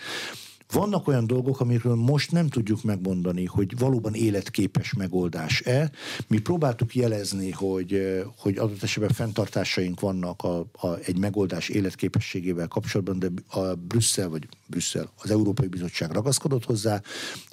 Vannak 0.73 1.09
olyan 1.09 1.27
dolgok, 1.27 1.61
amikről 1.61 1.95
most 1.95 2.33
nem 2.33 2.49
tudjuk 2.49 2.83
megmondani, 2.83 3.45
hogy 3.45 3.79
valóban 3.79 4.15
életképes 4.15 4.93
megoldás-e. 4.93 5.91
Mi 6.29 6.39
próbáltuk 6.39 6.95
jelezni, 6.95 7.51
hogy, 7.51 8.23
hogy 8.37 8.59
adott 8.59 8.83
esetben 8.83 9.13
fenntartásaink 9.13 10.01
vannak 10.01 10.43
a, 10.43 10.59
a, 10.59 10.99
egy 11.05 11.19
megoldás 11.19 11.69
életképességével 11.69 12.69
kapcsolatban, 12.69 13.19
de 13.19 13.29
a 13.49 13.75
Brüsszel, 13.75 14.29
vagy 14.29 14.49
Brüsszel, 14.67 15.11
az 15.23 15.31
Európai 15.31 15.67
Bizottság 15.67 16.11
ragaszkodott 16.11 16.65
hozzá, 16.65 17.03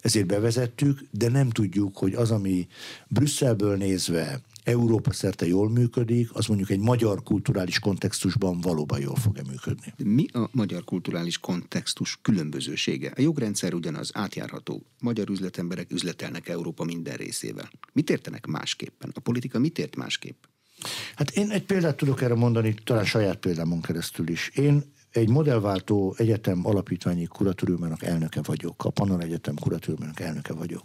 ezért 0.02 0.28
bevezettük, 0.28 1.00
de 1.12 1.30
nem 1.30 1.50
tudjuk, 1.50 1.98
hogy 1.98 2.14
az, 2.14 2.32
ami 2.32 2.68
Brüsszelből 3.08 3.78
nézve 3.78 4.42
Európa 4.70 5.14
szerte 5.14 5.48
jól 5.48 5.70
működik, 5.70 6.30
az 6.34 6.46
mondjuk 6.46 6.70
egy 6.70 6.80
magyar 6.80 7.24
kulturális 7.24 7.80
kontextusban 7.80 8.62
valóban 8.62 9.00
jól 9.00 9.16
fog-e 9.16 9.42
működni. 9.48 9.94
Mi 10.04 10.26
a 10.32 10.50
magyar 10.52 10.84
kulturális 10.84 11.38
kontextus 11.38 12.18
különbözősége? 12.22 13.12
A 13.16 13.22
jogrendszer 13.22 13.74
ugyanaz, 13.74 14.10
átjárható. 14.14 14.86
Magyar 15.00 15.30
üzletemberek 15.30 15.92
üzletelnek 15.92 16.48
Európa 16.48 16.84
minden 16.84 17.16
részével. 17.16 17.70
Mit 17.94 18.10
értenek 18.10 18.46
másképpen? 18.46 19.12
A 19.14 19.20
politika 19.20 19.60
mit 19.60 19.80
ért 19.80 19.96
másképp? 19.96 20.44
Hát 21.16 21.30
én 21.30 21.50
egy 21.50 21.66
példát 21.66 21.98
tudok 21.98 22.22
erre 22.22 22.36
mondani, 22.36 22.76
talán 22.84 23.06
saját 23.06 23.38
példámon 23.38 23.82
keresztül 23.82 24.30
is. 24.30 24.52
Én 24.56 24.84
egy 25.12 25.30
modellváltó 25.30 26.16
egyetem 26.18 26.66
alapítványi 26.66 27.26
kuratóriumának 27.26 28.04
elnöke 28.04 28.42
vagyok, 28.44 28.86
a 28.86 28.90
Pannon 28.90 29.22
Egyetem 29.22 29.56
kuratóriumának 29.56 30.20
elnöke 30.20 30.54
vagyok. 30.54 30.84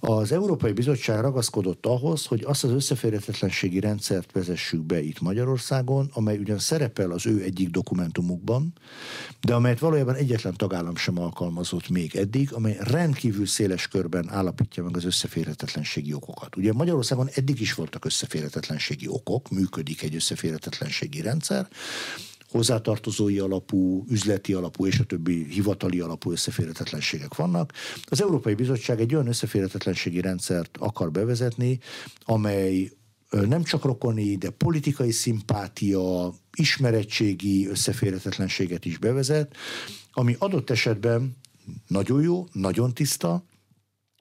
Az 0.00 0.32
Európai 0.32 0.72
Bizottság 0.72 1.20
ragaszkodott 1.20 1.86
ahhoz, 1.86 2.26
hogy 2.26 2.44
azt 2.46 2.64
az 2.64 2.70
összeférhetetlenségi 2.70 3.80
rendszert 3.80 4.32
vezessük 4.32 4.82
be 4.82 5.00
itt 5.00 5.20
Magyarországon, 5.20 6.10
amely 6.12 6.38
ugyan 6.38 6.58
szerepel 6.58 7.10
az 7.10 7.26
ő 7.26 7.42
egyik 7.42 7.70
dokumentumukban, 7.70 8.72
de 9.40 9.54
amelyet 9.54 9.78
valójában 9.78 10.14
egyetlen 10.14 10.54
tagállam 10.56 10.96
sem 10.96 11.18
alkalmazott 11.18 11.88
még 11.88 12.16
eddig, 12.16 12.52
amely 12.52 12.76
rendkívül 12.80 13.46
széles 13.46 13.88
körben 13.88 14.28
állapítja 14.30 14.82
meg 14.84 14.96
az 14.96 15.04
összeférhetetlenségi 15.04 16.12
okokat. 16.12 16.56
Ugye 16.56 16.72
Magyarországon 16.72 17.28
eddig 17.34 17.60
is 17.60 17.74
voltak 17.74 18.04
összeférhetetlenségi 18.04 19.08
okok, 19.08 19.50
működik 19.50 20.02
egy 20.02 20.14
összeférhetetlenségi 20.14 21.20
rendszer, 21.20 21.68
hozzátartozói 22.50 23.38
alapú, 23.38 24.04
üzleti 24.08 24.52
alapú 24.52 24.86
és 24.86 24.98
a 24.98 25.04
többi 25.04 25.46
hivatali 25.50 26.00
alapú 26.00 26.30
összeférhetetlenségek 26.30 27.34
vannak. 27.34 27.72
Az 28.04 28.22
Európai 28.22 28.54
Bizottság 28.54 29.00
egy 29.00 29.14
olyan 29.14 29.26
összeférhetetlenségi 29.26 30.20
rendszert 30.20 30.76
akar 30.80 31.10
bevezetni, 31.10 31.78
amely 32.24 32.90
nem 33.30 33.62
csak 33.62 33.84
rokoni, 33.84 34.36
de 34.36 34.50
politikai 34.50 35.10
szimpátia, 35.10 36.34
ismeretségi 36.56 37.66
összeférhetetlenséget 37.66 38.84
is 38.84 38.98
bevezet, 38.98 39.56
ami 40.12 40.36
adott 40.38 40.70
esetben 40.70 41.36
nagyon 41.86 42.22
jó, 42.22 42.46
nagyon 42.52 42.94
tiszta, 42.94 43.44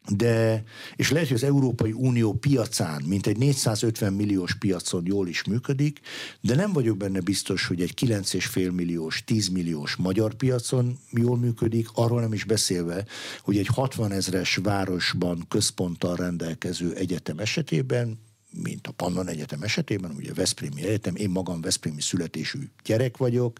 de, 0.09 0.63
és 0.95 1.11
lehet, 1.11 1.27
hogy 1.27 1.37
az 1.37 1.43
Európai 1.43 1.91
Unió 1.91 2.33
piacán, 2.33 3.01
mint 3.05 3.27
egy 3.27 3.37
450 3.37 4.13
milliós 4.13 4.55
piacon 4.55 5.03
jól 5.05 5.27
is 5.27 5.43
működik, 5.43 5.99
de 6.41 6.55
nem 6.55 6.73
vagyok 6.73 6.97
benne 6.97 7.19
biztos, 7.19 7.67
hogy 7.67 7.81
egy 7.81 7.93
9,5 8.05 8.71
milliós, 8.71 9.23
10 9.23 9.47
milliós 9.47 9.95
magyar 9.95 10.33
piacon 10.33 10.97
jól 11.11 11.37
működik, 11.37 11.87
arról 11.93 12.21
nem 12.21 12.33
is 12.33 12.43
beszélve, 12.43 13.05
hogy 13.41 13.57
egy 13.57 13.67
60 13.67 14.11
ezres 14.11 14.55
városban 14.55 15.45
központtal 15.47 16.15
rendelkező 16.15 16.93
egyetem 16.93 17.39
esetében 17.39 18.26
mint 18.51 18.87
a 18.87 18.91
Pannon 18.91 19.27
Egyetem 19.27 19.61
esetében, 19.61 20.11
ugye 20.11 20.33
Veszprémi 20.33 20.83
Egyetem, 20.83 21.15
én 21.15 21.29
magam 21.29 21.61
Veszprémi 21.61 22.01
születésű 22.01 22.59
gyerek 22.83 23.17
vagyok, 23.17 23.59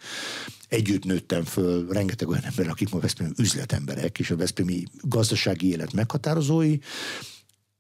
együtt 0.68 1.04
nőttem 1.04 1.44
föl 1.44 1.88
rengeteg 1.88 2.28
olyan 2.28 2.44
ember, 2.44 2.68
akik 2.68 2.90
ma 2.90 3.00
Veszprémi 3.00 3.32
üzletemberek, 3.38 4.20
és 4.20 4.32
a 4.32 4.36
Veszprémi 4.36 4.84
gazdasági 5.02 5.70
élet 5.70 5.94
meghatározói, 5.94 6.78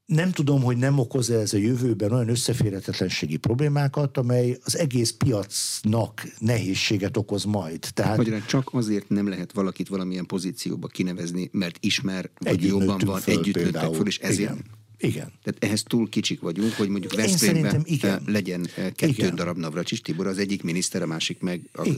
nem 0.08 0.32
tudom, 0.32 0.62
hogy 0.62 0.78
nem 0.78 1.00
okoz 1.00 1.30
ez 1.30 1.54
a 1.54 1.58
jövőben 1.58 2.12
olyan 2.12 2.30
összeférhetetlenségi 2.30 3.38
problémákat, 3.38 4.18
amely 4.18 4.58
az 4.64 4.78
egész 4.78 5.12
piacnak 5.12 6.28
nehézséget 6.40 7.18
okoz 7.18 7.44
majd. 7.44 7.80
Tehát 7.94 8.18
Magyarán 8.18 8.46
csak 8.46 8.70
azért 8.72 9.10
nem 9.10 9.28
lehet 9.30 9.52
valakit 9.52 9.88
valamilyen 9.88 10.26
pozícióba 10.26 10.88
kinevezni, 10.88 11.50
mert 11.52 11.78
ismer, 11.80 12.30
vagy 12.40 12.64
jobban 12.64 13.02
van, 13.06 13.20
föl, 13.20 13.40
együtt 13.40 13.56
nőttek 13.56 13.94
föl, 13.94 14.08
és 14.08 14.20
ezért... 14.20 14.52
Igen 14.52 14.77
Igen. 15.00 15.32
Tehát 15.44 15.64
ehhez 15.64 15.84
túl 15.84 16.10
kicsik 16.10 16.40
vagyunk, 16.40 16.74
hogy 16.74 16.90
mondjuk 16.90 17.16
Veszprémben 17.16 17.86
legyen 18.26 18.68
kettő 18.76 19.08
igen. 19.08 19.36
darab 19.36 19.58
Navracsis 19.58 20.02
Tibor, 20.02 20.28
az 20.28 20.38
egyik 20.38 20.64
miniszter, 20.64 21.02
a 21.02 21.06
másik 21.06 21.40
meg 21.40 21.70
a 21.74 21.90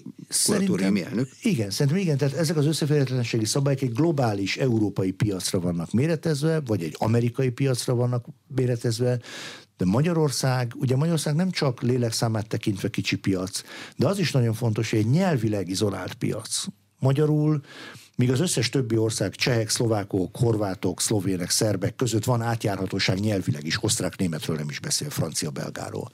kuratóriumi 0.45 1.03
elnök. 1.03 1.29
Igen, 1.41 1.69
szerintem 1.69 2.01
igen, 2.01 2.17
tehát 2.17 2.35
ezek 2.35 2.57
az 2.57 2.65
összeférhetetlenségi 2.65 3.45
szabályok 3.45 3.81
egy 3.81 3.93
globális 3.93 4.57
európai 4.57 5.11
piacra 5.11 5.59
vannak 5.59 5.91
méretezve, 5.91 6.59
vagy 6.65 6.83
egy 6.83 6.95
amerikai 6.97 7.49
piacra 7.49 7.95
vannak 7.95 8.25
méretezve, 8.47 9.19
de 9.77 9.85
Magyarország, 9.85 10.73
ugye 10.75 10.95
Magyarország 10.95 11.35
nem 11.35 11.51
csak 11.51 11.81
lélekszámát 11.81 12.47
tekintve 12.47 12.89
kicsi 12.89 13.17
piac, 13.17 13.61
de 13.95 14.07
az 14.07 14.19
is 14.19 14.31
nagyon 14.31 14.53
fontos, 14.53 14.89
hogy 14.89 14.99
egy 14.99 15.09
nyelvileg 15.09 15.69
izolált 15.69 16.13
piac. 16.13 16.65
Magyarul 16.99 17.61
míg 18.15 18.31
az 18.31 18.39
összes 18.39 18.69
többi 18.69 18.97
ország, 18.97 19.35
csehek, 19.35 19.69
szlovákok, 19.69 20.37
horvátok, 20.37 21.01
szlovének, 21.01 21.49
szerbek 21.49 21.95
között 21.95 22.23
van 22.23 22.41
átjárhatóság 22.41 23.19
nyelvileg 23.19 23.65
is, 23.65 23.83
osztrák-németről 23.83 24.55
nem 24.55 24.69
is 24.69 24.79
beszél, 24.79 25.09
francia-belgáról. 25.09 26.11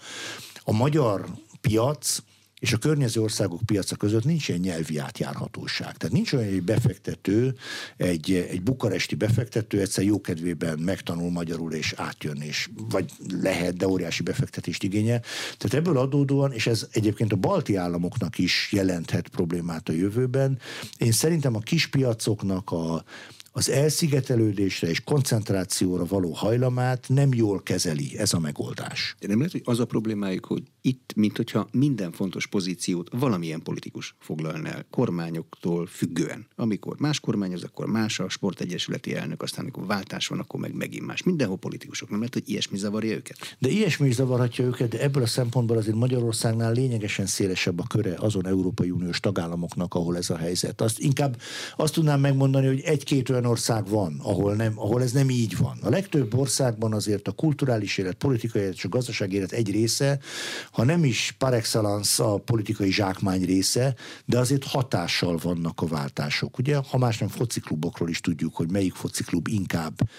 A 0.64 0.72
magyar 0.72 1.26
piac 1.62 2.18
és 2.66 2.74
a 2.74 2.78
környező 2.78 3.22
országok 3.22 3.61
piaca 3.66 3.95
között 3.95 4.24
nincs 4.24 4.47
ilyen 4.47 4.59
nyelvi 4.59 4.97
átjárhatóság. 4.97 5.97
Tehát 5.97 6.16
nincs 6.16 6.34
olyan, 6.34 6.47
egy 6.47 6.63
befektető, 6.63 7.55
egy, 7.97 8.32
egy 8.34 8.61
bukaresti 8.61 9.16
befektető 9.16 9.80
egyszer 9.82 10.03
jókedvében 10.03 10.80
megtanul 10.80 11.32
magyarul 11.32 11.74
és 11.74 11.93
átjön, 11.97 12.41
és 12.41 12.70
vagy 12.89 13.11
lehet, 13.41 13.78
de 13.78 13.88
óriási 13.88 14.24
befektetést 14.24 14.84
igényel. 14.84 15.22
Tehát 15.57 15.74
ebből 15.74 15.97
adódóan, 15.97 16.51
és 16.51 16.68
ez 16.68 16.88
egyébként 16.91 17.32
a 17.32 17.36
balti 17.36 17.76
államoknak 17.76 18.38
is 18.38 18.70
jelenthet 18.72 19.28
problémát 19.28 19.89
a 19.89 19.93
jövőben, 19.93 20.59
én 20.97 21.11
szerintem 21.11 21.55
a 21.55 21.59
kispiacoknak 21.59 22.72
a, 22.72 23.03
az 23.58 23.70
elszigetelődésre 23.70 24.88
és 24.88 25.03
koncentrációra 25.03 26.06
való 26.06 26.32
hajlamát 26.32 27.06
nem 27.08 27.34
jól 27.34 27.64
kezeli 27.64 28.18
ez 28.18 28.34
a 28.34 28.39
megoldás. 28.39 29.16
De 29.20 29.28
nem 29.28 29.38
lehet, 29.38 29.51
hogy 29.51 29.62
az 29.66 29.80
a 29.80 29.86
problémájuk, 29.86 30.45
hogy 30.45 30.64
itt, 30.82 31.14
mint 31.16 31.36
hogyha 31.38 31.68
minden 31.72 32.12
fontos 32.12 32.47
pozíciót 32.47 33.10
valamilyen 33.20 33.62
politikus 33.62 34.16
foglalna 34.20 34.68
el, 34.68 34.86
kormányoktól 34.89 35.86
függően. 35.86 36.47
Amikor 36.56 36.95
más 36.99 37.20
kormány, 37.20 37.53
az 37.53 37.64
akkor 37.64 37.86
más 37.86 38.20
a 38.20 38.30
sportegyesületi 38.30 39.16
elnök, 39.16 39.41
aztán 39.41 39.64
amikor 39.64 39.86
váltás 39.86 40.28
van, 40.28 40.39
akkor 40.39 40.60
meg 40.60 40.74
megint 40.74 41.06
más. 41.06 41.24
Mindenhol 41.24 41.58
politikusok. 41.58 42.10
Nem 42.10 42.20
lehet, 42.20 42.34
hogy 42.34 42.49
ilyesmi 42.49 42.78
zavarja 42.78 43.16
őket? 43.16 43.56
De 43.60 43.70
ilyesmi 43.70 44.08
is 44.08 44.16
zavarhatja 44.16 44.66
őket, 44.66 44.89
de 44.89 45.01
ebből 45.01 45.24
a 45.24 45.28
szempontból 45.28 45.78
azért 45.78 45.95
Magyarországnál 45.95 46.72
lényegesen 46.72 47.26
szélesebb 47.26 47.80
a 47.80 47.88
köre 47.88 48.16
azon 48.18 48.47
Európai 48.47 48.91
Uniós 48.91 49.20
tagállamoknak, 49.20 49.93
ahol 49.93 50.18
ez 50.18 50.30
a 50.30 50.38
helyzet. 50.38 50.82
Azt 50.82 50.99
inkább 50.99 51.38
azt 51.76 51.93
tudnám 51.93 52.20
megmondani, 52.20 52.68
hogy 52.68 52.82
egy-két 52.82 53.30
olyan 53.30 53.45
ország 53.46 53.88
van, 53.88 54.20
ahol, 54.24 54.54
nem, 54.54 54.74
ahol 54.76 55.02
ez 55.02 55.12
nem 55.12 55.30
így 55.30 55.58
van. 55.58 55.78
A 55.82 55.89
legtöbb 55.89 56.34
országban 56.34 56.93
azért 56.93 57.28
a 57.28 57.32
kulturális 57.32 57.98
élet, 57.98 58.14
politikai 58.14 58.62
élet 58.62 58.74
és 58.74 58.86
a 58.86 58.89
gazdasági 58.89 59.36
élet 59.36 59.52
egy 59.52 59.72
része, 59.72 60.20
ha 60.72 60.84
nem 60.84 61.04
is 61.04 61.36
par 61.38 61.54
excellence 61.54 62.24
a 62.24 62.38
politikai 62.38 62.91
zsákmány 62.91 63.46
része, 63.46 63.96
de 64.26 64.39
azért 64.39 64.64
hatással 64.64 65.38
vannak 65.41 65.82
a 65.82 65.88
váltások. 65.88 66.58
Ugye, 66.58 66.76
ha 66.76 66.98
más 66.98 67.18
nem 67.18 67.30
fociklubokról 67.30 68.10
is 68.10 68.20
tudjuk, 68.20 68.56
hogy 68.56 68.72
melyik 68.72 68.93
fociklub 68.93 69.48
inkább 69.48 70.10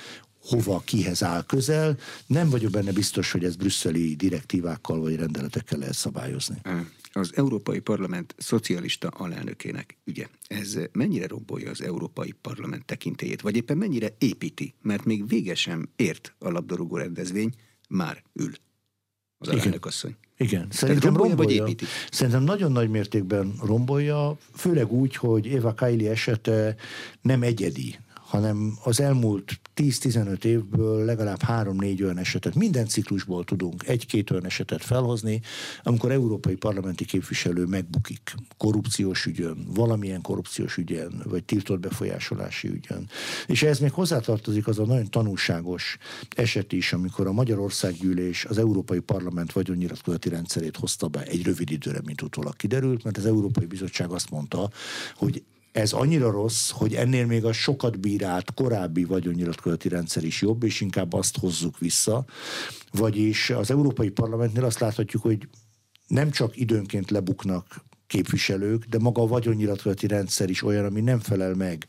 hova, 0.48 0.82
kihez 0.84 1.22
áll 1.22 1.44
közel. 1.44 1.96
Nem 2.26 2.50
vagyok 2.50 2.70
benne 2.70 2.92
biztos, 2.92 3.32
hogy 3.32 3.44
ez 3.44 3.56
brüsszeli 3.56 4.14
direktívákkal 4.14 5.00
vagy 5.00 5.16
rendeletekkel 5.16 5.78
lehet 5.78 5.94
szabályozni 5.94 6.60
az 7.16 7.32
Európai 7.34 7.78
Parlament 7.78 8.34
szocialista 8.38 9.08
alelnökének 9.08 9.96
ügye. 10.04 10.26
Ez 10.48 10.78
mennyire 10.92 11.26
rombolja 11.26 11.70
az 11.70 11.82
Európai 11.82 12.34
Parlament 12.40 12.84
tekintélyét, 12.84 13.40
vagy 13.40 13.56
éppen 13.56 13.76
mennyire 13.76 14.14
építi, 14.18 14.74
mert 14.82 15.04
még 15.04 15.28
végesen 15.28 15.88
ért 15.96 16.34
a 16.38 16.50
labdarúgó 16.50 16.96
rendezvény, 16.96 17.54
már 17.88 18.22
ül 18.32 18.52
az 19.38 19.48
alelnök 19.48 19.86
asszony. 19.86 20.16
Igen, 20.36 20.66
szerintem 20.70 21.16
rombolja, 21.16 21.34
rombolja, 21.34 21.62
vagy 21.62 21.70
építi? 21.70 21.84
Szerintem 22.10 22.42
nagyon 22.42 22.72
nagy 22.72 22.90
mértékben 22.90 23.54
rombolja, 23.62 24.38
főleg 24.54 24.92
úgy, 24.92 25.16
hogy 25.16 25.46
Eva 25.46 25.74
Kaili 25.74 26.08
esete 26.08 26.76
nem 27.20 27.42
egyedi 27.42 27.98
hanem 28.26 28.78
az 28.82 29.00
elmúlt 29.00 29.60
10-15 29.76 30.44
évből 30.44 31.04
legalább 31.04 31.40
3-4 31.46 32.02
olyan 32.02 32.18
esetet, 32.18 32.54
minden 32.54 32.86
ciklusból 32.86 33.44
tudunk 33.44 33.86
egy-két 33.86 34.30
olyan 34.30 34.44
esetet 34.44 34.84
felhozni, 34.84 35.40
amikor 35.82 36.10
európai 36.10 36.54
parlamenti 36.54 37.04
képviselő 37.04 37.64
megbukik 37.64 38.34
korrupciós 38.56 39.26
ügyön, 39.26 39.66
valamilyen 39.74 40.20
korrupciós 40.20 40.76
ügyen, 40.76 41.22
vagy 41.24 41.44
tiltott 41.44 41.80
befolyásolási 41.80 42.68
ügyön. 42.68 43.08
És 43.46 43.62
ez 43.62 43.78
még 43.78 43.92
hozzátartozik 43.92 44.66
az 44.66 44.78
a 44.78 44.86
nagyon 44.86 45.10
tanulságos 45.10 45.98
eset 46.36 46.72
is, 46.72 46.92
amikor 46.92 47.26
a 47.26 47.32
Magyarországgyűlés 47.32 48.44
az 48.44 48.58
Európai 48.58 49.00
Parlament 49.00 49.52
vagyonnyilatkozati 49.52 50.28
rendszerét 50.28 50.76
hozta 50.76 51.08
be 51.08 51.22
egy 51.22 51.42
rövid 51.42 51.70
időre, 51.70 52.00
mint 52.04 52.22
utólag 52.22 52.56
kiderült, 52.56 53.04
mert 53.04 53.16
az 53.16 53.26
Európai 53.26 53.66
Bizottság 53.66 54.10
azt 54.10 54.30
mondta, 54.30 54.70
hogy 55.16 55.42
ez 55.76 55.92
annyira 55.92 56.30
rossz, 56.30 56.70
hogy 56.70 56.94
ennél 56.94 57.26
még 57.26 57.44
a 57.44 57.52
sokat 57.52 58.00
bírált 58.00 58.54
korábbi 58.54 59.04
vagyonnyilatkozati 59.04 59.88
rendszer 59.88 60.24
is 60.24 60.42
jobb, 60.42 60.62
és 60.62 60.80
inkább 60.80 61.12
azt 61.12 61.38
hozzuk 61.38 61.78
vissza. 61.78 62.24
Vagyis 62.90 63.50
az 63.50 63.70
Európai 63.70 64.10
Parlamentnél 64.10 64.64
azt 64.64 64.78
láthatjuk, 64.78 65.22
hogy 65.22 65.48
nem 66.06 66.30
csak 66.30 66.56
időnként 66.56 67.10
lebuknak 67.10 67.84
képviselők, 68.06 68.84
de 68.84 68.98
maga 68.98 69.22
a 69.22 69.26
vagyonnyilatkozati 69.26 70.06
rendszer 70.06 70.50
is 70.50 70.62
olyan, 70.62 70.84
ami 70.84 71.00
nem 71.00 71.18
felel 71.18 71.54
meg 71.54 71.86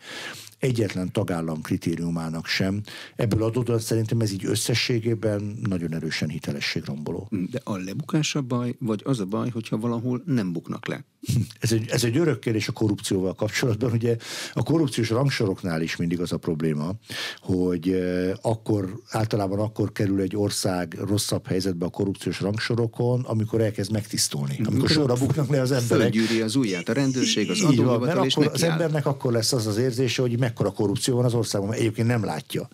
egyetlen 0.60 1.12
tagállam 1.12 1.62
kritériumának 1.62 2.46
sem. 2.46 2.82
Ebből 3.16 3.44
adódóan 3.44 3.80
szerintem 3.80 4.20
ez 4.20 4.32
így 4.32 4.46
összességében 4.46 5.58
nagyon 5.64 5.94
erősen 5.94 6.30
hitelességromboló. 6.30 7.28
De 7.52 7.62
a 7.64 7.78
lebukás 7.78 8.36
a 8.36 8.42
baj, 8.42 8.76
vagy 8.80 9.02
az 9.06 9.20
a 9.20 9.26
baj, 9.26 9.50
hogyha 9.50 9.78
valahol 9.78 10.22
nem 10.26 10.52
buknak 10.54 10.88
le? 10.88 11.06
Ez 11.60 11.72
egy, 11.72 11.90
ez 11.90 12.04
egy 12.04 12.18
örök 12.18 12.40
kérdés 12.40 12.68
a 12.68 12.72
korrupcióval 12.72 13.36
kapcsolatban. 13.36 13.92
Ugye 13.92 14.16
a 14.54 14.64
korrupciós 14.64 15.10
rangsoroknál 15.10 15.82
is 15.82 15.96
mindig 15.96 16.20
az 16.20 16.32
a 16.32 16.38
probléma, 16.38 16.92
hogy 17.40 17.90
eh, 17.90 18.32
akkor, 18.42 19.00
általában 19.10 19.60
akkor 19.60 19.92
kerül 19.92 20.22
egy 20.22 20.36
ország 20.36 20.98
rosszabb 21.08 21.48
helyzetbe 21.48 21.86
a 21.86 21.90
korrupciós 21.90 22.42
rangsorokon, 22.42 23.22
amikor 23.22 23.62
elkezd 23.62 23.92
megtisztulni. 23.92 24.60
Amikor 24.64 24.90
sorra 24.90 25.14
buknak 25.14 25.50
le 25.50 25.62
az 25.62 25.72
emberek. 25.72 26.12
Fölgyűri 26.12 26.42
az 26.42 26.56
ujját 26.56 26.90
a 26.90 26.94
rendőrség, 26.94 27.50
az 27.50 27.62
adóhivatal, 27.62 28.26
és 28.26 28.36
akkor 28.36 28.52
az 28.54 28.64
embernek 28.64 29.06
akkor 29.06 29.32
lesz 29.32 29.54
az 29.54 29.68
az 29.68 29.78
érzése, 29.78 30.22
hogy 30.22 30.40
mekkora 30.48 30.72
korrupció 30.72 31.16
van 31.16 31.26
az 31.26 31.34
országban, 31.34 31.74
egyébként 31.74 32.08
nem 32.08 32.24
látja. 32.26 32.68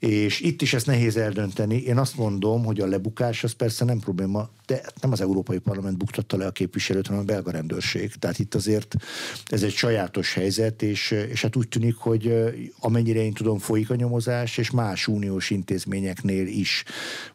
És 0.00 0.40
itt 0.40 0.62
is 0.62 0.74
ezt 0.74 0.86
nehéz 0.86 1.16
eldönteni. 1.16 1.76
Én 1.76 1.98
azt 1.98 2.16
mondom, 2.16 2.64
hogy 2.64 2.80
a 2.80 2.86
lebukás 2.86 3.44
az 3.44 3.52
persze 3.52 3.84
nem 3.84 3.98
probléma, 3.98 4.50
de 4.66 4.82
nem 5.00 5.12
az 5.12 5.20
Európai 5.20 5.58
Parlament 5.58 5.96
buktatta 5.96 6.36
le 6.36 6.46
a 6.46 6.50
képviselőt, 6.50 7.06
hanem 7.06 7.22
a 7.22 7.24
belga 7.24 7.50
rendőrség. 7.50 8.14
Tehát 8.14 8.38
itt 8.38 8.54
azért 8.54 8.96
ez 9.46 9.62
egy 9.62 9.72
sajátos 9.72 10.34
helyzet, 10.34 10.82
és, 10.82 11.10
és 11.10 11.42
hát 11.42 11.56
úgy 11.56 11.68
tűnik, 11.68 11.96
hogy 11.96 12.34
amennyire 12.78 13.22
én 13.22 13.32
tudom, 13.32 13.58
folyik 13.58 13.90
a 13.90 13.94
nyomozás, 13.94 14.58
és 14.58 14.70
más 14.70 15.06
uniós 15.06 15.50
intézményeknél 15.50 16.46
is 16.46 16.84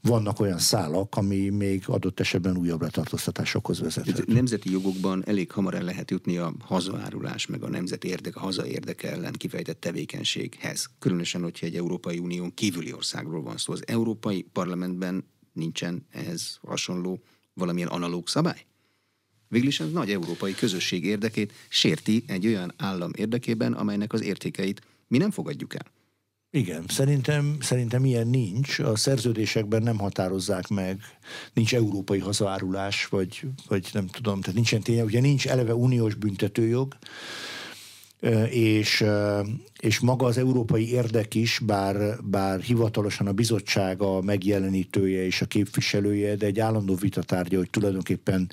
vannak 0.01 0.39
olyan 0.39 0.59
szálak, 0.59 1.15
ami 1.15 1.49
még 1.49 1.83
adott 1.87 2.19
esetben 2.19 2.57
újabb 2.57 2.81
letartóztatásokhoz 2.81 3.79
vezethet. 3.79 4.27
Nemzeti 4.27 4.71
jogokban 4.71 5.23
elég 5.27 5.51
hamar 5.51 5.73
el 5.73 5.83
lehet 5.83 6.11
jutni 6.11 6.37
a 6.37 6.53
hazaárulás, 6.59 7.45
meg 7.45 7.63
a 7.63 7.69
nemzeti 7.69 8.07
érdek, 8.07 8.35
a 8.35 8.39
haza 8.39 8.65
érdeke 8.65 9.11
ellen 9.11 9.33
kifejtett 9.33 9.79
tevékenységhez. 9.79 10.89
Különösen, 10.99 11.41
hogyha 11.41 11.65
egy 11.65 11.75
Európai 11.75 12.17
Unión 12.17 12.53
kívüli 12.55 12.93
országról 12.93 13.41
van 13.41 13.57
szó. 13.57 13.73
Az 13.73 13.83
Európai 13.87 14.41
Parlamentben 14.41 15.23
nincsen 15.53 16.05
ehhez 16.11 16.59
hasonló 16.61 17.19
valamilyen 17.53 17.87
analóg 17.87 18.27
szabály? 18.27 18.65
Végül 19.47 19.67
is 19.67 19.79
a 19.79 19.85
nagy 19.85 20.11
európai 20.11 20.53
közösség 20.53 21.05
érdekét 21.05 21.53
sérti 21.69 22.23
egy 22.27 22.45
olyan 22.47 22.73
állam 22.77 23.11
érdekében, 23.17 23.73
amelynek 23.73 24.13
az 24.13 24.21
értékeit 24.21 24.81
mi 25.07 25.17
nem 25.17 25.31
fogadjuk 25.31 25.73
el. 25.73 25.85
Igen, 26.51 26.85
szerintem, 26.87 27.57
szerintem 27.59 28.05
ilyen 28.05 28.27
nincs. 28.27 28.79
A 28.79 28.95
szerződésekben 28.95 29.83
nem 29.83 29.97
határozzák 29.97 30.67
meg, 30.67 30.99
nincs 31.53 31.75
európai 31.75 32.19
hazárulás, 32.19 33.05
vagy, 33.05 33.41
vagy 33.67 33.89
nem 33.93 34.07
tudom, 34.07 34.41
tehát 34.41 34.55
nincsen 34.55 34.81
tényleg, 34.81 35.05
ugye 35.05 35.19
nincs 35.19 35.47
eleve 35.47 35.75
uniós 35.75 36.13
büntetőjog, 36.13 36.97
és, 38.49 39.03
és 39.79 39.99
maga 39.99 40.25
az 40.25 40.37
európai 40.37 40.91
érdek 40.91 41.35
is, 41.35 41.59
bár, 41.65 42.23
bár 42.23 42.59
hivatalosan 42.59 43.27
a 43.27 43.33
bizottság 43.33 44.01
a 44.01 44.21
megjelenítője 44.21 45.25
és 45.25 45.41
a 45.41 45.45
képviselője, 45.45 46.35
de 46.35 46.45
egy 46.45 46.59
állandó 46.59 46.95
vitatárgya, 46.95 47.57
hogy 47.57 47.69
tulajdonképpen 47.69 48.49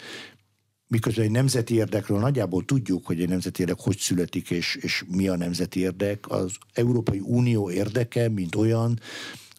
miközben 0.93 1.25
egy 1.25 1.31
nemzeti 1.31 1.75
érdekről 1.75 2.19
nagyjából 2.19 2.65
tudjuk, 2.65 3.07
hogy 3.07 3.21
egy 3.21 3.29
nemzeti 3.29 3.61
érdek 3.61 3.81
hogy 3.81 3.99
születik, 3.99 4.51
és, 4.51 4.79
és 4.81 5.05
mi 5.09 5.29
a 5.29 5.37
nemzeti 5.37 5.81
érdek, 5.81 6.31
az 6.31 6.53
Európai 6.73 7.21
Unió 7.23 7.71
érdeke, 7.71 8.29
mint 8.29 8.55
olyan, 8.55 9.01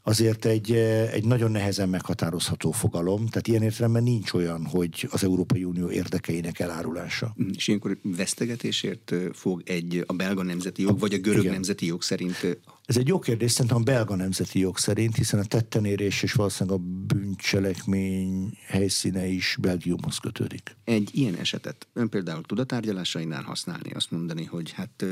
azért 0.03 0.45
egy, 0.45 0.71
egy 1.11 1.25
nagyon 1.25 1.51
nehezen 1.51 1.89
meghatározható 1.89 2.71
fogalom, 2.71 3.27
tehát 3.27 3.47
ilyen 3.47 3.61
értelemben 3.61 4.03
nincs 4.03 4.33
olyan, 4.33 4.65
hogy 4.65 5.07
az 5.11 5.23
Európai 5.23 5.63
Unió 5.63 5.89
érdekeinek 5.89 6.59
elárulása. 6.59 7.35
Mm, 7.43 7.49
és 7.55 7.67
ilyenkor 7.67 7.97
vesztegetésért 8.03 9.13
fog 9.33 9.61
egy 9.65 10.03
a 10.07 10.13
belga 10.13 10.43
nemzeti 10.43 10.81
jog, 10.81 10.99
vagy 10.99 11.13
a 11.13 11.17
görög 11.17 11.41
Igen. 11.41 11.53
nemzeti 11.53 11.85
jog 11.85 12.01
szerint 12.01 12.61
ez 12.85 12.97
egy 12.97 13.07
jó 13.07 13.19
kérdés, 13.19 13.51
szerintem 13.51 13.77
a 13.77 13.83
belga 13.83 14.15
nemzeti 14.15 14.59
jog 14.59 14.77
szerint, 14.77 15.15
hiszen 15.15 15.39
a 15.39 15.43
tettenérés 15.43 16.23
és 16.23 16.33
valószínűleg 16.33 16.79
a 16.79 16.83
bűncselekmény 17.05 18.57
helyszíne 18.67 19.27
is 19.27 19.57
Belgiumhoz 19.61 20.17
kötődik. 20.17 20.75
Egy 20.83 21.09
ilyen 21.13 21.35
esetet 21.35 21.87
ön 21.93 22.09
például 22.09 22.41
tud 22.41 22.59
a 22.59 22.63
tárgyalásainál 22.63 23.41
használni, 23.41 23.91
azt 23.91 24.11
mondani, 24.11 24.43
hogy 24.43 24.71
hát 24.71 25.05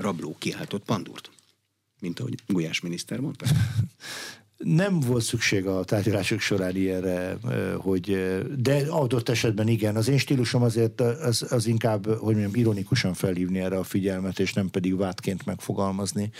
rabló 0.00 0.36
kiáltott 0.38 0.84
pandurt, 0.84 1.30
mint 2.04 2.20
ahogy 2.20 2.34
Gulyás 2.46 2.80
miniszter 2.80 3.18
mondta? 3.18 3.46
Nem 4.56 5.00
volt 5.00 5.22
szükség 5.22 5.66
a 5.66 5.84
tárgyalások 5.84 6.40
során 6.40 6.76
ilyenre, 6.76 7.36
hogy, 7.76 8.34
de 8.58 8.86
adott 8.88 9.28
esetben 9.28 9.68
igen. 9.68 9.96
Az 9.96 10.08
én 10.08 10.18
stílusom 10.18 10.62
azért 10.62 11.00
az, 11.00 11.46
az 11.50 11.66
inkább, 11.66 12.06
hogy 12.06 12.34
mondjam, 12.34 12.54
ironikusan 12.54 13.14
felhívni 13.14 13.58
erre 13.58 13.78
a 13.78 13.84
figyelmet, 13.84 14.38
és 14.38 14.52
nem 14.52 14.70
pedig 14.70 14.96
vádként 14.96 15.44
megfogalmazni. 15.44 16.30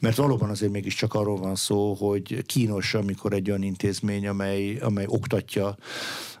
Mert 0.00 0.16
valóban 0.16 0.50
azért 0.50 0.72
mégiscsak 0.72 1.14
arról 1.14 1.36
van 1.36 1.54
szó, 1.54 1.94
hogy 1.94 2.42
kínos, 2.46 2.94
amikor 2.94 3.32
egy 3.32 3.50
olyan 3.50 3.62
intézmény, 3.62 4.26
amely, 4.26 4.76
amely 4.76 5.04
oktatja 5.08 5.76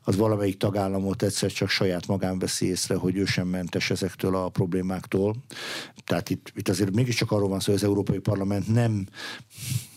az 0.04 0.16
valamelyik 0.16 0.56
tagállamot 0.56 1.22
egyszer 1.22 1.52
csak 1.52 1.68
saját 1.68 2.06
magán 2.06 2.38
veszi 2.38 2.66
észre, 2.66 2.94
hogy 2.94 3.16
ő 3.16 3.24
sem 3.24 3.48
mentes 3.48 3.90
ezektől 3.90 4.36
a 4.36 4.48
problémáktól. 4.48 5.34
Tehát 6.04 6.30
itt, 6.30 6.52
itt 6.54 6.68
azért 6.68 6.94
mégiscsak 6.94 7.30
arról 7.30 7.48
van 7.48 7.60
szó, 7.60 7.72
hogy 7.72 7.80
az 7.80 7.88
Európai 7.88 8.18
Parlament 8.18 8.72
nem 8.72 9.06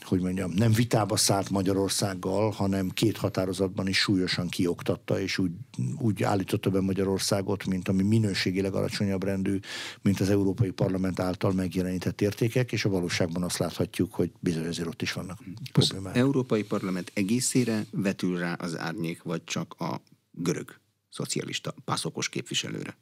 hogy 0.05 0.21
mondjam, 0.21 0.51
nem 0.51 0.71
vitába 0.71 1.17
szállt 1.17 1.49
Magyarországgal, 1.49 2.51
hanem 2.51 2.89
két 2.89 3.17
határozatban 3.17 3.87
is 3.87 3.97
súlyosan 3.97 4.47
kioktatta, 4.47 5.19
és 5.19 5.37
úgy, 5.37 5.51
úgy 5.97 6.23
állította 6.23 6.69
be 6.69 6.81
Magyarországot, 6.81 7.65
mint 7.65 7.87
ami 7.87 8.03
minőségileg 8.03 8.73
alacsonyabb 8.73 9.23
rendű, 9.23 9.59
mint 10.01 10.19
az 10.19 10.29
Európai 10.29 10.71
Parlament 10.71 11.19
által 11.19 11.51
megjelenített 11.51 12.21
értékek, 12.21 12.71
és 12.71 12.85
a 12.85 12.89
valóságban 12.89 13.43
azt 13.43 13.57
láthatjuk, 13.57 14.13
hogy 14.13 14.31
bizony 14.39 14.67
azért 14.67 14.87
ott 14.87 15.01
is 15.01 15.13
vannak 15.13 15.39
problémák. 15.71 16.15
Az 16.15 16.19
Európai 16.21 16.63
Parlament 16.63 17.11
egészére 17.13 17.85
vetül 17.91 18.37
rá 18.37 18.53
az 18.53 18.77
árnyék, 18.77 19.23
vagy 19.23 19.43
csak 19.43 19.75
a 19.79 20.01
görög 20.31 20.79
szocialista 21.09 21.73
pászokos 21.85 22.29
képviselőre? 22.29 22.97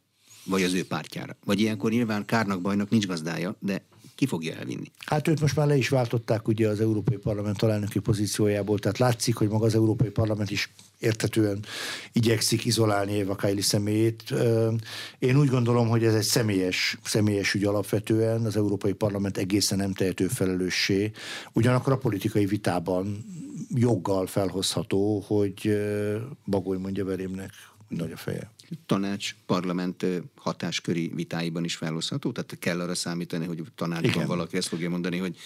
Vagy 0.46 0.64
az 0.64 0.74
ő 0.74 0.86
pártjára? 0.86 1.38
Vagy 1.46 1.60
ilyenkor 1.60 1.92
nyilván 1.92 2.26
kárnak 2.26 2.62
bajnak 2.62 2.90
nincs 2.90 3.08
gazdája, 3.08 3.56
de 3.60 3.86
ki 4.16 4.26
fogja 4.26 4.56
elvinni? 4.56 4.92
Hát 5.06 5.28
őt 5.28 5.42
most 5.42 5.56
már 5.56 5.68
le 5.68 5.76
is 5.76 5.90
váltották 5.90 6.48
ugye 6.48 6.68
az 6.68 6.80
Európai 6.80 7.18
Parlament 7.18 7.62
alelnöki 7.62 8.00
pozíciójából, 8.00 8.80
tehát 8.80 8.98
látszik, 8.98 9.36
hogy 9.36 9.50
maga 9.50 9.66
az 9.66 9.76
Európai 9.76 10.10
Parlament 10.10 10.52
is 10.52 10.74
értetően 11.00 11.66
igyekszik 12.12 12.66
izolálni 12.66 13.12
Éva 13.12 13.36
Kaili 13.36 13.62
személyét. 13.62 14.34
Én 15.20 15.38
úgy 15.38 15.50
gondolom, 15.50 15.88
hogy 15.88 16.04
ez 16.04 16.14
egy 16.14 16.24
személyes, 16.24 16.98
személyes 17.04 17.54
ügy 17.54 17.64
alapvetően, 17.64 18.46
az 18.46 18.56
Európai 18.56 18.94
Parlament 18.94 19.38
egészen 19.38 19.78
nem 19.78 19.94
tehető 19.94 20.28
felelőssé. 20.28 21.12
Ugyanakkor 21.54 21.94
a 21.94 21.98
politikai 21.98 22.46
vitában 22.46 23.26
joggal 23.70 24.28
felhozható, 24.28 25.24
hogy 25.28 25.78
Bagoly 26.46 26.78
mondja 26.78 27.06
Verémnek, 27.06 27.52
nagy 27.88 28.12
a 28.12 28.18
feje 28.18 28.53
tanács 28.86 29.36
parlament 29.46 30.06
hatásköri 30.36 31.12
vitáiban 31.16 31.64
is 31.64 31.76
felhozható? 31.76 32.32
Tehát 32.32 32.60
kell 32.60 32.80
arra 32.80 32.96
számítani, 32.96 33.46
hogy 33.46 33.64
tanácsban 33.76 34.12
Igen. 34.12 34.28
valaki 34.28 34.58
ezt 34.58 34.68
fogja 34.68 34.90
mondani, 34.90 35.18
hogy 35.18 35.38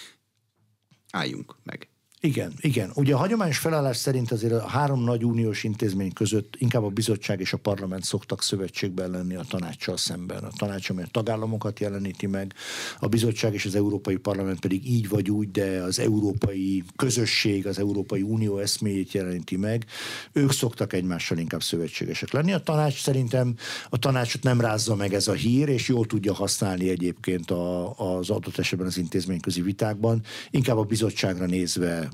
álljunk 1.11 1.55
meg. 1.63 1.87
Igen, 2.21 2.53
igen. 2.59 2.91
Ugye 2.95 3.13
a 3.13 3.17
hagyományos 3.17 3.57
felállás 3.57 3.97
szerint 3.97 4.31
azért 4.31 4.53
a 4.53 4.67
három 4.67 5.03
nagy 5.03 5.25
uniós 5.25 5.63
intézmény 5.63 6.13
között 6.13 6.55
inkább 6.57 6.83
a 6.83 6.89
bizottság 6.89 7.39
és 7.39 7.53
a 7.53 7.57
parlament 7.57 8.03
szoktak 8.03 8.43
szövetségben 8.43 9.11
lenni 9.11 9.35
a 9.35 9.43
tanácssal 9.49 9.97
szemben. 9.97 10.43
A 10.43 10.49
tanács, 10.57 10.89
amely 10.89 11.03
a 11.03 11.11
tagállamokat 11.11 11.79
jeleníti 11.79 12.27
meg, 12.27 12.53
a 12.99 13.07
bizottság 13.07 13.53
és 13.53 13.65
az 13.65 13.75
Európai 13.75 14.15
Parlament 14.15 14.59
pedig 14.59 14.89
így 14.89 15.09
vagy 15.09 15.31
úgy, 15.31 15.51
de 15.51 15.81
az 15.81 15.99
európai 15.99 16.83
közösség, 16.95 17.67
az 17.67 17.79
Európai 17.79 18.21
Unió 18.21 18.57
eszméjét 18.57 19.11
jeleníti 19.11 19.57
meg. 19.57 19.85
Ők 20.31 20.51
szoktak 20.51 20.93
egymással 20.93 21.37
inkább 21.37 21.63
szövetségesek 21.63 22.31
lenni. 22.31 22.53
A 22.53 22.59
tanács 22.63 23.01
szerintem 23.01 23.55
a 23.89 23.97
tanácsot 23.97 24.43
nem 24.43 24.61
rázza 24.61 24.95
meg 24.95 25.13
ez 25.13 25.27
a 25.27 25.33
hír, 25.33 25.69
és 25.69 25.87
jól 25.87 26.05
tudja 26.05 26.33
használni 26.33 26.89
egyébként 26.89 27.51
a, 27.51 27.93
az 27.97 28.29
adott 28.29 28.57
esetben 28.57 28.87
az 28.87 28.97
intézményközi 28.97 29.61
vitákban. 29.61 30.23
Inkább 30.49 30.77
a 30.77 30.83
bizottságra 30.83 31.45
nézve 31.45 32.06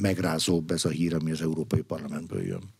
megrázóbb 0.00 0.70
ez 0.70 0.84
a 0.84 0.88
hír, 0.88 1.14
ami 1.14 1.30
az 1.30 1.40
Európai 1.40 1.82
Parlamentből 1.82 2.42
jön. 2.42 2.74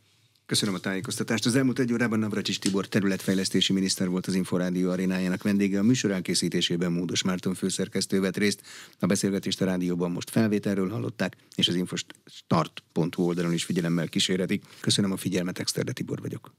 Köszönöm 0.46 0.74
a 0.74 0.78
tájékoztatást. 0.78 1.46
Az 1.46 1.56
elmúlt 1.56 1.78
egy 1.78 1.92
órában 1.92 2.18
Navracsis 2.18 2.58
Tibor 2.58 2.86
területfejlesztési 2.86 3.72
miniszter 3.72 4.08
volt 4.08 4.26
az 4.26 4.34
Inforádió 4.34 4.90
arénájának 4.90 5.42
vendége. 5.42 5.78
A 5.78 5.82
műsor 5.82 6.10
elkészítésében 6.10 6.92
Módos 6.92 7.22
Márton 7.22 7.54
főszerkesztő 7.54 8.20
vett 8.20 8.36
részt. 8.36 8.62
A 8.98 9.06
beszélgetést 9.06 9.60
a 9.60 9.64
rádióban 9.64 10.10
most 10.10 10.30
felvételről 10.30 10.88
hallották, 10.88 11.36
és 11.54 11.68
az 11.68 11.74
infostart.hu 11.74 13.22
oldalon 13.22 13.52
is 13.52 13.64
figyelemmel 13.64 14.08
kísérhetik. 14.08 14.64
Köszönöm 14.80 15.12
a 15.12 15.16
figyelmet, 15.16 15.58
Exterde 15.58 15.92
Tibor 15.92 16.20
vagyok. 16.20 16.54